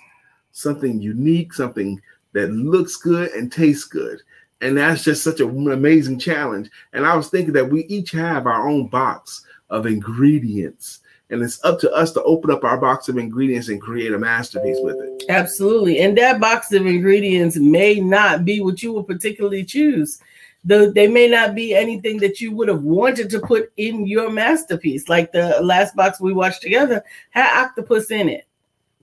something 0.52 1.00
unique, 1.00 1.52
something 1.52 2.00
that 2.32 2.50
looks 2.50 2.96
good 2.96 3.30
and 3.32 3.50
tastes 3.50 3.84
good. 3.84 4.20
And 4.60 4.78
that's 4.78 5.04
just 5.04 5.22
such 5.22 5.40
an 5.40 5.70
amazing 5.70 6.18
challenge. 6.18 6.70
And 6.92 7.04
I 7.04 7.16
was 7.16 7.28
thinking 7.28 7.52
that 7.54 7.68
we 7.68 7.84
each 7.84 8.12
have 8.12 8.46
our 8.46 8.68
own 8.68 8.88
box 8.88 9.44
of 9.70 9.86
ingredients. 9.86 11.00
And 11.30 11.42
it's 11.42 11.62
up 11.64 11.80
to 11.80 11.92
us 11.92 12.12
to 12.12 12.22
open 12.22 12.50
up 12.50 12.64
our 12.64 12.78
box 12.78 13.08
of 13.08 13.18
ingredients 13.18 13.68
and 13.68 13.80
create 13.80 14.12
a 14.12 14.18
masterpiece 14.18 14.78
with 14.80 14.96
it. 14.96 15.24
Absolutely. 15.28 15.98
And 15.98 16.16
that 16.18 16.40
box 16.40 16.72
of 16.72 16.86
ingredients 16.86 17.56
may 17.56 17.96
not 17.96 18.44
be 18.44 18.60
what 18.60 18.82
you 18.82 18.92
would 18.92 19.06
particularly 19.06 19.64
choose. 19.64 20.20
The, 20.66 20.90
they 20.94 21.08
may 21.08 21.28
not 21.28 21.54
be 21.54 21.74
anything 21.74 22.18
that 22.18 22.40
you 22.40 22.52
would 22.52 22.68
have 22.68 22.82
wanted 22.82 23.28
to 23.30 23.40
put 23.40 23.70
in 23.76 24.06
your 24.06 24.30
masterpiece. 24.30 25.08
Like 25.08 25.32
the 25.32 25.60
last 25.62 25.94
box 25.94 26.20
we 26.20 26.32
watched 26.32 26.62
together 26.62 27.04
had 27.30 27.64
octopus 27.64 28.10
in 28.10 28.28
it. 28.28 28.46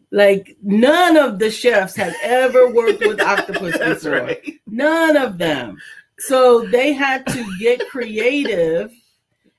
Like 0.09 0.57
none 0.63 1.17
of 1.17 1.39
the 1.39 1.51
chefs 1.51 1.95
had 1.95 2.15
ever 2.23 2.69
worked 2.71 2.99
with 3.01 3.21
octopus 3.21 3.77
before. 3.77 4.11
right. 4.11 4.59
None 4.67 5.17
of 5.17 5.37
them. 5.37 5.77
So 6.17 6.65
they 6.67 6.93
had 6.93 7.25
to 7.27 7.45
get 7.59 7.87
creative 7.89 8.91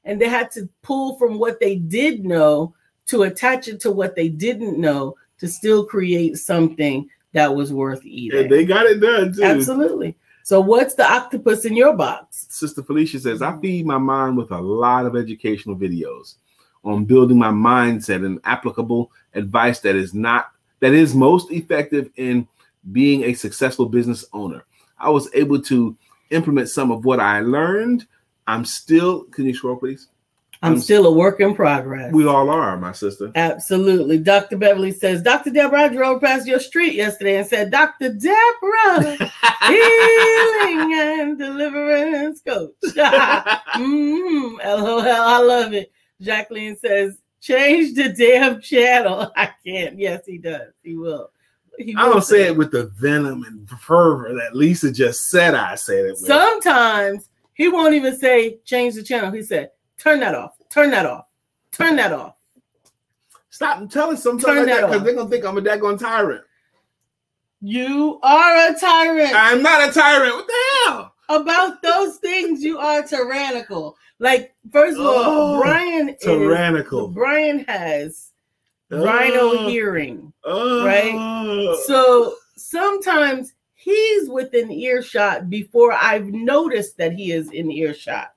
and 0.05 0.21
they 0.21 0.29
had 0.29 0.51
to 0.53 0.69
pull 0.83 1.17
from 1.17 1.39
what 1.39 1.61
they 1.61 1.77
did 1.77 2.25
know 2.25 2.75
to 3.07 3.23
attach 3.25 3.69
it 3.69 3.81
to 3.81 3.91
what 3.91 4.15
they 4.17 4.29
didn't 4.29 4.79
know 4.79 5.17
to 5.39 5.49
still 5.49 5.85
create 5.85 6.37
something 6.37 7.09
that 7.33 7.55
was 7.55 7.73
worth 7.73 8.05
eating. 8.05 8.41
And 8.41 8.51
they 8.51 8.65
got 8.65 8.87
it 8.87 9.01
done 9.01 9.33
too. 9.33 9.43
Absolutely. 9.43 10.17
So 10.45 10.61
what's 10.61 10.95
the 10.95 11.11
octopus 11.11 11.65
in 11.65 11.77
your 11.77 11.97
box? 11.97 12.47
Sister 12.51 12.83
Felicia 12.83 13.21
says, 13.21 13.43
I 13.43 13.59
feed 13.61 13.87
my 13.87 13.99
mind 13.99 14.37
with 14.37 14.51
a 14.51 14.61
lot 14.61 15.07
of 15.07 15.17
educational 15.17 15.77
videos 15.77 16.37
on 16.85 17.05
building 17.05 17.39
my 17.39 17.51
mindset 17.51 18.27
and 18.27 18.41
applicable 18.45 19.13
advice 19.35 19.81
that 19.81 19.95
is 19.95 20.15
not 20.15 20.51
that 20.81 20.93
is 20.93 21.15
most 21.15 21.53
effective 21.53 22.11
in 22.17 22.47
being 22.91 23.23
a 23.23 23.35
successful 23.35 23.87
business 23.87 24.25
owner. 24.33 24.65
I 24.99 25.11
was 25.11 25.29
able 25.33 25.63
to 25.63 25.97
implement 26.31 26.69
some 26.69 26.91
of 26.91 27.05
what 27.05 27.21
I 27.21 27.41
learned. 27.41 28.07
I'm 28.49 28.65
still, 28.65 29.25
can 29.25 29.45
you 29.45 29.55
scroll, 29.55 29.77
please? 29.77 30.09
I'm 30.63 30.75
I'm- 30.75 30.81
still 30.81 31.07
a 31.07 31.13
work 31.13 31.41
in 31.41 31.55
progress. 31.55 32.13
We 32.13 32.27
all 32.27 32.49
are, 32.49 32.77
my 32.77 32.93
sister. 32.93 33.33
Absolutely. 33.35 34.19
Dr. 34.19 34.57
Beverly 34.57 34.93
says, 34.93 35.23
Dr. 35.23 35.51
Deborah, 35.51 35.83
I 35.83 35.89
drove 35.89 36.21
past 36.21 36.47
your 36.47 36.61
street 36.61 36.95
yesterday 36.95 37.39
and 37.39 37.47
said, 37.47 37.71
Dr. 37.71 38.13
Deborah, 38.13 39.17
healing 39.67 40.93
and 40.95 41.39
deliverance 41.39 42.41
coach. 42.47 42.71
mm, 42.85 44.65
LOL, 44.65 45.01
I 45.01 45.39
love 45.39 45.73
it. 45.73 45.91
Jacqueline 46.21 46.77
says, 46.77 47.19
change 47.41 47.95
the 47.95 48.13
damn 48.13 48.61
channel. 48.61 49.31
I 49.37 49.51
can't. 49.67 49.99
Yes, 49.99 50.25
he 50.27 50.39
does. 50.39 50.73
He 50.83 50.97
will. 50.97 51.31
He 51.79 51.95
I 51.97 52.05
don't 52.05 52.23
say 52.23 52.45
it 52.45 52.57
with 52.57 52.71
the 52.71 52.93
venom 53.01 53.45
and 53.45 53.69
fervor 53.69 54.35
that 54.35 54.55
Lisa 54.55 54.93
just 54.93 55.31
said 55.31 55.55
I 55.55 55.75
said 55.75 56.05
it 56.05 56.11
with. 56.13 56.19
Sometimes 56.19 57.29
he 57.55 57.69
won't 57.69 57.95
even 57.95 58.17
say 58.17 58.59
change 58.65 58.95
the 58.95 59.03
channel. 59.03 59.33
He 59.33 59.43
said, 59.43 59.71
turn 60.03 60.21
that 60.21 60.35
off. 60.35 60.57
Turn 60.71 60.91
that 60.91 61.07
off. 61.07 61.27
Turn 61.73 61.97
that 61.97 62.13
off. 62.13 62.37
Stop 63.51 63.89
telling 63.91 64.17
some 64.17 64.41
stuff 64.41 64.57
like 64.57 64.67
that 64.67 64.87
because 64.87 65.03
they're 65.03 65.15
gonna 65.15 65.29
think 65.31 65.45
I'm 65.45 65.59
a 65.59 65.63
daggone 65.63 65.99
tyrant. 65.99 66.43
You 67.61 68.19
are 68.23 68.71
a 68.71 68.75
tyrant. 68.79 69.33
I'm 69.35 69.63
not 69.63 69.89
a 69.89 69.93
tyrant. 69.93 70.35
What 70.35 70.47
the 70.47 70.91
hell? 70.91 71.09
about 71.29 71.81
those 71.81 72.17
things 72.19 72.63
you 72.63 72.77
are 72.79 73.03
tyrannical 73.03 73.97
like 74.19 74.55
first 74.71 74.99
of 74.99 75.07
all 75.07 75.15
Oh, 75.17 75.61
brian 75.63 76.11
is 76.11 76.17
tyrannical. 76.21 77.09
brian 77.09 77.65
has 77.69 78.33
Oh. 78.91 79.03
rhino 79.03 79.67
hearing 79.69 80.31
Oh. 80.45 80.85
Right? 80.85 81.79
so 81.87 82.35
sometimes 82.57 83.55
he's 83.75 84.29
within 84.29 84.71
earshot 84.71 85.49
before 85.49 85.93
i've 85.95 86.27
noticed 86.27 86.99
that 86.99 87.13
he 87.13 87.33
is 87.33 87.51
in 87.53 87.71
earshot 87.71 88.33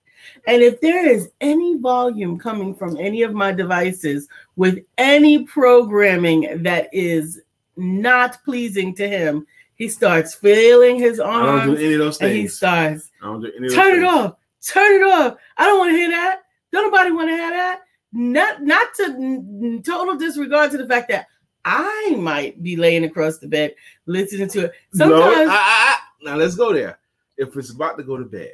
and 0.47 0.61
if 0.61 0.79
there 0.81 1.07
is 1.07 1.29
any 1.41 1.77
volume 1.79 2.37
coming 2.37 2.73
from 2.75 2.97
any 2.97 3.21
of 3.23 3.33
my 3.33 3.51
devices 3.51 4.27
with 4.55 4.79
any 4.97 5.43
programming 5.43 6.61
that 6.63 6.89
is 6.93 7.41
not 7.77 8.37
pleasing 8.43 8.93
to 8.95 9.07
him 9.07 9.45
he 9.75 9.89
starts 9.89 10.33
feeling 10.33 10.97
his 10.97 11.19
arms. 11.19 11.61
I 11.61 11.65
don't 11.65 11.75
do 11.75 11.83
any 11.83 11.93
of 11.95 11.99
those 11.99 12.21
and 12.21 12.31
he 12.31 12.41
things. 12.43 12.55
starts 12.55 13.11
I 13.21 13.25
don't 13.25 13.41
do 13.41 13.47
any 13.47 13.67
of 13.67 13.73
those 13.73 13.75
Turn 13.75 13.99
it 14.01 14.05
off. 14.05 14.35
Turn 14.65 15.01
it 15.01 15.03
off. 15.03 15.37
I 15.57 15.65
don't 15.65 15.79
want 15.79 15.91
to 15.91 15.97
hear 15.97 16.09
that. 16.09 16.41
Don't 16.71 16.91
nobody 16.91 17.11
want 17.11 17.29
to 17.29 17.35
hear 17.35 17.49
that. 17.51 17.81
Not 18.13 18.63
not 18.63 18.93
to 18.95 19.81
total 19.85 20.15
disregard 20.15 20.71
to 20.71 20.77
the 20.77 20.87
fact 20.87 21.09
that 21.09 21.27
I 21.65 22.15
might 22.17 22.63
be 22.63 22.75
laying 22.77 23.03
across 23.03 23.37
the 23.39 23.47
bed 23.47 23.75
listening 24.05 24.47
to 24.49 24.65
it. 24.65 24.71
No, 24.93 25.09
Sometimes 25.09 25.49
I- 25.49 25.53
I- 25.53 25.95
I- 25.95 25.99
now 26.23 26.35
let's 26.37 26.55
go 26.55 26.71
there. 26.73 26.97
If 27.37 27.55
it's 27.57 27.71
about 27.71 27.97
to 27.97 28.03
go 28.03 28.15
to 28.17 28.23
bed, 28.23 28.53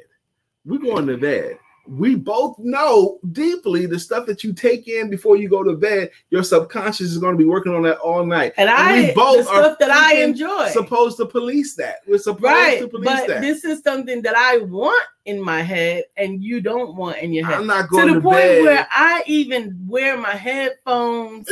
we're 0.66 0.80
going 0.80 1.06
to 1.08 1.18
bed. 1.18 1.60
We 1.88 2.16
both 2.16 2.58
know 2.60 3.20
deeply 3.32 3.86
the 3.88 4.00
stuff 4.00 4.26
that 4.28 4.44
you 4.44 4.54
take 4.54 4.88
in 4.88 5.10
before 5.10 5.36
you 5.36 5.50
go 5.50 5.64
to 5.64 5.74
bed. 5.74 6.12
Your 6.30 6.44
subconscious 6.44 7.08
is 7.12 7.18
going 7.18 7.34
to 7.34 7.38
be 7.38 7.46
working 7.50 7.74
on 7.74 7.82
that 7.84 7.98
all 7.98 8.26
night. 8.26 8.54
and 8.58 8.70
I 8.70 9.08
we 9.08 9.14
both 9.14 9.38
the 9.38 9.44
stuff 9.46 9.72
are 9.74 9.78
that 9.80 9.90
I 9.92 10.18
enjoy. 10.22 10.68
Supposed 10.70 11.18
to 11.18 11.26
police 11.26 11.76
that. 11.76 11.98
We're 12.08 12.20
supposed 12.20 12.44
right. 12.44 12.80
to 12.80 12.88
police 12.88 13.06
But 13.10 13.28
that. 13.28 13.42
this 13.42 13.66
is 13.66 13.82
something 13.84 14.22
that 14.22 14.36
I 14.36 14.58
want 14.60 15.06
in 15.26 15.42
my 15.42 15.62
head 15.64 16.04
and 16.18 16.44
you 16.44 16.62
don't 16.62 16.96
want 16.96 17.18
in 17.18 17.34
your 17.34 17.46
head. 17.48 17.56
I'm 17.56 17.68
not 17.68 17.90
going 17.90 18.08
to 18.08 18.14
the 18.14 18.20
to, 18.20 18.24
point 18.24 18.38
bed. 18.38 18.62
where 18.64 18.88
I 18.92 19.24
even 19.26 19.78
wear 19.88 20.18
my 20.18 20.36
headphones. 20.36 21.50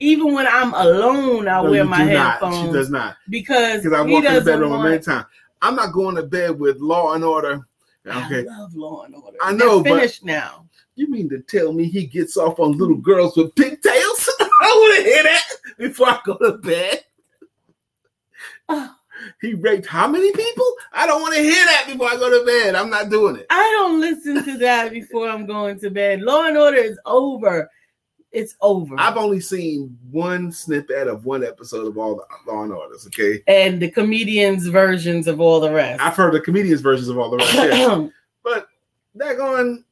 even 0.00 0.34
when 0.34 0.46
I'm 0.48 0.74
alone, 0.74 1.46
I 1.48 1.62
No, 1.62 1.70
wear 1.70 1.84
my 1.84 2.04
do 2.06 2.12
not. 2.12 2.32
headphones 2.32 2.66
She 2.66 2.72
does 2.72 2.90
not. 2.90 3.16
because 3.28 3.82
Because 3.84 3.98
I 3.98 4.02
walk 4.02 4.24
in 4.24 4.34
the 4.34 4.40
bedroom 4.40 4.70
want, 4.70 4.82
many 4.84 4.98
times. 5.02 5.26
I'm 5.62 5.76
not 5.76 5.92
going 5.92 6.16
to 6.16 6.22
bed 6.22 6.58
with 6.58 6.78
Law 6.80 7.14
and 7.14 7.22
Order. 7.22 7.66
I 8.10 8.26
Okay. 8.26 8.48
love 8.48 8.74
Law 8.74 9.02
and 9.04 9.14
Order. 9.14 9.36
I 9.42 9.52
know, 9.52 9.80
They're 9.80 9.92
but- 9.92 9.98
finished 10.00 10.24
now. 10.24 10.66
You 10.96 11.08
mean 11.08 11.28
to 11.30 11.40
tell 11.40 11.72
me 11.72 11.84
he 11.84 12.06
gets 12.06 12.36
off 12.36 12.58
on 12.60 12.76
little 12.76 12.96
girls 12.96 13.36
with 13.36 13.54
pigtails? 13.54 14.28
I 14.40 14.46
want 14.60 14.96
to 14.96 15.02
hear 15.10 15.22
that 15.22 15.44
before 15.78 16.08
I 16.08 16.18
go 16.24 16.36
to 16.38 16.58
bed. 16.58 17.04
Oh, 18.68 18.94
He 19.42 19.52
raped 19.54 19.86
how 19.86 20.08
many 20.08 20.32
people? 20.32 20.64
I 20.94 21.06
don't 21.06 21.20
want 21.20 21.34
to 21.34 21.42
hear 21.42 21.62
that 21.66 21.84
before 21.92 22.08
I 22.08 22.16
go 22.16 22.30
to 22.38 22.44
bed. 22.46 22.74
I'm 22.74 22.88
not 22.88 23.10
doing 23.10 23.36
it. 23.36 23.46
I 23.50 23.62
don't 23.78 24.00
listen 24.00 24.42
to 24.44 24.56
that 24.58 24.92
before 24.92 25.28
I'm 25.28 25.44
going 25.46 25.78
to 25.80 25.90
bed. 25.90 26.22
Law 26.22 26.44
and 26.46 26.56
Order 26.56 26.78
is 26.78 26.98
over. 27.04 27.68
It's 28.32 28.54
over. 28.60 28.94
I've 28.98 29.16
only 29.16 29.40
seen 29.40 29.98
one 30.10 30.52
snippet 30.52 31.08
of 31.08 31.24
one 31.24 31.44
episode 31.44 31.86
of 31.86 31.98
all 31.98 32.14
the 32.16 32.52
Law 32.52 32.62
and 32.62 32.72
Orders. 32.72 33.06
Okay, 33.08 33.42
and 33.48 33.80
the 33.82 33.90
comedians' 33.90 34.66
versions 34.68 35.26
of 35.26 35.40
all 35.40 35.58
the 35.58 35.70
rest. 35.72 36.00
I've 36.00 36.14
heard 36.16 36.34
the 36.34 36.40
comedians' 36.40 36.80
versions 36.80 37.08
of 37.08 37.18
all 37.18 37.30
the 37.30 37.38
rest. 37.38 37.54
yeah. 37.54 38.08
But 38.42 38.68
that 39.16 39.38
on 39.38 39.84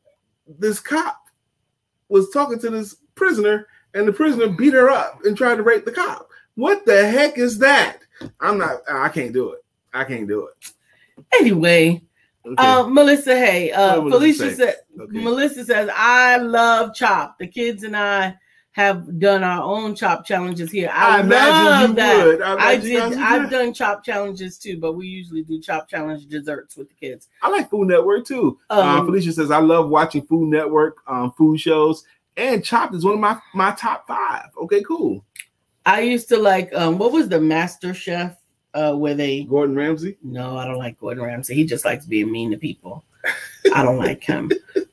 this 0.59 0.81
cop 0.81 1.21
was 2.09 2.31
talking 2.31 2.59
to 2.61 2.71
this 2.71 2.97
prisoner, 3.15 3.67
and 3.95 4.09
the 4.09 4.13
prisoner 4.13 4.49
beat 4.49 4.73
her 4.73 4.89
up 4.89 5.21
and 5.25 5.37
tried 5.37 5.57
to 5.57 5.63
rape 5.63 5.85
the 5.85 5.93
cop. 5.93 6.31
What 6.55 6.87
the 6.87 7.09
heck 7.11 7.37
is 7.39 7.59
that? 7.59 7.99
I'm 8.41 8.57
not. 8.59 8.81
I 8.91 9.09
can't 9.11 9.33
do 9.33 9.53
it. 9.53 9.65
I 9.93 10.05
can't 10.05 10.27
do 10.29 10.47
it. 10.49 10.73
anyway, 11.39 12.01
Okay. 12.47 12.55
Uh, 12.57 12.87
Melissa, 12.87 13.35
hey, 13.37 13.73
uh, 13.73 14.01
Melissa 14.01 14.45
Felicia 14.45 14.57
said. 14.57 14.77
okay. 15.01 15.19
Melissa 15.25 15.65
says, 15.65 15.91
"I 15.95 16.37
love 16.39 16.95
chop. 16.95 17.39
The 17.39 17.47
kids 17.47 17.83
and 17.83 17.97
I 17.97 18.37
have 18.73 19.19
done 19.19 19.43
our 19.43 19.61
own 19.63 19.95
chop 19.95 20.25
challenges 20.25 20.71
here. 20.71 20.89
I, 20.93 21.19
I 21.19 21.21
imagine 21.21 21.65
love 21.65 21.89
you 21.91 21.97
that. 21.97 22.25
would. 22.27 22.43
I, 22.43 22.55
I 22.69 22.77
did. 22.77 23.03
I've 23.15 23.51
done 23.51 23.75
chop 23.75 24.05
challenges 24.05 24.57
too, 24.57 24.79
but 24.79 24.93
we 24.93 25.07
usually 25.09 25.43
do 25.43 25.61
chop 25.61 25.89
challenge 25.89 26.27
desserts 26.27 26.77
with 26.77 26.89
the 26.89 26.95
kids. 26.95 27.29
I 27.43 27.49
like 27.51 27.69
Food 27.71 27.89
Network 27.89 28.25
too. 28.25 28.59
uh, 28.71 28.81
Um, 28.81 29.07
Felicia 29.07 29.33
says 29.33 29.51
I 29.51 29.59
love 29.59 29.89
watching 29.91 30.23
Food 30.27 30.49
Network 30.49 30.99
um, 31.09 31.33
food 31.33 31.59
shows, 31.61 32.05
and 32.37 32.65
Chop 32.65 32.95
is 32.95 33.05
one 33.05 33.15
of 33.15 33.21
my 33.21 33.39
my 33.53 33.73
top 33.73 34.07
five. 34.07 34.47
Okay, 34.63 34.83
cool. 34.85 35.25
I 35.85 36.01
used 36.03 36.29
to 36.29 36.39
like 36.39 36.73
um, 36.75 36.99
what 36.99 37.13
was 37.13 37.29
the 37.29 37.41
Master 37.41 37.93
Chef 37.93 38.37
uh, 38.75 38.95
where 38.95 39.15
they 39.15 39.45
Gordon 39.45 39.77
Ramsay. 39.77 40.19
No, 40.23 40.57
I 40.57 40.67
don't 40.67 40.79
like 40.79 40.99
Gordon 41.01 41.25
Ramsay. 41.25 41.55
He 41.55 41.65
just 41.65 41.85
likes 41.85 42.07
being 42.07 42.31
mean 42.31 42.51
to 42.51 42.59
people. 42.59 43.05
I 43.75 43.83
don't 43.83 43.99
like 43.99 44.23
him. 44.23 44.51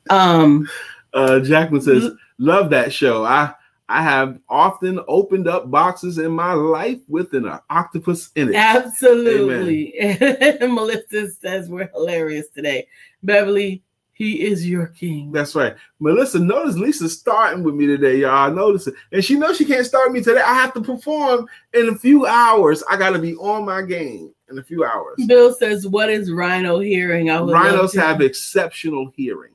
Um, 0.09 0.67
Uh, 1.13 1.39
Jackman 1.39 1.81
says 1.81 2.11
love 2.37 2.69
that 2.71 2.91
show. 2.91 3.23
I 3.23 3.53
I 3.87 4.01
have 4.01 4.39
often 4.49 4.99
opened 5.07 5.47
up 5.47 5.69
boxes 5.69 6.17
in 6.17 6.31
my 6.31 6.53
life 6.53 6.99
with 7.07 7.33
an 7.33 7.47
octopus 7.69 8.31
in 8.35 8.49
it. 8.49 8.55
absolutely. 8.55 9.93
Melissa 10.61 11.29
says 11.31 11.69
we're 11.69 11.89
hilarious 11.93 12.47
today. 12.49 12.87
Beverly, 13.23 13.83
he 14.15 14.45
is 14.45 14.67
your 14.67 14.87
king. 14.87 15.29
That's 15.33 15.55
right. 15.55 15.75
Melissa, 15.99 16.39
notice 16.39 16.77
Lisa's 16.77 17.19
starting 17.19 17.63
with 17.63 17.75
me 17.75 17.85
today, 17.85 18.15
y'all. 18.19 18.49
Notice 18.49 18.87
it. 18.87 18.93
And 19.11 19.23
she 19.23 19.35
knows 19.35 19.57
she 19.57 19.65
can't 19.65 19.85
start 19.85 20.13
me 20.13 20.21
today. 20.21 20.39
I 20.39 20.53
have 20.53 20.73
to 20.75 20.81
perform 20.81 21.47
in 21.73 21.89
a 21.89 21.95
few 21.95 22.25
hours. 22.25 22.81
I 22.89 22.95
got 22.95 23.09
to 23.09 23.19
be 23.19 23.35
on 23.35 23.65
my 23.65 23.81
game 23.81 24.33
in 24.49 24.57
a 24.57 24.63
few 24.63 24.85
hours. 24.85 25.17
Bill 25.27 25.53
says, 25.53 25.85
"What 25.85 26.09
is 26.09 26.31
Rhino 26.31 26.79
hearing?" 26.79 27.29
I 27.29 27.41
Rhinos 27.41 27.93
have 27.95 28.21
exceptional 28.21 29.11
hearing. 29.17 29.51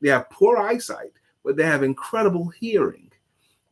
They 0.00 0.10
have 0.10 0.30
poor 0.30 0.56
eyesight, 0.56 1.12
but 1.44 1.56
they 1.56 1.64
have 1.64 1.82
incredible 1.82 2.48
hearing. 2.48 3.10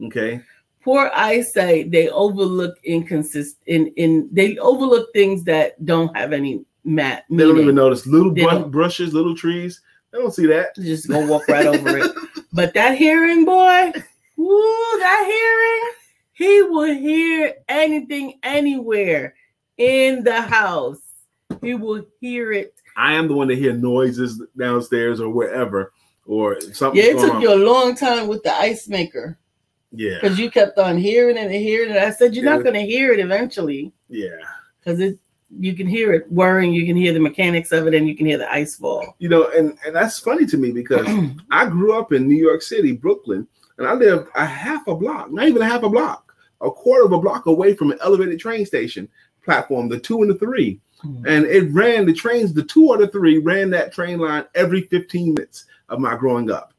Okay. 0.03 0.43
poor 0.83 1.13
eyesight. 1.15 1.93
They 1.93 2.09
overlook 2.09 2.77
inconsist 2.83 3.55
in 3.67 3.87
in 3.97 4.29
they 4.33 4.59
overlook 4.59 5.13
things 5.13 5.45
that 5.45 5.83
don't 5.87 6.15
have 6.17 6.33
any 6.33 6.65
mat. 6.83 7.25
They 7.31 7.45
don't 7.45 7.61
even 7.61 7.77
notice 7.77 8.05
little 8.05 8.33
They 8.33 8.47
brushes, 8.65 9.15
little 9.15 9.37
trees. 9.37 9.81
They 10.15 10.21
don't 10.21 10.33
see 10.33 10.47
that. 10.47 10.77
just 10.77 11.09
gonna 11.09 11.27
walk 11.27 11.49
right 11.49 11.67
over 11.67 11.99
it. 11.99 12.13
But 12.53 12.73
that 12.75 12.97
hearing 12.97 13.45
boy, 13.45 13.91
woo, 14.37 14.99
that 15.01 15.25
hearing, 15.27 15.93
he 16.35 16.63
will 16.63 16.95
hear 16.95 17.53
anything 17.69 18.39
anywhere 18.45 19.35
in 19.77 20.23
the 20.23 20.41
house. 20.41 21.01
He 21.61 21.75
will 21.75 22.07
hear 22.21 22.53
it. 22.53 22.77
I 22.97 23.15
am 23.15 23.27
the 23.27 23.35
one 23.35 23.49
to 23.49 23.57
hear 23.57 23.73
noises 23.73 24.41
downstairs 24.57 25.21
or 25.21 25.31
wherever, 25.31 25.93
or 26.27 26.61
something. 26.61 27.03
Yeah, 27.03 27.11
it 27.11 27.19
took 27.19 27.43
you 27.43 27.53
a 27.53 27.57
long 27.57 27.97
time 27.97 28.29
with 28.29 28.45
the 28.45 28.55
ice 28.55 28.89
maker 28.89 29.37
Yeah, 29.91 30.19
because 30.21 30.39
you 30.39 30.49
kept 30.49 30.79
on 30.79 30.97
hearing 30.97 31.37
it 31.37 31.47
and 31.47 31.53
hearing 31.53 31.91
it. 31.91 31.97
I 31.97 32.13
said 32.13 32.37
you're 32.37 32.45
not 32.45 32.63
gonna 32.63 32.83
hear 32.83 33.13
it 33.13 33.19
eventually 33.19 33.93
yeah. 34.09 34.39
because 34.79 35.01
it 35.01 35.19
you 35.59 35.75
can 35.75 35.87
hear 35.87 36.13
it 36.13 36.31
whirring, 36.31 36.73
you 36.73 36.87
can 36.87 36.97
hear 36.97 37.13
the 37.13 37.21
mechanics 37.21 37.73
of 37.73 37.87
it, 37.87 37.95
and 37.95 38.09
you 38.09 38.17
can 38.17 38.27
hear 38.27 38.39
the 38.39 38.53
ice 38.53 38.77
fall. 38.77 39.15
You 39.19 39.29
know, 39.29 39.49
and 39.51 39.77
and 39.85 39.95
that's 39.95 40.19
funny 40.19 40.47
to 40.47 40.57
me 40.57 40.71
because 40.71 41.07
I 41.51 41.67
grew 41.67 41.99
up 41.99 42.13
in 42.13 42.29
New 42.29 42.37
York 42.37 42.63
City, 42.63 42.93
Brooklyn, 42.93 43.47
and 43.79 43.87
I 43.87 43.95
lived 43.95 44.29
a 44.35 44.45
half 44.45 44.87
a 44.87 44.95
block, 44.95 45.31
not 45.31 45.49
even 45.49 45.63
a 45.63 45.67
half 45.67 45.83
a 45.83 45.89
block, 45.89 46.35
a 46.61 46.71
quarter 46.71 47.05
of 47.05 47.13
a 47.13 47.21
block 47.21 47.47
away 47.47 47.75
from 47.75 47.91
an 47.91 47.99
elevated 48.03 48.39
train 48.39 48.67
station 48.67 49.09
platform, 49.45 49.89
the 49.89 49.99
two 49.99 50.23
and 50.23 50.31
the 50.31 50.39
three. 50.39 50.81
Hmm. 51.01 51.27
And 51.27 51.45
it 51.45 51.71
ran 51.73 52.07
the 52.07 52.15
trains, 52.15 52.53
the 52.53 52.63
two 52.63 52.89
or 52.89 52.97
the 52.97 53.09
three 53.09 53.39
ran 53.39 53.71
that 53.71 53.93
train 53.93 54.19
line 54.19 54.45
every 54.55 54.83
15 54.83 55.35
minutes 55.35 55.67
of 55.89 56.01
my 56.01 56.17
growing 56.17 56.51
up. 56.51 56.73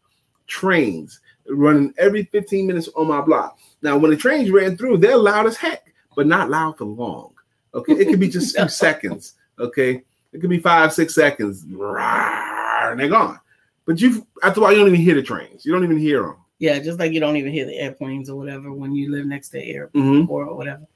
Trains 0.47 1.19
running 1.47 1.93
every 1.97 2.23
15 2.25 2.65
minutes 2.65 2.89
on 2.95 3.07
my 3.07 3.21
block. 3.21 3.59
Now, 3.81 3.97
when 3.97 4.11
the 4.11 4.17
trains 4.17 4.49
ran 4.49 4.77
through, 4.77 4.97
they're 4.97 5.17
loud 5.17 5.45
as 5.45 5.57
heck, 5.57 5.93
but 6.15 6.27
not 6.27 6.49
loud 6.49 6.77
for 6.77 6.85
long. 6.85 7.34
Okay. 7.75 7.93
It 7.93 8.05
could 8.09 8.19
be 8.19 8.29
just 8.29 8.55
a 8.55 8.61
few 8.61 8.69
seconds. 8.69 9.33
Okay. 9.59 10.01
It 10.33 10.41
could 10.41 10.49
be 10.49 10.59
five, 10.59 10.93
six 10.93 11.13
seconds. 11.15 11.63
And 11.63 12.99
they're 12.99 13.07
gone. 13.09 13.39
But 13.85 14.01
you, 14.01 14.25
after 14.43 14.59
a 14.59 14.63
while, 14.63 14.71
you 14.73 14.79
don't 14.79 14.87
even 14.87 14.99
hear 15.01 15.15
the 15.15 15.21
trains. 15.23 15.65
You 15.65 15.71
don't 15.73 15.83
even 15.83 15.97
hear 15.97 16.23
them. 16.23 16.37
Yeah, 16.57 16.79
just 16.79 16.99
like 16.99 17.11
you 17.11 17.19
don't 17.19 17.35
even 17.35 17.51
hear 17.51 17.65
the 17.65 17.77
airplanes 17.77 18.29
or 18.29 18.37
whatever 18.37 18.71
when 18.71 18.95
you 18.95 19.11
live 19.11 19.25
next 19.25 19.49
to 19.49 19.63
air 19.63 19.89
Mhm. 19.93 20.27
or 20.29 20.55
whatever. 20.55 20.87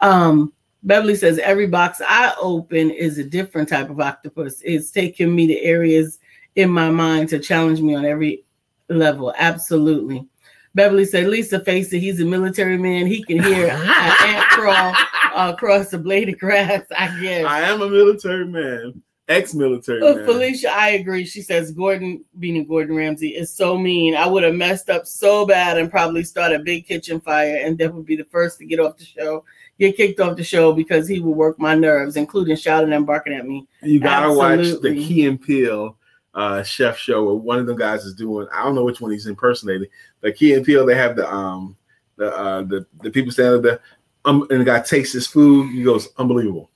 Um, 0.00 0.52
Beverly 0.82 1.14
says 1.14 1.38
every 1.38 1.66
box 1.68 2.00
I 2.06 2.34
open 2.40 2.90
is 2.90 3.18
a 3.18 3.24
different 3.24 3.68
type 3.68 3.90
of 3.90 4.00
octopus. 4.00 4.60
It's 4.64 4.90
taking 4.90 5.34
me 5.34 5.46
to 5.48 5.58
areas 5.60 6.18
in 6.56 6.70
my 6.70 6.90
mind 6.90 7.28
to 7.28 7.38
challenge 7.38 7.80
me 7.80 7.94
on 7.94 8.04
every 8.04 8.44
level. 8.88 9.32
Absolutely. 9.38 10.26
Beverly 10.74 11.04
said, 11.04 11.26
Lisa 11.28 11.60
face 11.60 11.92
it. 11.92 12.00
He's 12.00 12.20
a 12.20 12.24
military 12.24 12.78
man. 12.78 13.06
He 13.06 13.22
can 13.22 13.42
hear 13.42 13.68
an 13.70 13.80
ant 14.26 14.48
crawl 14.48 14.94
across 15.34 15.90
the 15.90 15.98
blade 15.98 16.28
of 16.28 16.38
grass, 16.38 16.82
I 16.96 17.20
guess. 17.20 17.44
I 17.44 17.60
am 17.60 17.82
a 17.82 17.88
military 17.88 18.46
man, 18.46 19.02
ex 19.28 19.54
military 19.54 20.00
Uh, 20.02 20.16
man. 20.16 20.24
Felicia, 20.24 20.70
I 20.70 20.90
agree. 20.90 21.24
She 21.24 21.42
says 21.42 21.72
Gordon 21.72 22.24
being 22.38 22.58
a 22.58 22.64
Gordon 22.64 22.96
Ramsay 22.96 23.30
is 23.30 23.52
so 23.52 23.78
mean. 23.78 24.14
I 24.14 24.26
would 24.26 24.42
have 24.42 24.54
messed 24.54 24.90
up 24.90 25.06
so 25.06 25.46
bad 25.46 25.78
and 25.78 25.90
probably 25.90 26.24
start 26.24 26.52
a 26.52 26.58
big 26.58 26.86
kitchen 26.86 27.20
fire, 27.20 27.60
and 27.62 27.78
that 27.78 27.92
would 27.94 28.06
be 28.06 28.16
the 28.16 28.24
first 28.24 28.58
to 28.58 28.64
get 28.64 28.80
off 28.80 28.96
the 28.96 29.04
show, 29.04 29.44
get 29.78 29.96
kicked 29.96 30.20
off 30.20 30.36
the 30.36 30.44
show 30.44 30.72
because 30.72 31.08
he 31.08 31.20
would 31.20 31.36
work 31.36 31.58
my 31.58 31.74
nerves, 31.74 32.16
including 32.16 32.56
shouting 32.56 32.92
and 32.92 33.06
barking 33.06 33.34
at 33.34 33.46
me. 33.46 33.66
You 33.82 34.00
gotta 34.00 34.32
watch 34.32 34.80
the 34.80 34.94
Key 34.94 35.26
and 35.26 35.40
Peele 35.40 35.96
uh, 36.34 36.62
chef 36.62 36.98
show 36.98 37.24
where 37.24 37.34
one 37.34 37.58
of 37.58 37.66
them 37.66 37.76
guys 37.76 38.04
is 38.04 38.14
doing. 38.14 38.46
I 38.52 38.64
don't 38.64 38.74
know 38.74 38.84
which 38.84 39.00
one 39.00 39.10
he's 39.10 39.26
impersonating. 39.26 39.88
The 40.20 40.32
Key 40.32 40.54
and 40.54 40.64
Peele, 40.64 40.86
they 40.86 40.94
have 40.94 41.16
the 41.16 41.30
um 41.30 41.76
the 42.16 42.34
uh 42.36 42.62
the, 42.62 42.86
the 43.02 43.10
people 43.10 43.32
standing 43.32 43.62
there, 43.62 43.80
um, 44.24 44.46
and 44.50 44.60
the 44.60 44.64
guy 44.64 44.80
takes 44.80 45.12
his 45.12 45.26
food. 45.26 45.72
He 45.72 45.82
goes, 45.82 46.08
"Unbelievable," 46.16 46.70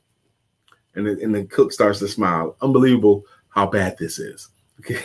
and 0.94 1.06
and 1.06 1.34
the 1.34 1.44
cook 1.44 1.72
starts 1.72 1.98
to 2.00 2.08
smile. 2.08 2.56
Unbelievable 2.60 3.24
how 3.48 3.66
bad 3.66 3.96
this 3.98 4.18
is. 4.18 4.48
Okay, 4.80 5.00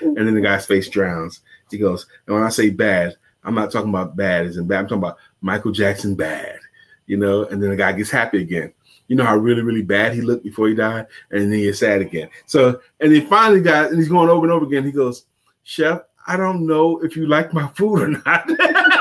and 0.00 0.16
then 0.16 0.34
the 0.34 0.40
guy's 0.40 0.64
face 0.64 0.88
drowns. 0.88 1.40
He 1.72 1.76
goes, 1.76 2.06
and 2.26 2.36
when 2.36 2.44
I 2.44 2.50
say 2.50 2.70
bad, 2.70 3.16
I'm 3.42 3.54
not 3.54 3.72
talking 3.72 3.88
about 3.88 4.14
bad 4.14 4.46
as 4.46 4.56
in 4.56 4.68
bad. 4.68 4.78
I'm 4.78 4.84
talking 4.84 4.98
about 4.98 5.18
Michael 5.40 5.72
Jackson 5.72 6.14
bad. 6.14 6.60
You 7.06 7.16
know, 7.16 7.44
and 7.46 7.60
then 7.60 7.70
the 7.70 7.76
guy 7.76 7.90
gets 7.92 8.10
happy 8.10 8.40
again. 8.40 8.72
You 9.08 9.16
know 9.16 9.24
how 9.24 9.36
really, 9.36 9.62
really 9.62 9.82
bad 9.82 10.14
he 10.14 10.20
looked 10.20 10.44
before 10.44 10.68
he 10.68 10.74
died, 10.76 11.06
and 11.32 11.42
then 11.42 11.52
he 11.52 11.64
gets 11.64 11.80
sad 11.80 12.00
again. 12.00 12.28
So, 12.46 12.80
and 13.00 13.10
he 13.10 13.22
finally 13.22 13.60
got, 13.60 13.88
and 13.88 13.98
he's 13.98 14.08
going 14.08 14.28
over 14.28 14.46
and 14.46 14.52
over 14.52 14.66
again. 14.66 14.84
He 14.84 14.92
goes, 14.92 15.24
"Chef, 15.64 16.02
I 16.28 16.36
don't 16.36 16.64
know 16.64 17.02
if 17.02 17.16
you 17.16 17.26
like 17.26 17.52
my 17.52 17.66
food 17.68 18.02
or 18.02 18.08
not." 18.08 18.48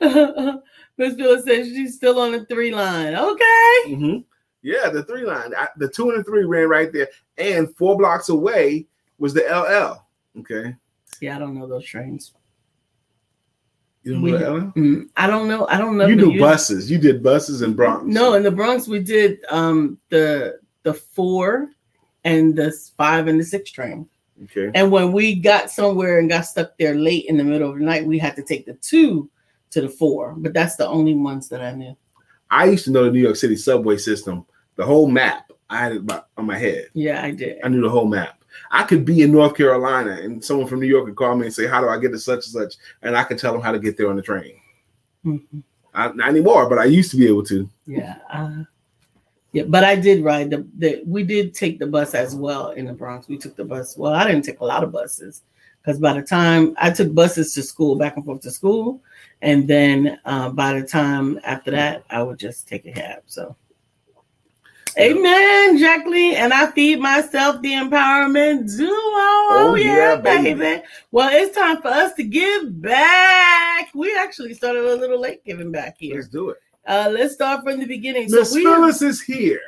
Miss 0.00 1.14
Phyllis 1.14 1.44
says 1.44 1.68
she's 1.68 1.94
still 1.96 2.18
on 2.20 2.32
the 2.32 2.44
three 2.46 2.74
line. 2.74 3.14
Okay. 3.14 3.82
Mhm. 3.88 4.24
Yeah, 4.62 4.90
the 4.90 5.02
three 5.04 5.24
line, 5.24 5.52
I- 5.56 5.68
the 5.78 5.88
two 5.88 6.10
and 6.10 6.18
the 6.20 6.24
three 6.24 6.44
ran 6.44 6.68
right 6.68 6.92
there, 6.92 7.08
and 7.38 7.74
four 7.76 7.96
blocks 7.96 8.28
away 8.28 8.86
was 9.18 9.32
the 9.34 9.42
LL. 9.48 10.06
Okay, 10.38 10.74
Yeah, 11.20 11.36
I 11.36 11.38
don't 11.38 11.54
know 11.58 11.66
those 11.66 11.84
trains. 11.84 12.32
you 14.04 14.12
don't 14.14 14.22
know 14.24 14.32
We- 14.32 14.38
the 14.38 14.50
LL? 14.50 14.72
Mm, 14.76 15.08
I 15.16 15.26
don't 15.26 15.48
know. 15.48 15.66
I 15.68 15.78
don't 15.78 15.96
know. 15.96 16.06
You 16.06 16.16
do 16.16 16.30
use- 16.30 16.40
buses. 16.40 16.90
You 16.90 16.98
did 16.98 17.22
buses 17.22 17.62
in 17.62 17.74
Bronx. 17.74 18.04
No, 18.06 18.34
in 18.34 18.42
the 18.42 18.50
Bronx 18.50 18.86
we 18.88 18.98
did 19.00 19.38
um 19.50 19.98
the 20.08 20.58
the 20.82 20.94
four 20.94 21.68
and 22.24 22.54
the 22.56 22.70
five 22.96 23.26
and 23.28 23.38
the 23.40 23.44
six 23.44 23.70
train. 23.70 24.08
Okay. 24.44 24.70
And 24.74 24.90
when 24.90 25.12
we 25.12 25.34
got 25.34 25.70
somewhere 25.70 26.18
and 26.18 26.28
got 26.28 26.46
stuck 26.46 26.76
there 26.78 26.94
late 26.94 27.26
in 27.26 27.36
the 27.36 27.44
middle 27.44 27.70
of 27.70 27.78
the 27.78 27.84
night, 27.84 28.06
we 28.06 28.18
had 28.18 28.36
to 28.36 28.42
take 28.42 28.64
the 28.66 28.72
two 28.74 29.28
to 29.70 29.80
the 29.80 29.88
four. 29.88 30.34
But 30.36 30.52
that's 30.52 30.76
the 30.76 30.86
only 30.86 31.14
ones 31.14 31.48
that 31.48 31.60
I 31.62 31.72
knew. 31.72 31.96
I 32.50 32.66
used 32.66 32.84
to 32.84 32.90
know 32.90 33.04
the 33.04 33.10
New 33.10 33.20
York 33.20 33.36
City 33.36 33.56
subway 33.56 33.96
system, 33.96 34.44
the 34.76 34.84
whole 34.84 35.08
map. 35.08 35.50
I 35.68 35.78
had 35.78 35.92
it 35.92 36.06
by- 36.06 36.22
on 36.36 36.46
my 36.46 36.58
head. 36.58 36.88
Yeah, 36.94 37.22
I 37.24 37.30
did. 37.30 37.58
I 37.62 37.68
knew 37.68 37.80
the 37.80 37.88
whole 37.88 38.06
map. 38.06 38.42
I 38.72 38.82
could 38.82 39.04
be 39.04 39.22
in 39.22 39.30
North 39.30 39.56
Carolina 39.56 40.18
and 40.20 40.44
someone 40.44 40.66
from 40.66 40.80
New 40.80 40.88
York 40.88 41.06
could 41.06 41.14
call 41.14 41.36
me 41.36 41.46
and 41.46 41.54
say, 41.54 41.68
How 41.68 41.80
do 41.80 41.88
I 41.88 41.98
get 41.98 42.10
to 42.10 42.18
such 42.18 42.46
and 42.46 42.70
such? 42.70 42.74
And 43.02 43.16
I 43.16 43.22
could 43.22 43.38
tell 43.38 43.52
them 43.52 43.62
how 43.62 43.70
to 43.70 43.78
get 43.78 43.96
there 43.96 44.10
on 44.10 44.16
the 44.16 44.22
train. 44.22 44.54
Mhm. 45.24 45.62
I, 45.94 46.08
not 46.12 46.28
anymore, 46.28 46.68
but 46.68 46.78
I 46.78 46.84
used 46.84 47.12
to 47.12 47.16
be 47.16 47.28
able 47.28 47.44
to. 47.44 47.68
Yeah. 47.86 48.16
Uh, 48.32 48.64
yeah, 49.52 49.64
but 49.64 49.84
I 49.84 49.94
did 49.96 50.24
ride 50.24 50.50
the, 50.50 50.66
the 50.78 51.02
we 51.06 51.22
did 51.22 51.54
take 51.54 51.78
the 51.78 51.86
bus 51.86 52.14
as 52.14 52.34
well 52.34 52.70
in 52.70 52.86
the 52.86 52.92
Bronx. 52.92 53.28
We 53.28 53.38
took 53.38 53.54
the 53.56 53.64
bus. 53.64 53.96
Well, 53.96 54.12
I 54.14 54.24
didn't 54.26 54.44
take 54.44 54.60
a 54.60 54.64
lot 54.64 54.82
of 54.84 54.90
buses 54.92 55.42
because 55.82 55.98
by 55.98 56.12
the 56.12 56.22
time 56.22 56.74
I 56.78 56.90
took 56.90 57.14
buses 57.14 57.54
to 57.54 57.62
school, 57.62 57.96
back 57.96 58.16
and 58.16 58.24
forth 58.24 58.42
to 58.42 58.50
school, 58.50 59.02
and 59.42 59.66
then 59.66 60.20
uh, 60.24 60.50
by 60.50 60.78
the 60.78 60.86
time 60.86 61.40
after 61.44 61.70
that, 61.70 62.04
I 62.10 62.22
would 62.22 62.38
just 62.38 62.68
take 62.68 62.86
a 62.86 62.92
cab. 62.92 63.22
So, 63.26 63.56
Amen, 64.98 65.78
Jacqueline, 65.78 66.34
and 66.34 66.52
I 66.52 66.70
feed 66.72 67.00
myself 67.00 67.62
the 67.62 67.72
empowerment 67.72 68.76
duo. 68.76 68.90
Oh, 68.92 69.76
yeah, 69.78 70.14
yeah, 70.14 70.16
baby. 70.16 70.54
baby. 70.54 70.82
Well, 71.12 71.30
it's 71.32 71.56
time 71.56 71.80
for 71.80 71.88
us 71.88 72.12
to 72.14 72.24
give 72.24 72.82
back. 72.82 73.88
We 73.94 74.14
actually 74.16 74.54
started 74.54 74.84
a 74.84 74.96
little 74.96 75.20
late 75.20 75.44
giving 75.44 75.70
back 75.70 75.96
here. 75.98 76.16
Let's 76.16 76.28
do 76.28 76.50
it. 76.50 76.58
Uh, 76.86 77.08
let's 77.12 77.34
start 77.34 77.62
from 77.62 77.78
the 77.78 77.86
beginning. 77.86 78.30
Miss 78.30 78.52
so 78.52 78.60
Phyllis 78.60 79.00
is 79.00 79.20
here. 79.20 79.60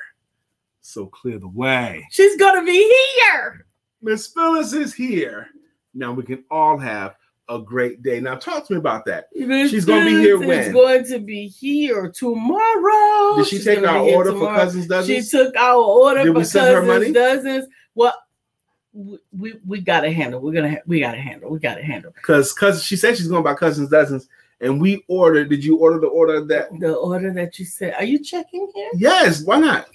So 0.81 1.07
clear 1.07 1.39
the 1.39 1.49
way. 1.49 2.05
She's 2.11 2.37
gonna 2.37 2.65
be 2.65 2.93
here. 3.17 3.65
Miss 4.03 4.27
Phyllis 4.27 4.73
is 4.73 4.93
here. 4.93 5.49
Now 5.95 6.12
we 6.12 6.22
can 6.22 6.45
all 6.51 6.78
have 6.78 7.16
a 7.49 7.59
great 7.59 8.03
day. 8.03 8.20
Now 8.20 8.36
talk 8.36 8.66
to 8.66 8.72
me 8.74 8.78
about 8.78 9.05
that. 9.07 9.28
Miss 9.34 9.70
She's 9.70 9.84
gonna 9.84 10.05
be 10.07 10.16
here 10.18 10.38
when? 10.38 10.51
is 10.61 10.72
going 10.72 11.05
to 11.07 11.18
be 11.18 11.49
here 11.49 12.11
tomorrow. 12.11 13.36
Did 13.36 13.47
she 13.47 13.57
She's 13.57 13.64
take 13.64 13.84
our 13.84 13.99
order 13.99 14.30
for 14.30 14.38
tomorrow. 14.38 14.57
cousins 14.59 15.07
She 15.07 15.22
took 15.22 15.57
our 15.57 15.76
order 15.82 16.22
Did 16.24 16.32
for 16.32 16.38
we 16.38 16.45
send 16.45 16.66
her 16.68 16.80
cousins 16.80 16.88
money? 16.88 17.12
dozens. 17.12 17.68
Well, 17.95 18.14
we, 18.95 19.18
we 19.36 19.55
we 19.66 19.80
gotta 19.80 20.11
handle. 20.11 20.40
We're 20.40 20.53
gonna 20.53 20.70
ha- 20.70 20.82
we 20.86 21.01
gotta 21.01 21.18
handle. 21.18 21.51
We 21.51 21.59
gotta 21.59 21.82
handle 21.82 22.12
Because 22.14 22.53
cousin, 22.53 22.82
she 22.82 22.97
said 22.97 23.16
she's 23.16 23.28
going 23.28 23.43
by 23.43 23.55
cousins 23.55 23.88
dozens, 23.90 24.28
and 24.61 24.80
we 24.80 25.05
ordered. 25.09 25.49
Did 25.51 25.64
you 25.64 25.76
order 25.76 25.99
the 25.99 26.07
order 26.09 26.45
that? 26.45 26.68
the 26.78 26.95
order 26.95 27.32
that 27.32 27.59
you 27.59 27.64
said. 27.64 27.95
Are 27.95 28.05
you 28.05 28.18
checking 28.18 28.70
here? 28.74 28.90
Yes, 28.95 29.43
why 29.45 29.59
not? 29.59 29.88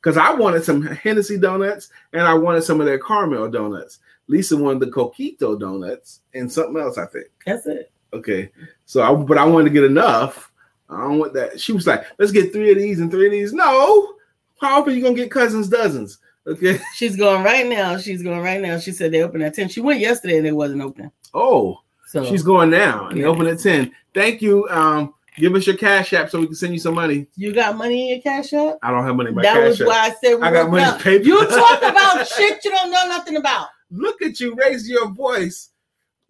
Because 0.00 0.16
I 0.18 0.32
wanted 0.34 0.64
some 0.64 0.82
Hennessy 0.82 1.36
donuts 1.38 1.90
and 2.12 2.22
I 2.22 2.34
wanted 2.34 2.62
some 2.62 2.80
of 2.80 2.86
their 2.86 2.98
caramel 2.98 3.50
donuts. 3.50 3.98
Lisa 4.28 4.56
wanted 4.56 4.80
the 4.80 4.86
coquito 4.86 5.58
donuts 5.58 6.20
and 6.34 6.50
something 6.50 6.76
else, 6.80 6.98
I 6.98 7.06
think. 7.06 7.26
That's 7.44 7.66
it. 7.66 7.90
Okay, 8.12 8.50
so 8.86 9.02
I 9.02 9.14
but 9.14 9.38
I 9.38 9.44
wanted 9.44 9.64
to 9.64 9.70
get 9.74 9.84
enough. 9.84 10.50
I 10.88 11.00
don't 11.02 11.18
want 11.18 11.34
that. 11.34 11.60
She 11.60 11.72
was 11.72 11.86
like, 11.86 12.04
"Let's 12.18 12.32
get 12.32 12.52
three 12.52 12.70
of 12.70 12.78
these 12.78 13.00
and 13.00 13.10
three 13.10 13.26
of 13.26 13.32
these." 13.32 13.52
No, 13.52 14.14
how 14.60 14.80
often 14.80 14.94
you 14.94 15.02
gonna 15.02 15.14
get 15.14 15.30
cousins 15.30 15.68
dozens? 15.68 16.18
Okay. 16.46 16.78
She's 16.94 17.16
going 17.16 17.42
right 17.42 17.66
now. 17.66 17.98
She's 17.98 18.22
going 18.22 18.40
right 18.40 18.60
now. 18.60 18.78
She 18.78 18.92
said 18.92 19.12
they 19.12 19.22
open 19.22 19.42
at 19.42 19.54
ten. 19.54 19.68
She 19.68 19.80
went 19.80 20.00
yesterday 20.00 20.38
and 20.38 20.46
it 20.46 20.52
wasn't 20.54 20.80
open. 20.82 21.10
Oh, 21.34 21.80
So 22.06 22.24
she's 22.24 22.44
going 22.44 22.70
now 22.70 23.08
and 23.08 23.20
they 23.20 23.24
open 23.24 23.46
at 23.48 23.58
ten. 23.58 23.92
Thank 24.14 24.40
you. 24.40 24.66
Um, 24.70 25.12
give 25.36 25.54
us 25.56 25.66
your 25.66 25.76
cash 25.76 26.12
app 26.12 26.30
so 26.30 26.38
we 26.40 26.46
can 26.46 26.54
send 26.54 26.72
you 26.72 26.78
some 26.78 26.94
money. 26.94 27.26
you 27.34 27.52
got 27.52 27.76
money 27.76 28.02
in 28.02 28.08
your 28.14 28.22
cash 28.22 28.52
app. 28.52 28.76
I 28.82 28.92
don't 28.92 29.04
have 29.04 29.16
money 29.16 29.30
in 29.30 29.34
my 29.34 29.42
that 29.42 29.54
cash 29.54 29.68
was 29.70 29.80
app. 29.82 29.86
why 29.88 29.98
I 29.98 30.14
said 30.22 30.34
we 30.36 30.42
I 30.42 30.50
got 30.52 30.70
money 30.70 30.84
out. 30.84 31.00
paper. 31.00 31.24
You 31.24 31.46
talk 31.48 31.78
about 31.82 32.26
shit 32.28 32.64
you 32.64 32.70
don't 32.70 32.90
know 32.92 33.06
nothing 33.08 33.36
about. 33.36 33.68
Look 33.90 34.22
at 34.22 34.40
you, 34.40 34.54
raise 34.54 34.88
your 34.88 35.10
voice. 35.10 35.70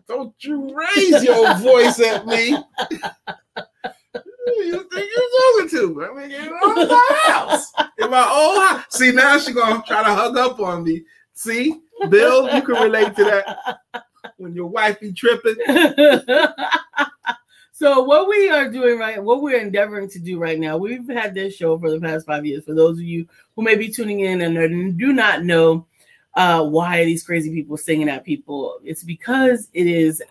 Don't 0.09 0.34
you 0.38 0.76
raise 0.76 1.22
your 1.24 1.54
voice 1.59 2.00
at 2.00 2.26
me. 2.26 2.50
Who 2.52 2.62
you 4.62 4.88
think 4.92 5.11
you're 5.16 5.30
talking 5.40 5.68
to? 5.70 6.04
I 6.04 6.14
mean, 6.14 6.30
in 6.30 6.50
my 6.88 7.20
house. 7.24 7.72
In 7.98 8.11
my 8.11 8.28
own 8.30 8.66
house. 8.66 8.84
See, 8.90 9.11
now 9.11 9.38
she's 9.38 9.54
gonna 9.54 9.82
try 9.86 10.04
to 10.04 10.14
hug 10.14 10.36
up 10.36 10.61
on 10.61 10.84
me. 10.84 11.04
See, 11.34 11.80
Bill, 12.09 12.54
you 12.54 12.62
can 12.62 12.82
relate 12.82 13.16
to 13.16 13.24
that 13.24 13.80
when 14.36 14.54
your 14.54 14.66
wife 14.66 15.00
be 15.00 15.12
tripping. 15.12 15.57
so 17.72 18.04
what 18.04 18.28
we 18.28 18.48
are 18.48 18.70
doing 18.70 18.98
right 18.98 19.22
what 19.22 19.42
we're 19.42 19.61
endeavoring 19.61 20.09
to 20.09 20.18
do 20.18 20.38
right 20.38 20.59
now 20.59 20.78
we've 20.78 21.07
had 21.09 21.34
this 21.34 21.54
show 21.54 21.78
for 21.78 21.90
the 21.90 22.00
past 22.00 22.24
five 22.24 22.46
years 22.46 22.64
for 22.64 22.74
those 22.74 22.98
of 22.98 23.04
you 23.04 23.28
who 23.54 23.62
may 23.62 23.76
be 23.76 23.90
tuning 23.90 24.20
in 24.20 24.40
and 24.40 24.98
do 24.98 25.12
not 25.12 25.44
know 25.44 25.86
uh, 26.37 26.62
why 26.64 27.01
are 27.01 27.05
these 27.05 27.24
crazy 27.24 27.51
people 27.51 27.76
singing 27.76 28.09
at 28.09 28.24
people 28.24 28.78
it's 28.84 29.03
because 29.03 29.68
it 29.72 29.87
is 29.87 30.22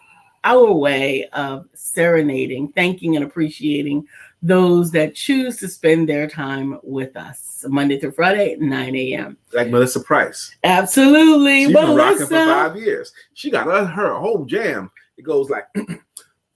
our 0.43 0.71
way 0.71 1.27
of 1.33 1.67
serenading 1.73 2.67
thanking 2.69 3.15
and 3.15 3.25
appreciating 3.25 4.07
those 4.41 4.91
that 4.91 5.15
choose 5.15 5.57
to 5.57 5.67
spend 5.67 6.07
their 6.07 6.27
time 6.27 6.79
with 6.83 7.17
us 7.17 7.65
monday 7.67 7.99
through 7.99 8.11
friday 8.11 8.55
9 8.59 8.95
a.m 8.95 9.37
Like 9.53 9.69
Melissa 9.69 9.99
Price. 9.99 10.55
absolutely 10.63 11.65
She's 11.65 11.73
been 11.73 11.95
rocking 11.95 12.27
for 12.27 12.45
five 12.45 12.75
years. 12.77 13.11
She 13.33 13.49
got 13.49 13.65
her, 13.65 13.85
her 13.85 14.13
whole 14.15 14.45
jam. 14.45 14.91
It 15.17 15.23
goes 15.23 15.49
like 15.49 15.65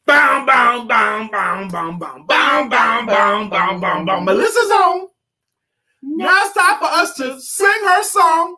bow, 0.06 0.45
bow, 0.45 0.86
bow, 0.86 1.30
bow, 1.32 1.68
bow, 1.70 1.97
bow, 1.97 2.24
bow, 2.28 2.68
bow, 2.68 3.06
bow, 3.06 3.50
bow, 3.50 3.80
bow, 3.80 4.06
bow. 4.06 4.20
Melissa's 4.22 4.72
on. 4.72 5.08
Now 6.02 6.45
it's 6.45 6.54
time 6.54 6.80
for 6.80 6.86
us 6.86 7.14
to 7.16 7.39
sing 7.39 7.68
her 7.68 8.04
song. 8.04 8.56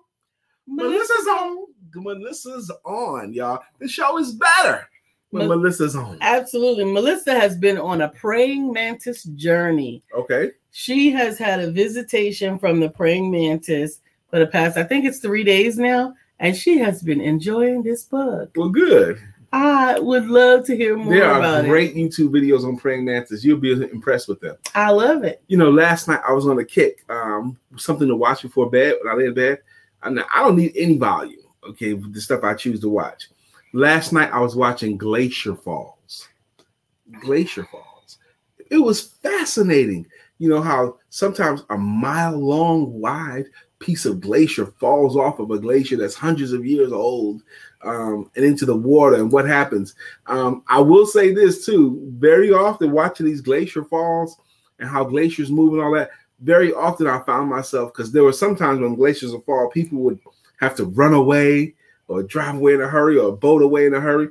Melissa's 0.72 1.28
on. 1.28 1.66
Melissa's 1.96 2.72
on, 2.86 3.34
y'all. 3.34 3.62
The 3.80 3.88
show 3.88 4.18
is 4.18 4.34
better 4.34 4.88
when 5.32 5.48
Mel- 5.48 5.58
Melissa's 5.58 5.96
on. 5.96 6.18
Absolutely. 6.22 6.86
Melissa 6.86 7.40
has 7.40 7.58
been 7.58 7.78
on 7.78 8.02
a 8.02 8.10
praying 8.10 8.72
mantis 8.72 9.24
journey. 9.24 10.04
Okay. 10.16 10.52
She 10.72 11.12
has 11.12 11.38
had 11.38 11.60
a 11.60 11.72
visitation 11.72 12.58
from 12.58 12.80
the 12.80 12.90
praying 12.90 13.30
mantis 13.30 14.00
for 14.30 14.40
the 14.40 14.48
past, 14.48 14.78
I 14.78 14.84
think 14.84 15.06
it's 15.06 15.20
three 15.20 15.44
days 15.44 15.78
now, 15.78 16.14
and 16.40 16.56
she 16.56 16.78
has 16.80 17.04
been 17.04 17.20
enjoying 17.20 17.84
this 17.84 18.06
book. 18.06 18.50
Well, 18.56 18.70
good. 18.70 19.20
I 19.54 20.00
would 20.00 20.28
love 20.28 20.64
to 20.68 20.78
hear 20.78 20.96
more 20.96 21.14
There 21.14 21.30
are 21.30 21.40
about 21.40 21.66
great 21.66 21.94
YouTube 21.94 22.30
videos 22.30 22.64
on 22.64 22.78
praying 22.78 23.04
mantis. 23.04 23.44
You'll 23.44 23.60
be 23.60 23.74
impressed 23.74 24.30
with 24.30 24.40
them. 24.40 24.56
I 24.74 24.92
love 24.92 25.26
it. 25.26 25.44
You 25.48 25.58
know, 25.58 25.70
last 25.70 26.08
night 26.08 26.22
I 26.26 26.32
was 26.32 26.48
on 26.48 26.58
a 26.60 26.64
kick. 26.64 27.04
Um, 27.10 27.58
something 27.76 28.08
to 28.08 28.16
watch 28.16 28.44
before 28.44 28.70
bed 28.70 28.96
when 29.04 29.14
I 29.14 29.18
lay 29.18 29.26
in 29.26 29.34
bed. 29.34 29.60
And 30.04 30.20
I 30.34 30.44
don't 30.44 30.58
need 30.58 30.74
any 30.76 30.98
volume. 30.98 31.40
Okay, 31.68 31.94
the 31.94 32.22
stuff 32.22 32.44
I 32.44 32.56
choose 32.56 32.80
to 32.82 32.90
watch. 32.90 33.30
Last 33.74 34.12
night 34.12 34.32
I 34.32 34.40
was 34.40 34.56
watching 34.56 34.98
Glacier 34.98 35.56
Falls. 35.56 36.28
Glacier 37.22 37.68
Falls. 37.72 38.18
It 38.70 38.80
was 38.80 39.02
fascinating. 39.02 40.08
You 40.40 40.50
know 40.50 40.62
how 40.62 40.98
sometimes 41.10 41.64
a 41.70 41.78
mile 41.78 42.38
long, 42.38 43.00
wide 43.00 43.46
piece 43.80 44.06
of 44.06 44.22
glacier 44.22 44.66
falls 44.66 45.18
off 45.18 45.40
of 45.40 45.52
a 45.52 45.60
glacier 45.60 45.98
that's 45.98 46.16
hundreds 46.16 46.54
of 46.54 46.66
years 46.66 46.92
old 46.92 47.42
um, 47.84 48.30
and 48.36 48.46
into 48.46 48.66
the 48.66 48.76
water, 48.76 49.18
and 49.18 49.32
what 49.32 49.48
happens. 49.48 49.96
Um, 50.28 50.64
I 50.68 50.80
will 50.80 51.06
say 51.06 51.34
this 51.34 51.66
too: 51.66 52.02
very 52.18 52.52
often 52.52 52.92
watching 52.92 53.26
these 53.26 53.42
glacier 53.42 53.84
falls 53.84 54.38
and 54.80 54.90
how 54.90 55.04
glaciers 55.04 55.52
move 55.52 55.74
and 55.74 55.82
all 55.82 55.94
that. 55.94 56.10
Very 56.42 56.74
often 56.74 57.08
I 57.08 57.20
found 57.20 57.50
myself 57.50 57.94
because 57.94 58.12
there 58.12 58.24
were 58.24 58.34
sometimes 58.34 58.80
when 58.80 58.96
glaciers 58.96 59.32
would 59.32 59.44
fall, 59.44 59.70
people 59.70 60.00
would 60.00 60.20
have 60.60 60.76
to 60.76 60.86
run 60.86 61.14
away 61.14 61.76
or 62.08 62.24
drive 62.24 62.56
away 62.56 62.74
in 62.74 62.82
a 62.82 62.88
hurry 62.88 63.18
or 63.18 63.36
boat 63.36 63.62
away 63.62 63.86
in 63.86 63.94
a 63.94 64.00
hurry. 64.00 64.30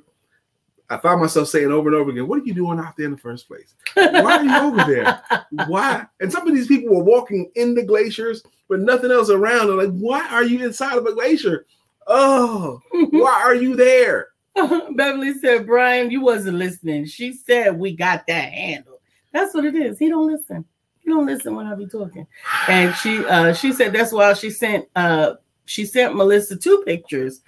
I 0.89 0.97
found 0.97 1.21
myself 1.21 1.49
saying 1.49 1.71
over 1.71 1.89
and 1.89 1.97
over 1.97 2.11
again, 2.11 2.27
"What 2.27 2.41
are 2.41 2.45
you 2.45 2.53
doing 2.53 2.81
out 2.81 2.97
there 2.97 3.07
in 3.07 3.13
the 3.13 3.19
first 3.19 3.47
place? 3.47 3.75
Why 3.95 4.39
are 4.39 4.45
you 4.45 4.57
over 4.57 4.93
there? 4.93 5.23
Why?" 5.67 6.05
And 6.19 6.33
some 6.33 6.49
of 6.49 6.55
these 6.55 6.67
people 6.67 6.95
were 6.95 7.05
walking 7.05 7.51
in 7.55 7.75
the 7.75 7.85
glaciers 7.85 8.43
with 8.69 8.81
nothing 8.81 9.13
else 9.13 9.31
around. 9.31 9.69
They're 9.69 9.87
like, 9.87 9.97
"Why 9.97 10.29
are 10.31 10.43
you 10.43 10.65
inside 10.65 10.99
of 10.99 11.07
a 11.07 11.15
glacier? 11.15 11.65
Oh, 12.09 12.81
why 12.91 13.41
are 13.41 13.55
you 13.55 13.77
there?" 13.77 14.31
Beverly 14.97 15.35
said, 15.35 15.67
Brian, 15.67 16.11
you 16.11 16.21
wasn't 16.21 16.59
listening. 16.59 17.07
She 17.07 17.33
said 17.33 17.79
we 17.79 17.95
got 17.95 18.27
that 18.27 18.53
handled. 18.53 18.99
That's 19.33 19.55
what 19.55 19.65
it 19.65 19.75
is. 19.75 19.99
He 19.99 20.09
don't 20.09 20.27
listen. 20.27 20.65
He 21.11 21.17
don't 21.17 21.27
listen 21.27 21.57
when 21.57 21.67
I 21.67 21.75
be 21.75 21.89
talking. 21.89 22.25
And 22.69 22.95
she 22.95 23.25
uh 23.27 23.53
she 23.53 23.73
said 23.73 23.93
that's 23.93 24.13
why 24.13 24.33
she 24.35 24.49
sent 24.49 24.87
uh 24.95 25.35
she 25.65 25.85
sent 25.85 26.15
Melissa 26.15 26.57
two 26.57 26.85
pictures 26.87 27.41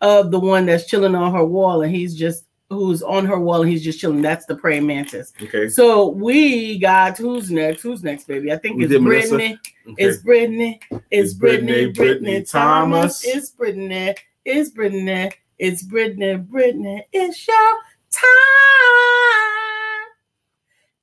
of 0.00 0.30
the 0.30 0.40
one 0.40 0.64
that's 0.64 0.86
chilling 0.86 1.14
on 1.14 1.34
her 1.34 1.44
wall 1.44 1.82
and 1.82 1.94
he's 1.94 2.14
just 2.14 2.46
who's 2.70 3.02
on 3.02 3.26
her 3.26 3.38
wall 3.38 3.60
and 3.60 3.70
he's 3.70 3.84
just 3.84 4.00
chilling. 4.00 4.22
That's 4.22 4.46
the 4.46 4.56
praying 4.56 4.86
mantis. 4.86 5.34
Okay. 5.42 5.68
So 5.68 6.08
we 6.08 6.78
got 6.78 7.18
who's 7.18 7.50
next? 7.50 7.82
Who's 7.82 8.02
next, 8.02 8.26
baby? 8.26 8.50
I 8.52 8.56
think 8.56 8.78
We 8.78 8.86
it's. 8.86 8.98
Brittany. 9.04 9.58
okay. 9.86 9.94
It's 10.02 10.22
Brittany. 10.22 10.80
It's 11.10 11.34
Brittany, 11.34 11.66
Brittany. 11.66 11.92
Brittany 11.92 11.92
Brittany 11.92 12.44
Thomas. 12.44 13.20
Thomas. 13.20 13.24
It's 13.26 13.50
Brittany. 13.50 14.14
It's 14.46 14.70
Brittany. 14.70 15.30
It's 15.58 15.82
Brittany. 15.82 16.36
Brittany. 16.36 17.04
It's 17.12 17.46
your 17.46 17.78
time. 18.10 19.59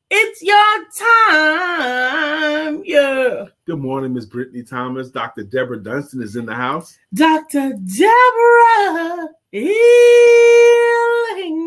It's 0.10 0.42
your 0.42 0.86
time. 1.28 2.82
Yeah. 2.86 3.48
Good 3.66 3.80
morning, 3.80 4.14
Miss 4.14 4.26
Brittany 4.26 4.64
Thomas. 4.64 5.12
Dr. 5.12 5.44
Deborah 5.44 5.84
Dunston 5.84 6.22
is 6.22 6.38
in 6.38 6.46
the 6.46 6.56
house. 6.56 6.98
Dr. 7.14 7.74
Deborah 7.74 9.28
Healing 9.52 9.68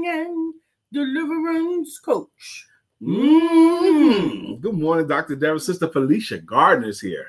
and 0.08 0.54
Deliverance 0.90 1.98
Coach. 1.98 2.66
Mm. 3.02 4.60
Good 4.60 4.74
morning, 4.74 5.06
Dr. 5.06 5.36
Deborah. 5.36 5.60
Sister 5.60 5.88
Felicia 5.88 6.38
Gardner's 6.38 7.00
here. 7.00 7.26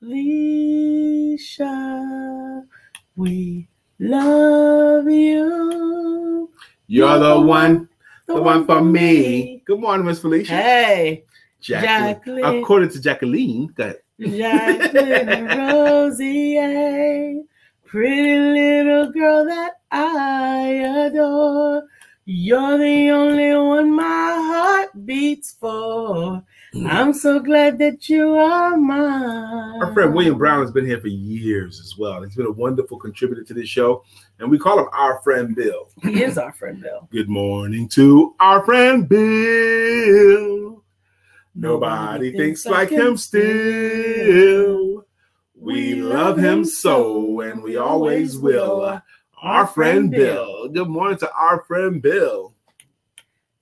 Felicia, 0.00 0.24
we 3.14 3.68
love 4.00 5.08
you. 5.08 6.50
You're 6.88 7.18
the 7.20 7.40
one, 7.40 7.88
the 8.34 8.42
one 8.42 8.66
for 8.66 8.80
me. 8.82 9.62
Good 9.64 9.80
morning, 9.80 10.06
Miss 10.06 10.20
Felicia. 10.20 10.52
Hey, 10.52 11.24
Jacqueline. 11.60 12.14
Jacqueline. 12.14 12.62
According 12.62 12.90
to 12.90 13.00
Jacqueline, 13.00 13.74
ahead. 13.78 13.96
Jacqueline 14.20 15.28
and 15.28 15.48
Rosie, 15.58 16.54
hey, 16.54 17.42
pretty 17.84 18.38
little 18.38 19.10
girl 19.12 19.44
that 19.46 19.72
I 19.90 21.06
adore. 21.06 21.84
You're 22.32 22.78
the 22.78 23.10
only 23.10 23.56
one 23.56 23.96
my 23.96 24.04
heart 24.04 24.90
beats 25.04 25.56
for. 25.58 26.40
I'm 26.86 27.12
so 27.12 27.40
glad 27.40 27.78
that 27.78 28.08
you 28.08 28.34
are 28.36 28.76
mine. 28.76 29.82
Our 29.82 29.92
friend 29.92 30.14
William 30.14 30.38
Brown 30.38 30.60
has 30.60 30.70
been 30.70 30.86
here 30.86 31.00
for 31.00 31.08
years 31.08 31.80
as 31.80 31.98
well. 31.98 32.22
He's 32.22 32.36
been 32.36 32.46
a 32.46 32.52
wonderful 32.52 33.00
contributor 33.00 33.42
to 33.42 33.52
this 33.52 33.68
show, 33.68 34.04
and 34.38 34.48
we 34.48 34.60
call 34.60 34.78
him 34.78 34.86
our 34.92 35.20
friend 35.22 35.56
Bill. 35.56 35.88
He 36.04 36.22
is 36.22 36.38
our 36.38 36.52
friend 36.52 36.80
Bill. 36.80 37.08
Good 37.10 37.28
morning 37.28 37.88
to 37.88 38.36
our 38.38 38.64
friend 38.64 39.08
Bill. 39.08 40.84
Nobody 41.56 42.30
thinks 42.30 42.64
like 42.64 42.90
him 42.90 43.16
still. 43.16 45.04
We 45.56 45.96
love 45.96 46.38
him 46.38 46.64
so, 46.64 47.40
and 47.40 47.60
we 47.60 47.76
always 47.76 48.38
will. 48.38 49.02
Our 49.42 49.66
friend 49.66 50.10
Bill. 50.10 50.68
Good 50.68 50.88
morning 50.88 51.18
to 51.18 51.32
our 51.32 51.62
friend 51.62 52.00
Bill. 52.02 52.52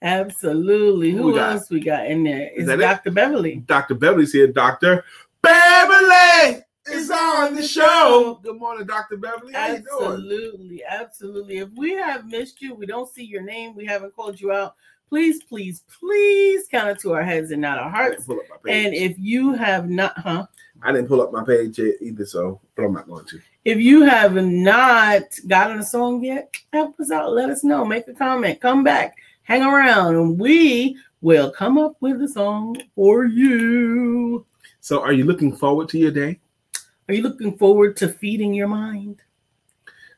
Absolutely. 0.03 1.11
Who 1.11 1.29
we 1.29 1.35
got? 1.35 1.53
else 1.57 1.71
we 1.71 1.81
got 1.81 2.07
in 2.07 2.25
there? 2.25 2.49
Is 2.49 2.59
It's 2.59 2.67
that 2.67 2.79
it? 2.79 2.83
Dr. 2.83 3.11
Beverly. 3.11 3.57
Dr. 3.67 3.95
Beverly's 3.95 4.33
here. 4.33 4.49
Dr. 4.49 5.05
Beverly 5.43 6.63
is 6.91 7.11
on 7.11 7.55
the 7.55 7.63
show. 7.63 8.41
Good 8.43 8.59
morning, 8.59 8.87
Dr. 8.87 9.17
Beverly. 9.17 9.53
How 9.53 9.69
you 9.69 9.79
doing? 9.79 10.13
Absolutely, 10.13 10.83
absolutely. 10.89 11.59
If 11.59 11.71
we 11.77 11.93
have 11.95 12.27
missed 12.27 12.61
you, 12.61 12.75
we 12.75 12.87
don't 12.87 13.09
see 13.09 13.25
your 13.25 13.43
name, 13.43 13.75
we 13.77 13.85
haven't 13.85 14.15
called 14.15 14.41
you 14.41 14.53
out. 14.53 14.75
Please, 15.09 15.43
please, 15.45 15.85
please 15.99 16.67
count 16.69 16.91
it 16.91 16.99
to 17.01 17.15
our 17.15 17.23
heads 17.23 17.51
and 17.51 17.63
not 17.63 17.79
our 17.79 17.89
hearts. 17.91 18.25
pull 18.25 18.37
up 18.39 18.43
my 18.51 18.57
page. 18.65 18.87
And 18.87 18.95
if 18.95 19.17
you 19.19 19.55
have 19.55 19.89
not, 19.89 20.19
huh? 20.19 20.47
I 20.83 20.93
didn't 20.93 21.09
pull 21.09 21.23
up 21.23 21.33
my 21.33 21.45
page 21.45 21.79
yet 21.79 21.95
either, 22.01 22.27
so 22.27 22.61
but 22.77 22.85
I'm 22.85 22.93
not 22.93 23.09
going 23.09 23.25
to. 23.27 23.41
If 23.65 23.79
you 23.79 24.03
have 24.03 24.35
not 24.35 25.23
gotten 25.47 25.79
a 25.81 25.85
song 25.85 26.25
yet, 26.25 26.53
help 26.73 26.99
us 27.01 27.11
out. 27.11 27.33
Let 27.33 27.51
us 27.51 27.65
know. 27.65 27.85
Make 27.85 28.09
a 28.09 28.15
comment. 28.15 28.61
Come 28.61 28.85
back. 28.85 29.17
Hang 29.43 29.63
around, 29.63 30.15
and 30.17 30.39
we 30.39 30.97
will 31.21 31.51
come 31.51 31.79
up 31.79 31.97
with 32.01 32.23
a 32.23 32.29
song 32.29 32.77
for 32.95 33.25
you. 33.25 34.45
So, 34.81 35.03
are 35.03 35.13
you 35.13 35.25
looking 35.25 35.55
forward 35.57 35.89
to 35.91 35.99
your 35.99 36.11
day? 36.13 36.39
Are 37.09 37.15
you 37.15 37.23
looking 37.23 37.57
forward 37.57 37.97
to 37.99 38.09
feeding 38.09 38.55
your 38.55 38.69
mind? 38.69 39.23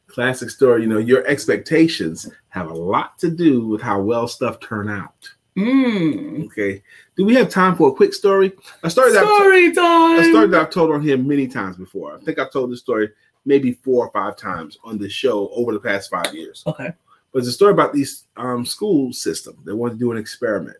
Classic 0.09 0.51
story. 0.51 0.83
You 0.83 0.89
know, 0.89 0.99
your 0.99 1.25
expectations 1.27 2.29
have 2.49 2.69
a 2.71 2.75
lot 2.75 3.19
to 3.21 3.31
do 3.31 3.67
with 3.67 3.81
how 3.81 4.01
well 4.01 4.27
stuff 4.27 4.59
turn 4.61 4.89
out. 4.91 5.29
Mm. 5.57 6.47
Okay. 6.47 6.83
Do 7.17 7.25
we 7.25 7.35
have 7.35 7.49
time 7.49 7.77
for 7.77 7.91
a 7.91 7.95
quick 7.95 8.13
story? 8.15 8.53
A 8.83 8.91
story 8.91 9.13
that 9.13 9.23
I've- 9.25 9.35
Story 9.37 9.73
time. 9.73 10.21
a 10.21 10.25
story 10.25 10.49
that 10.49 10.61
I've 10.61 10.71
told 10.71 10.91
on 10.91 11.03
here 11.03 11.17
many 11.17 11.47
times 11.47 11.77
before. 11.77 12.15
I 12.17 12.19
think 12.21 12.39
I've 12.39 12.53
told 12.53 12.73
this 12.73 12.81
story 12.81 13.11
maybe 13.45 13.73
four 13.73 14.07
or 14.07 14.11
five 14.13 14.37
times 14.37 14.79
on 14.85 14.99
this 14.99 15.13
show 15.13 15.49
over 15.51 15.73
the 15.73 15.81
past 15.81 16.11
five 16.11 16.35
years. 16.35 16.63
Okay. 16.67 16.93
But 17.33 17.39
it's 17.41 17.49
a 17.49 17.53
story 17.53 17.73
about 17.73 17.93
these 17.93 18.25
um, 18.37 18.67
school 18.67 19.13
system. 19.13 19.57
They 19.65 19.73
wanted 19.73 19.95
to 19.95 20.01
do 20.01 20.13
an 20.13 20.19
experiment, 20.19 20.79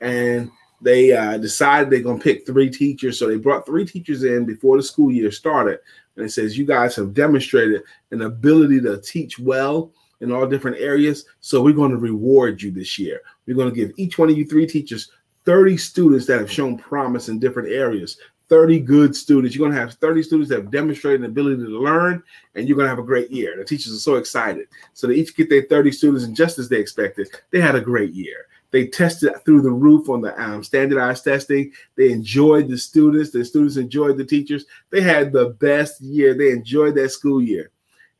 and 0.00 0.50
they 0.80 1.12
uh, 1.12 1.38
decided 1.38 1.90
they're 1.90 2.00
going 2.00 2.18
to 2.18 2.24
pick 2.24 2.46
three 2.46 2.70
teachers. 2.70 3.18
So 3.18 3.26
they 3.26 3.36
brought 3.36 3.66
three 3.66 3.84
teachers 3.84 4.22
in 4.22 4.44
before 4.44 4.76
the 4.76 4.82
school 4.82 5.10
year 5.10 5.32
started, 5.32 5.80
and 6.16 6.24
it 6.24 6.30
says 6.30 6.56
you 6.56 6.64
guys 6.64 6.94
have 6.96 7.14
demonstrated 7.14 7.82
an 8.12 8.22
ability 8.22 8.80
to 8.82 9.00
teach 9.00 9.38
well 9.38 9.92
in 10.20 10.32
all 10.32 10.46
different 10.46 10.78
areas. 10.78 11.24
So 11.40 11.62
we're 11.62 11.72
going 11.72 11.90
to 11.90 11.96
reward 11.96 12.62
you 12.62 12.70
this 12.70 12.98
year. 12.98 13.20
We're 13.46 13.56
going 13.56 13.70
to 13.70 13.74
give 13.74 13.92
each 13.96 14.18
one 14.18 14.30
of 14.30 14.38
you 14.38 14.46
three 14.46 14.66
teachers 14.66 15.10
30 15.44 15.78
students 15.78 16.26
that 16.26 16.40
have 16.40 16.52
shown 16.52 16.76
promise 16.76 17.30
in 17.30 17.38
different 17.38 17.70
areas. 17.70 18.18
30 18.48 18.80
good 18.80 19.14
students. 19.14 19.54
You're 19.54 19.66
going 19.66 19.74
to 19.74 19.80
have 19.80 19.94
30 19.94 20.22
students 20.22 20.48
that 20.50 20.60
have 20.60 20.70
demonstrated 20.70 21.20
an 21.20 21.26
ability 21.26 21.62
to 21.62 21.68
learn, 21.68 22.22
and 22.54 22.66
you're 22.66 22.76
going 22.76 22.86
to 22.86 22.90
have 22.90 22.98
a 22.98 23.02
great 23.02 23.30
year. 23.30 23.54
The 23.56 23.64
teachers 23.64 23.92
are 23.92 23.98
so 23.98 24.16
excited. 24.16 24.68
So 24.94 25.06
they 25.06 25.14
each 25.14 25.36
get 25.36 25.50
their 25.50 25.62
30 25.62 25.92
students, 25.92 26.24
and 26.24 26.34
just 26.34 26.58
as 26.58 26.68
they 26.68 26.78
expected, 26.78 27.28
they 27.50 27.60
had 27.60 27.74
a 27.74 27.80
great 27.80 28.12
year. 28.12 28.46
They 28.70 28.86
tested 28.86 29.32
through 29.44 29.62
the 29.62 29.70
roof 29.70 30.08
on 30.08 30.20
the 30.20 30.38
um, 30.40 30.62
standardized 30.62 31.24
testing. 31.24 31.72
They 31.96 32.10
enjoyed 32.10 32.68
the 32.68 32.76
students. 32.76 33.30
The 33.30 33.44
students 33.44 33.76
enjoyed 33.76 34.18
the 34.18 34.24
teachers. 34.24 34.66
They 34.90 35.00
had 35.00 35.32
the 35.32 35.50
best 35.58 36.00
year. 36.00 36.34
They 36.34 36.50
enjoyed 36.50 36.94
that 36.96 37.10
school 37.10 37.40
year. 37.40 37.70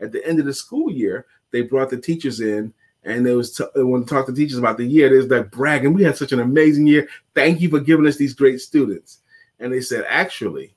At 0.00 0.12
the 0.12 0.26
end 0.26 0.38
of 0.38 0.46
the 0.46 0.54
school 0.54 0.90
year, 0.90 1.26
they 1.50 1.62
brought 1.62 1.90
the 1.90 1.98
teachers 1.98 2.40
in, 2.40 2.72
and 3.04 3.26
they 3.26 3.34
was 3.34 3.56
t- 3.56 3.64
they 3.74 3.82
wanted 3.82 4.08
to 4.08 4.14
talk 4.14 4.26
to 4.26 4.32
teachers 4.32 4.58
about 4.58 4.78
the 4.78 4.86
year. 4.86 5.08
There's 5.08 5.28
that 5.28 5.50
bragging. 5.50 5.92
We 5.92 6.04
had 6.04 6.16
such 6.16 6.32
an 6.32 6.40
amazing 6.40 6.86
year. 6.86 7.08
Thank 7.34 7.60
you 7.60 7.68
for 7.68 7.80
giving 7.80 8.06
us 8.06 8.16
these 8.16 8.34
great 8.34 8.60
students. 8.60 9.20
And 9.60 9.72
they 9.72 9.80
said, 9.80 10.04
actually, 10.08 10.74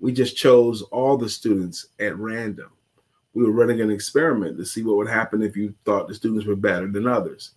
we 0.00 0.12
just 0.12 0.36
chose 0.36 0.82
all 0.82 1.16
the 1.16 1.28
students 1.28 1.88
at 1.98 2.16
random. 2.16 2.70
We 3.34 3.44
were 3.44 3.52
running 3.52 3.80
an 3.80 3.90
experiment 3.90 4.56
to 4.56 4.64
see 4.64 4.82
what 4.82 4.96
would 4.96 5.08
happen 5.08 5.42
if 5.42 5.56
you 5.56 5.74
thought 5.84 6.08
the 6.08 6.14
students 6.14 6.46
were 6.46 6.56
better 6.56 6.88
than 6.88 7.06
others. 7.06 7.52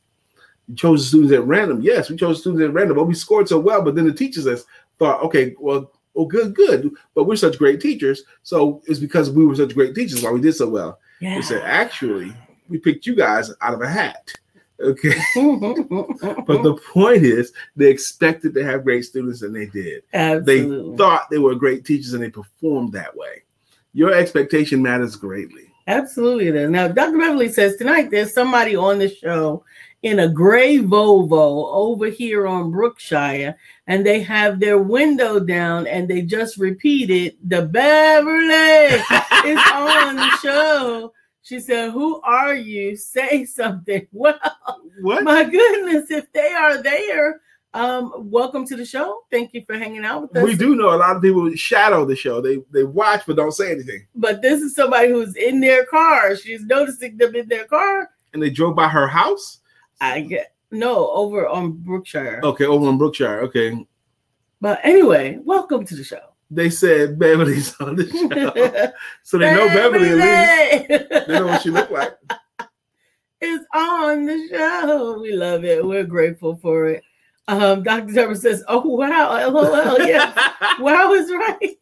You 0.68 0.76
chose 0.76 1.02
the 1.02 1.08
students 1.08 1.34
at 1.34 1.46
random. 1.46 1.82
Yes, 1.82 2.10
we 2.10 2.16
chose 2.16 2.42
students 2.42 2.64
at 2.64 2.74
random, 2.74 2.98
but 2.98 3.06
we 3.06 3.14
scored 3.14 3.48
so 3.48 3.60
well. 3.60 3.82
But 3.82 3.96
then 3.96 4.06
the 4.06 4.14
teachers 4.14 4.48
us 4.48 4.64
thought, 5.00 5.24
okay, 5.24 5.56
well, 5.60 5.92
oh, 6.16 6.26
good, 6.26 6.54
good. 6.54 6.92
But 7.16 7.26
we're 7.26 7.36
such 7.36 7.58
great 7.58 7.80
teachers. 7.80 8.24
So 8.44 8.82
it's 8.86 9.00
because 9.00 9.32
we 9.32 9.46
were 9.46 9.56
such 9.56 9.74
great 9.74 9.96
teachers 9.96 10.24
why 10.24 10.32
we 10.32 10.42
did 10.42 10.56
so 10.56 10.70
well. 10.70 11.00
Yeah. 11.20 11.36
They 11.36 11.42
said, 11.42 11.62
actually, 11.64 12.34
we 12.70 12.78
picked 12.78 13.06
you 13.06 13.16
guys 13.16 13.52
out 13.62 13.74
of 13.74 13.82
a 13.82 13.90
hat. 13.90 14.32
Okay. 14.82 15.14
But 16.46 16.64
the 16.64 16.80
point 16.94 17.24
is, 17.24 17.54
they 17.76 17.90
expected 17.90 18.54
to 18.56 18.64
have 18.64 18.84
great 18.84 19.06
students 19.06 19.42
and 19.42 19.56
they 19.56 19.68
did. 19.68 20.04
Absolutely. 20.14 20.92
They 20.92 20.98
thought 20.98 21.30
they 21.30 21.38
were 21.38 21.56
great 21.56 21.86
teachers 21.86 22.14
and 22.14 22.24
they 22.24 22.30
performed 22.30 22.94
that 22.94 23.16
way. 23.16 23.44
Your 23.94 24.14
expectation 24.14 24.82
matters 24.82 25.16
greatly. 25.16 25.72
Absolutely. 25.88 26.48
It 26.48 26.56
is. 26.56 26.70
Now, 26.70 26.88
Dr. 26.88 27.18
Beverly 27.18 27.50
says 27.50 27.76
tonight 27.76 28.12
there's 28.12 28.34
somebody 28.34 28.76
on 28.76 29.00
the 29.00 29.10
show 29.10 29.64
in 30.04 30.20
a 30.20 30.30
gray 30.30 30.78
Volvo 30.78 31.72
over 31.72 32.08
here 32.08 32.48
on 32.48 32.72
Brookshire, 32.72 33.56
and 33.88 34.06
they 34.06 34.22
have 34.22 34.60
their 34.60 34.80
window 34.80 35.40
down 35.40 35.86
and 35.88 36.08
they 36.08 36.22
just 36.22 36.58
repeated, 36.58 37.38
The 37.48 37.64
Beverly 37.64 38.96
is 39.52 39.60
on 39.74 40.16
the 40.16 40.38
show. 40.42 41.14
She 41.44 41.60
said, 41.60 41.92
Who 41.92 42.22
are 42.22 42.54
you? 42.54 42.96
Say 42.96 43.46
something. 43.46 44.08
Well, 44.12 44.38
What? 45.02 45.24
my 45.24 45.44
goodness, 45.44 46.12
if 46.12 46.32
they 46.34 46.52
are 46.54 46.82
there, 46.84 47.42
um, 47.74 48.12
welcome 48.30 48.66
to 48.68 48.76
the 48.76 48.86
show. 48.86 49.24
Thank 49.32 49.54
you 49.54 49.64
for 49.66 49.78
hanging 49.78 50.04
out 50.06 50.24
with 50.24 50.36
us. 50.38 50.44
we 50.44 50.56
do 50.56 50.76
know 50.76 50.94
a 50.94 50.98
lot 50.98 51.16
of 51.16 51.22
people 51.22 51.50
shadow 51.56 52.06
the 52.06 52.16
show. 52.16 52.42
They 52.42 52.60
they 52.72 52.84
watch 52.84 53.24
but 53.26 53.38
don't 53.38 53.54
say 53.54 53.72
anything. 53.72 54.06
But 54.14 54.42
this 54.42 54.62
is 54.62 54.76
somebody 54.76 55.10
who's 55.10 55.36
in 55.36 55.60
their 55.62 55.86
car. 55.86 56.36
She's 56.36 56.64
noticing 56.66 57.18
them 57.18 57.34
in 57.36 57.48
their 57.48 57.66
car. 57.66 58.10
And 58.34 58.44
they 58.44 58.50
drove 58.50 58.76
by 58.76 58.90
her 58.90 59.08
house. 59.08 59.60
I 60.02 60.22
get 60.22 60.54
no 60.70 61.10
over 61.12 61.48
on 61.48 61.72
Brookshire. 61.72 62.42
Okay, 62.44 62.66
over 62.66 62.86
on 62.88 62.98
Brookshire. 62.98 63.42
Okay. 63.44 63.86
But 64.60 64.80
anyway, 64.84 65.40
welcome 65.44 65.86
to 65.86 65.96
the 65.96 66.04
show. 66.04 66.31
They 66.54 66.70
said 66.70 67.18
Beverly's 67.18 67.74
on 67.80 67.96
the 67.96 68.08
show. 68.10 68.92
so 69.24 69.38
they 69.38 69.56
know 69.56 69.68
Beverly 69.68 70.10
at 70.10 70.88
least. 70.90 71.10
They 71.28 71.40
know 71.40 71.48
what 71.48 71.62
she 71.62 71.70
looked 71.70 71.92
like. 71.92 72.14
It's 73.44 73.66
on 73.74 74.28
the 74.28 74.48
show. 74.52 75.20
We 75.20 75.34
love 75.34 75.66
it. 75.66 75.84
We're 75.84 76.04
grateful 76.04 76.58
for 76.58 76.86
it. 76.90 77.04
Um, 77.48 77.82
Dr. 77.82 78.14
Deborah 78.14 78.36
says, 78.36 78.64
Oh 78.68 78.88
wow, 78.88 79.50
LOL. 79.50 79.98
Yes. 79.98 80.38
wow 80.80 81.12
is 81.14 81.32
right. 81.32 81.76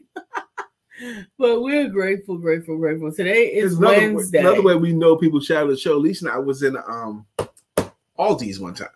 but 1.37 1.61
we're 1.61 1.89
grateful, 1.89 2.37
grateful, 2.37 2.77
grateful. 2.77 3.11
Today 3.11 3.47
is 3.47 3.77
another, 3.77 4.13
Wednesday. 4.13 4.39
another 4.39 4.61
way 4.61 4.75
we 4.75 4.93
know 4.93 5.17
people 5.17 5.41
shadow 5.41 5.67
the 5.67 5.75
show. 5.75 5.97
Lisa 5.97 6.27
and 6.27 6.33
I 6.33 6.37
was 6.37 6.63
in 6.63 6.77
um 6.77 7.25
Aldi's 8.17 8.61
one 8.61 8.73
time. 8.73 8.87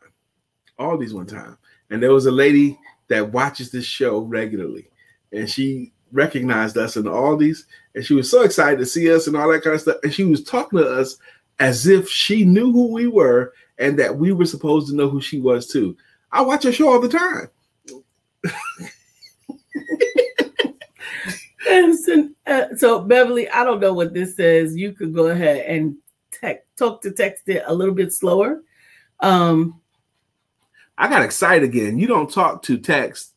Aldi's 0.79 1.13
one 1.13 1.27
time. 1.27 1.57
And 1.89 2.01
there 2.01 2.13
was 2.13 2.27
a 2.27 2.31
lady 2.31 2.79
that 3.09 3.33
watches 3.33 3.71
this 3.71 3.83
show 3.83 4.19
regularly. 4.19 4.87
And 5.33 5.49
she 5.49 5.91
recognized 6.11 6.77
us 6.77 6.95
in 6.95 7.03
Aldi's 7.03 7.65
and 7.95 8.05
she 8.05 8.13
was 8.13 8.29
so 8.29 8.43
excited 8.43 8.77
to 8.79 8.85
see 8.85 9.11
us 9.11 9.27
and 9.27 9.35
all 9.35 9.51
that 9.51 9.63
kind 9.63 9.75
of 9.75 9.81
stuff. 9.81 9.97
And 10.03 10.13
she 10.13 10.23
was 10.23 10.43
talking 10.43 10.79
to 10.79 10.87
us 10.87 11.17
as 11.59 11.87
if 11.87 12.07
she 12.07 12.45
knew 12.45 12.71
who 12.71 12.91
we 12.91 13.07
were 13.07 13.53
and 13.79 13.97
that 13.99 14.15
we 14.17 14.31
were 14.31 14.45
supposed 14.45 14.87
to 14.87 14.95
know 14.95 15.09
who 15.09 15.21
she 15.21 15.39
was 15.39 15.67
too. 15.67 15.97
I 16.31 16.41
watch 16.41 16.63
her 16.63 16.71
show 16.71 16.91
all 16.91 17.01
the 17.01 17.09
time. 17.09 17.49
And 21.73 21.97
so, 21.97 22.29
uh, 22.45 22.75
so, 22.75 22.99
Beverly, 22.99 23.49
I 23.49 23.63
don't 23.63 23.79
know 23.79 23.93
what 23.93 24.13
this 24.13 24.35
says. 24.35 24.75
You 24.75 24.91
could 24.91 25.13
go 25.13 25.27
ahead 25.27 25.65
and 25.65 25.95
tech, 26.31 26.65
talk 26.75 27.01
to 27.01 27.11
text 27.11 27.47
it 27.47 27.63
a 27.65 27.73
little 27.73 27.93
bit 27.93 28.11
slower. 28.11 28.61
Um, 29.21 29.79
I 30.97 31.07
got 31.07 31.23
excited 31.23 31.63
again. 31.63 31.97
You 31.97 32.07
don't 32.07 32.31
talk 32.31 32.63
to 32.63 32.77
text. 32.77 33.32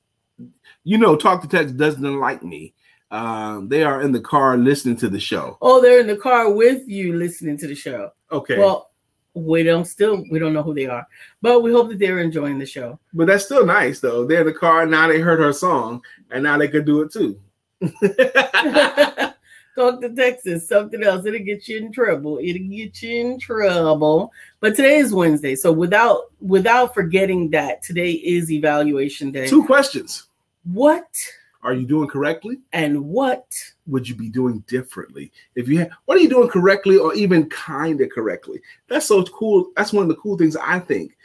You 0.86 0.98
know, 0.98 1.16
talk 1.16 1.42
to 1.42 1.48
text 1.48 1.76
doesn't 1.76 2.20
like 2.20 2.44
me. 2.44 2.72
Um, 3.10 3.68
they 3.68 3.82
are 3.82 4.02
in 4.02 4.12
the 4.12 4.20
car 4.20 4.56
listening 4.56 4.96
to 4.98 5.08
the 5.08 5.18
show. 5.18 5.58
oh, 5.60 5.82
they're 5.82 5.98
in 5.98 6.06
the 6.06 6.16
car 6.16 6.48
with 6.48 6.86
you 6.86 7.16
listening 7.16 7.58
to 7.58 7.66
the 7.66 7.74
show. 7.74 8.12
Okay. 8.30 8.56
Well, 8.56 8.90
we 9.34 9.64
don't 9.64 9.84
still 9.84 10.22
we 10.30 10.38
don't 10.38 10.52
know 10.52 10.62
who 10.62 10.74
they 10.74 10.86
are, 10.86 11.04
but 11.42 11.60
we 11.60 11.72
hope 11.72 11.88
that 11.88 11.98
they're 11.98 12.20
enjoying 12.20 12.60
the 12.60 12.66
show. 12.66 13.00
but 13.12 13.26
that's 13.26 13.46
still 13.46 13.66
nice 13.66 13.98
though. 13.98 14.24
They're 14.24 14.42
in 14.42 14.46
the 14.46 14.52
car 14.52 14.86
now. 14.86 15.08
They 15.08 15.18
heard 15.18 15.40
her 15.40 15.52
song, 15.52 16.02
and 16.30 16.44
now 16.44 16.56
they 16.56 16.68
could 16.68 16.86
do 16.86 17.02
it 17.02 17.12
too. 17.12 17.40
Talk 19.74 20.00
to 20.00 20.08
Texas, 20.16 20.68
something 20.68 21.02
else. 21.02 21.26
It'll 21.26 21.40
get 21.40 21.66
you 21.66 21.78
in 21.78 21.92
trouble. 21.92 22.38
It'll 22.40 22.68
get 22.68 23.02
you 23.02 23.20
in 23.20 23.40
trouble. 23.40 24.30
But 24.60 24.76
today 24.76 24.98
is 24.98 25.12
Wednesday, 25.12 25.56
so 25.56 25.72
without 25.72 26.32
without 26.40 26.94
forgetting 26.94 27.50
that 27.50 27.82
today 27.82 28.12
is 28.12 28.52
evaluation 28.52 29.32
day. 29.32 29.48
Two 29.48 29.64
questions: 29.64 30.28
What 30.72 31.06
Are 31.62 31.74
you 31.74 31.86
doing 31.86 32.08
correctly? 32.08 32.58
and 32.72 33.04
what 33.04 33.46
Would 33.86 34.08
you 34.08 34.14
be 34.14 34.28
doing 34.28 34.64
differently? 34.66 35.32
If 35.54 35.68
you, 35.68 35.78
have, 35.78 35.90
what 36.06 36.18
are 36.18 36.20
you 36.20 36.28
doing 36.28 36.48
correctly, 36.48 36.96
or 36.96 37.14
even 37.14 37.48
kind 37.50 38.00
of 38.00 38.10
correctly? 38.10 38.60
That's 38.88 39.06
so 39.06 39.22
cool. 39.24 39.70
That's 39.76 39.92
one 39.92 40.02
of 40.02 40.08
the 40.08 40.16
cool 40.16 40.36
things 40.36 40.56
I 40.56 40.78
think. 40.80 41.16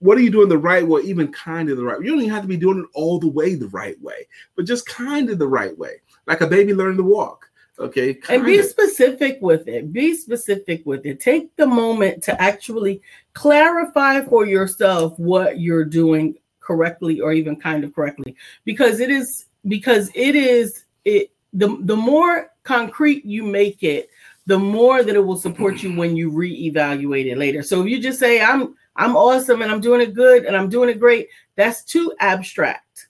what 0.00 0.16
are 0.16 0.22
you 0.22 0.30
doing 0.30 0.48
the 0.48 0.58
right 0.58 0.86
way, 0.86 1.02
even 1.02 1.30
kind 1.30 1.68
of 1.70 1.76
the 1.76 1.84
right 1.84 1.98
way? 1.98 2.04
You 2.06 2.10
don't 2.12 2.20
even 2.20 2.32
have 2.32 2.42
to 2.42 2.48
be 2.48 2.56
doing 2.56 2.80
it 2.80 2.86
all 2.94 3.18
the 3.18 3.28
way 3.28 3.54
the 3.54 3.68
right 3.68 4.00
way, 4.00 4.26
but 4.56 4.64
just 4.64 4.86
kind 4.86 5.28
of 5.30 5.38
the 5.38 5.46
right 5.48 5.76
way, 5.76 6.00
like 6.26 6.40
a 6.40 6.46
baby 6.46 6.72
learning 6.74 6.96
to 6.96 7.02
walk. 7.02 7.46
Okay. 7.78 8.18
And 8.28 8.44
be 8.44 8.62
specific 8.62 9.38
with 9.40 9.66
it. 9.66 9.92
Be 9.92 10.14
specific 10.14 10.84
with 10.84 11.06
it. 11.06 11.20
Take 11.20 11.54
the 11.56 11.66
moment 11.66 12.22
to 12.24 12.40
actually 12.40 13.00
clarify 13.32 14.22
for 14.24 14.46
yourself 14.46 15.18
what 15.18 15.60
you're 15.60 15.86
doing 15.86 16.34
correctly 16.70 17.20
or 17.20 17.32
even 17.32 17.56
kind 17.56 17.82
of 17.82 17.92
correctly. 17.92 18.36
Because 18.64 19.00
it 19.00 19.10
is 19.10 19.46
because 19.66 20.08
it 20.14 20.36
is 20.36 20.84
it 21.04 21.32
the 21.52 21.76
the 21.80 21.96
more 21.96 22.52
concrete 22.62 23.24
you 23.24 23.42
make 23.42 23.82
it 23.82 24.08
the 24.46 24.58
more 24.58 25.02
that 25.02 25.16
it 25.16 25.24
will 25.24 25.36
support 25.36 25.82
you 25.82 25.94
when 25.96 26.16
you 26.16 26.30
reevaluate 26.30 27.26
it 27.26 27.38
later. 27.38 27.62
So 27.62 27.82
if 27.82 27.88
you 27.88 28.00
just 28.00 28.20
say 28.20 28.40
i'm 28.40 28.76
i'm 28.94 29.16
awesome 29.16 29.62
and 29.62 29.70
i'm 29.72 29.80
doing 29.80 30.00
it 30.00 30.14
good 30.14 30.44
and 30.44 30.56
i'm 30.56 30.68
doing 30.68 30.88
it 30.88 31.00
great 31.00 31.28
that's 31.56 31.82
too 31.82 32.12
abstract. 32.20 33.08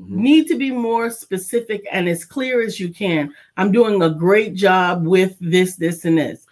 Mm-hmm. 0.00 0.22
need 0.22 0.48
to 0.48 0.58
be 0.58 0.70
more 0.70 1.08
specific 1.08 1.86
and 1.90 2.06
as 2.06 2.22
clear 2.24 2.60
as 2.60 2.78
you 2.78 2.92
can. 2.92 3.32
I'm 3.56 3.72
doing 3.72 4.02
a 4.02 4.10
great 4.10 4.54
job 4.54 5.06
with 5.06 5.36
this 5.40 5.76
this 5.76 6.04
and 6.04 6.18
this. 6.18 6.44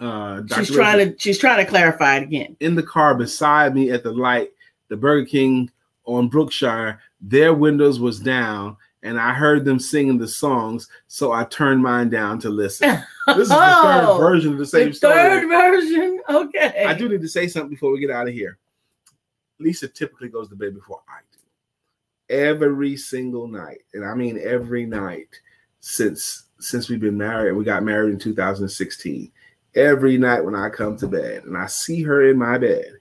Uh, 0.00 0.42
she's 0.54 0.70
trying 0.70 0.98
to 0.98 1.18
she's 1.18 1.38
trying 1.38 1.58
to 1.58 1.68
clarify 1.68 2.18
it 2.18 2.22
again. 2.22 2.56
In 2.60 2.76
the 2.76 2.84
car 2.84 3.16
beside 3.16 3.74
me 3.74 3.90
at 3.90 4.04
the 4.04 4.12
light 4.12 4.52
the 4.88 4.96
burger 4.96 5.26
king 5.26 5.70
on 6.08 6.28
brookshire 6.28 7.00
their 7.20 7.54
windows 7.54 8.00
was 8.00 8.20
down 8.20 8.76
and 9.02 9.18
I 9.18 9.32
heard 9.32 9.64
them 9.64 9.78
singing 9.78 10.18
the 10.18 10.26
songs, 10.26 10.88
so 11.06 11.30
I 11.30 11.44
turned 11.44 11.82
mine 11.82 12.08
down 12.08 12.40
to 12.40 12.48
listen. 12.48 13.00
This 13.28 13.38
is 13.38 13.48
the 13.48 13.54
oh, 13.56 13.82
third 13.82 14.04
oh, 14.04 14.18
version 14.18 14.52
of 14.52 14.58
the 14.58 14.66
same 14.66 14.88
the 14.88 14.94
story. 14.94 15.14
Third 15.14 15.48
version, 15.48 16.20
okay. 16.28 16.84
I 16.86 16.94
do 16.94 17.08
need 17.08 17.20
to 17.20 17.28
say 17.28 17.46
something 17.46 17.70
before 17.70 17.92
we 17.92 18.00
get 18.00 18.10
out 18.10 18.26
of 18.26 18.34
here. 18.34 18.58
Lisa 19.60 19.86
typically 19.86 20.28
goes 20.28 20.48
to 20.48 20.56
bed 20.56 20.74
before 20.74 21.00
I 21.08 21.20
do, 21.32 22.34
every 22.34 22.96
single 22.96 23.46
night, 23.46 23.82
and 23.94 24.04
I 24.04 24.14
mean 24.14 24.40
every 24.42 24.84
night 24.84 25.28
since 25.80 26.46
since 26.58 26.88
we've 26.88 27.00
been 27.00 27.16
married. 27.16 27.52
We 27.52 27.64
got 27.64 27.84
married 27.84 28.12
in 28.12 28.18
2016. 28.18 29.30
Every 29.76 30.18
night 30.18 30.44
when 30.44 30.56
I 30.56 30.70
come 30.70 30.96
to 30.96 31.06
bed 31.06 31.44
and 31.44 31.56
I 31.56 31.66
see 31.66 32.02
her 32.02 32.28
in 32.28 32.36
my 32.36 32.58
bed, 32.58 32.94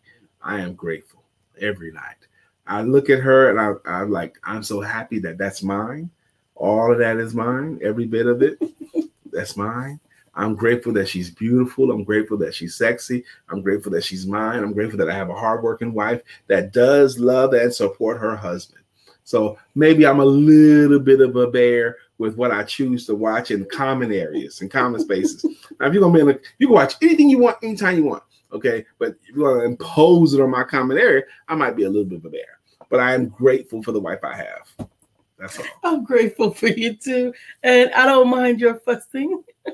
I 0.43 0.60
am 0.60 0.76
grateful 0.76 1.24
every 1.60 1.91
night. 1.91 2.26
I 2.68 2.82
look 2.82 3.09
at 3.09 3.20
her 3.20 3.49
and 3.49 3.59
I, 3.59 3.74
I'm 3.89 4.11
like, 4.11 4.38
I'm 4.43 4.63
so 4.63 4.82
happy 4.82 5.20
that 5.20 5.38
that's 5.38 5.63
mine. 5.63 6.09
All 6.55 6.91
of 6.91 6.99
that 6.99 7.18
is 7.18 7.34
mine. 7.34 7.80
Every 7.82 8.05
bit 8.05 8.28
of 8.28 8.41
it, 8.41 8.59
that's 9.32 9.55
mine. 9.55 9.99
I'm 10.36 10.53
grateful 10.53 10.93
that 10.93 11.09
she's 11.09 11.32
beautiful. 11.32 11.91
I'm 11.91 12.03
grateful 12.03 12.38
that 12.38 12.53
she's 12.53 12.76
sexy. 12.76 13.24
I'm 13.49 13.61
grateful 13.61 13.91
that 13.93 14.03
she's 14.03 14.28
mine. 14.28 14.63
I'm 14.63 14.74
grateful 14.74 14.99
that 14.99 15.09
I 15.09 15.15
have 15.15 15.30
a 15.30 15.36
hardworking 15.36 15.93
wife 15.93 16.22
that 16.45 16.74
does 16.74 17.18
love 17.18 17.53
and 17.53 17.74
support 17.74 18.20
her 18.20 18.36
husband. 18.36 18.84
So 19.24 19.57
maybe 19.74 20.05
I'm 20.05 20.20
a 20.20 20.26
little 20.26 20.99
bit 20.99 21.22
of 21.22 21.36
a 21.36 21.47
bear 21.47 21.97
with 22.20 22.36
what 22.36 22.51
I 22.51 22.63
choose 22.63 23.05
to 23.07 23.15
watch 23.15 23.51
in 23.51 23.65
common 23.65 24.11
areas 24.11 24.61
and 24.61 24.70
common 24.70 25.01
spaces. 25.01 25.43
now, 25.80 25.88
if 25.88 25.93
you're 25.93 26.01
gonna 26.01 26.13
be 26.13 26.22
in 26.22 26.30
a, 26.30 26.39
you 26.59 26.68
can 26.68 26.76
watch 26.76 26.93
anything 27.01 27.30
you 27.30 27.39
want 27.39 27.57
anytime 27.63 27.97
you 27.97 28.05
want. 28.05 28.24
Okay, 28.53 28.86
but 28.99 29.09
if 29.28 29.36
you're 29.36 29.55
gonna 29.55 29.68
impose 29.68 30.34
it 30.34 30.41
on 30.41 30.51
my 30.51 30.63
common 30.63 30.97
area, 30.97 31.24
I 31.47 31.55
might 31.55 31.76
be 31.76 31.84
a 31.84 31.89
little 31.89 32.05
bit 32.05 32.20
of 32.20 32.26
a 32.26 32.30
bear 32.30 32.57
but 32.89 32.99
I 32.99 33.13
am 33.13 33.27
grateful 33.27 33.83
for 33.83 33.91
the 33.91 33.99
wife 33.99 34.23
I 34.23 34.35
have. 34.35 34.89
That's 35.38 35.59
all. 35.59 35.65
I'm 35.83 36.03
grateful 36.03 36.51
for 36.51 36.67
you 36.67 36.95
too. 36.95 37.33
And 37.63 37.91
I 37.91 38.05
don't 38.05 38.29
mind 38.29 38.59
your 38.59 38.75
fussing. 38.79 39.43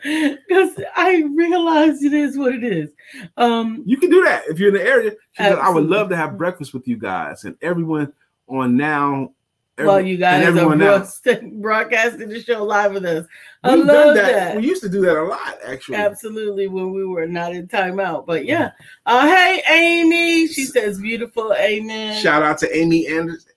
Because 0.00 0.80
I 0.94 1.24
realize 1.34 2.04
it 2.04 2.12
is 2.12 2.38
what 2.38 2.54
it 2.54 2.62
is. 2.62 2.90
Um, 3.36 3.82
you 3.84 3.96
can 3.96 4.10
do 4.10 4.22
that 4.22 4.44
if 4.46 4.60
you're 4.60 4.68
in 4.68 4.74
the 4.74 4.88
area. 4.88 5.12
I 5.40 5.70
would 5.70 5.86
love 5.86 6.08
to 6.10 6.16
have 6.16 6.38
breakfast 6.38 6.72
with 6.72 6.86
you 6.86 6.96
guys 6.96 7.42
and 7.42 7.56
everyone 7.62 8.12
on 8.46 8.76
now 8.76 9.32
Every, 9.78 9.86
well, 9.86 10.00
you 10.00 10.16
guys 10.16 10.44
are 10.44 11.40
broadcasting 11.52 12.28
the 12.28 12.42
show 12.42 12.64
live 12.64 12.94
with 12.94 13.04
us. 13.04 13.26
I 13.62 13.76
We've 13.76 13.84
love 13.84 14.16
that. 14.16 14.32
that. 14.32 14.56
We 14.56 14.66
used 14.66 14.82
to 14.82 14.88
do 14.88 15.00
that 15.02 15.16
a 15.16 15.22
lot, 15.22 15.56
actually. 15.64 15.98
Absolutely, 15.98 16.66
when 16.66 16.92
we 16.92 17.06
were 17.06 17.28
not 17.28 17.54
in 17.54 17.68
timeout. 17.68 18.26
But 18.26 18.44
yeah. 18.44 18.72
Uh, 19.06 19.28
hey, 19.28 19.62
Amy. 19.70 20.48
She 20.48 20.64
says 20.64 20.98
beautiful. 20.98 21.54
Amen. 21.54 22.20
Shout 22.20 22.42
out 22.42 22.58
to 22.58 22.76
Amy 22.76 23.06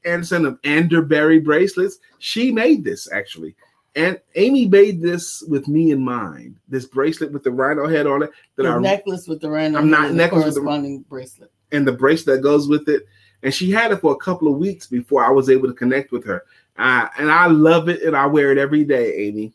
Anderson 0.05 0.45
of 0.45 0.61
Anderberry 0.61 1.43
Bracelets. 1.43 1.97
She 2.19 2.51
made 2.51 2.83
this 2.83 3.11
actually. 3.11 3.55
And 3.95 4.19
Amy 4.35 4.67
made 4.67 5.01
this 5.01 5.43
with 5.47 5.67
me 5.67 5.89
in 5.89 6.03
mind. 6.03 6.55
This 6.67 6.85
bracelet 6.85 7.31
with 7.31 7.43
the 7.43 7.51
rhino 7.51 7.87
head 7.87 8.05
on 8.05 8.21
it. 8.21 8.29
That 8.57 8.63
the 8.63 8.69
I, 8.69 8.79
necklace 8.79 9.27
with 9.27 9.41
the 9.41 9.49
rhino. 9.49 9.79
I'm 9.79 9.89
not 9.89 10.13
necklace 10.13 10.45
with 10.45 10.53
the 10.53 11.03
bracelet. 11.09 11.51
And 11.71 11.87
the 11.87 11.93
bracelet 11.93 12.37
that 12.37 12.43
goes 12.43 12.67
with 12.67 12.87
it 12.87 13.07
and 13.43 13.53
she 13.53 13.71
had 13.71 13.91
it 13.91 14.01
for 14.01 14.13
a 14.13 14.17
couple 14.17 14.47
of 14.51 14.59
weeks 14.59 14.87
before 14.87 15.23
I 15.23 15.29
was 15.29 15.49
able 15.49 15.67
to 15.67 15.73
connect 15.73 16.11
with 16.11 16.25
her. 16.25 16.45
Uh, 16.77 17.07
and 17.17 17.31
I 17.31 17.47
love 17.47 17.89
it, 17.89 18.03
and 18.03 18.15
I 18.15 18.25
wear 18.25 18.51
it 18.51 18.57
every 18.57 18.83
day, 18.83 19.27
Amy. 19.27 19.53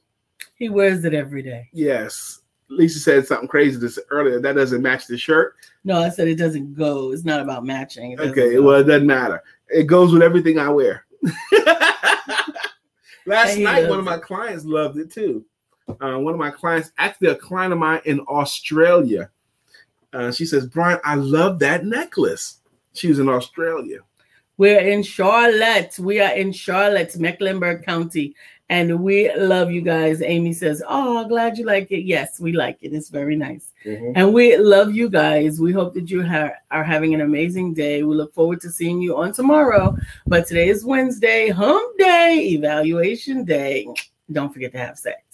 He 0.56 0.68
wears 0.68 1.04
it 1.04 1.14
every 1.14 1.42
day. 1.42 1.68
Yes. 1.72 2.40
Lisa 2.68 2.98
said 2.98 3.26
something 3.26 3.48
crazy 3.48 3.78
this 3.78 3.98
earlier. 4.10 4.40
That 4.40 4.54
doesn't 4.54 4.82
match 4.82 5.06
the 5.06 5.16
shirt. 5.16 5.54
No, 5.84 6.02
I 6.02 6.08
said 6.08 6.28
it 6.28 6.36
doesn't 6.36 6.74
go. 6.74 7.12
It's 7.12 7.24
not 7.24 7.40
about 7.40 7.64
matching. 7.64 8.18
Okay, 8.18 8.54
go. 8.54 8.62
well, 8.62 8.80
it 8.80 8.84
doesn't 8.84 9.06
matter. 9.06 9.42
It 9.68 9.84
goes 9.84 10.12
with 10.12 10.22
everything 10.22 10.58
I 10.58 10.68
wear. 10.68 11.06
Last 13.26 13.58
night, 13.58 13.88
one 13.88 13.98
of 13.98 14.04
my 14.04 14.18
clients 14.18 14.64
loved 14.64 14.98
it 14.98 15.12
too. 15.12 15.44
Uh, 15.88 16.18
one 16.18 16.34
of 16.34 16.38
my 16.38 16.50
clients, 16.50 16.90
actually 16.98 17.28
a 17.28 17.36
client 17.36 17.72
of 17.72 17.78
mine 17.78 18.00
in 18.04 18.20
Australia, 18.20 19.30
uh, 20.12 20.32
she 20.32 20.44
says, 20.44 20.66
Brian, 20.66 20.98
I 21.04 21.14
love 21.14 21.58
that 21.60 21.84
necklace. 21.84 22.58
She 22.96 23.08
was 23.08 23.18
in 23.18 23.28
Australia. 23.28 24.00
We're 24.58 24.80
in 24.80 25.02
Charlotte. 25.02 25.98
We 25.98 26.20
are 26.20 26.32
in 26.32 26.50
Charlotte, 26.52 27.16
Mecklenburg 27.18 27.84
County. 27.84 28.34
And 28.68 29.00
we 29.00 29.32
love 29.36 29.70
you 29.70 29.80
guys. 29.80 30.22
Amy 30.22 30.52
says, 30.52 30.82
Oh, 30.88 31.24
glad 31.28 31.56
you 31.56 31.64
like 31.64 31.92
it. 31.92 32.02
Yes, 32.02 32.40
we 32.40 32.52
like 32.52 32.78
it. 32.80 32.92
It's 32.92 33.10
very 33.10 33.36
nice. 33.36 33.72
Mm-hmm. 33.84 34.12
And 34.16 34.34
we 34.34 34.56
love 34.56 34.92
you 34.92 35.08
guys. 35.08 35.60
We 35.60 35.72
hope 35.72 35.94
that 35.94 36.10
you 36.10 36.24
ha- 36.24 36.50
are 36.72 36.82
having 36.82 37.14
an 37.14 37.20
amazing 37.20 37.74
day. 37.74 38.02
We 38.02 38.16
look 38.16 38.34
forward 38.34 38.60
to 38.62 38.70
seeing 38.70 39.00
you 39.00 39.16
on 39.16 39.32
tomorrow. 39.32 39.96
But 40.26 40.46
today 40.48 40.68
is 40.68 40.84
Wednesday, 40.84 41.48
hump 41.50 41.96
day, 41.98 42.48
evaluation 42.50 43.44
day. 43.44 43.86
Don't 44.32 44.52
forget 44.52 44.72
to 44.72 44.78
have 44.78 44.98
sex. 44.98 45.25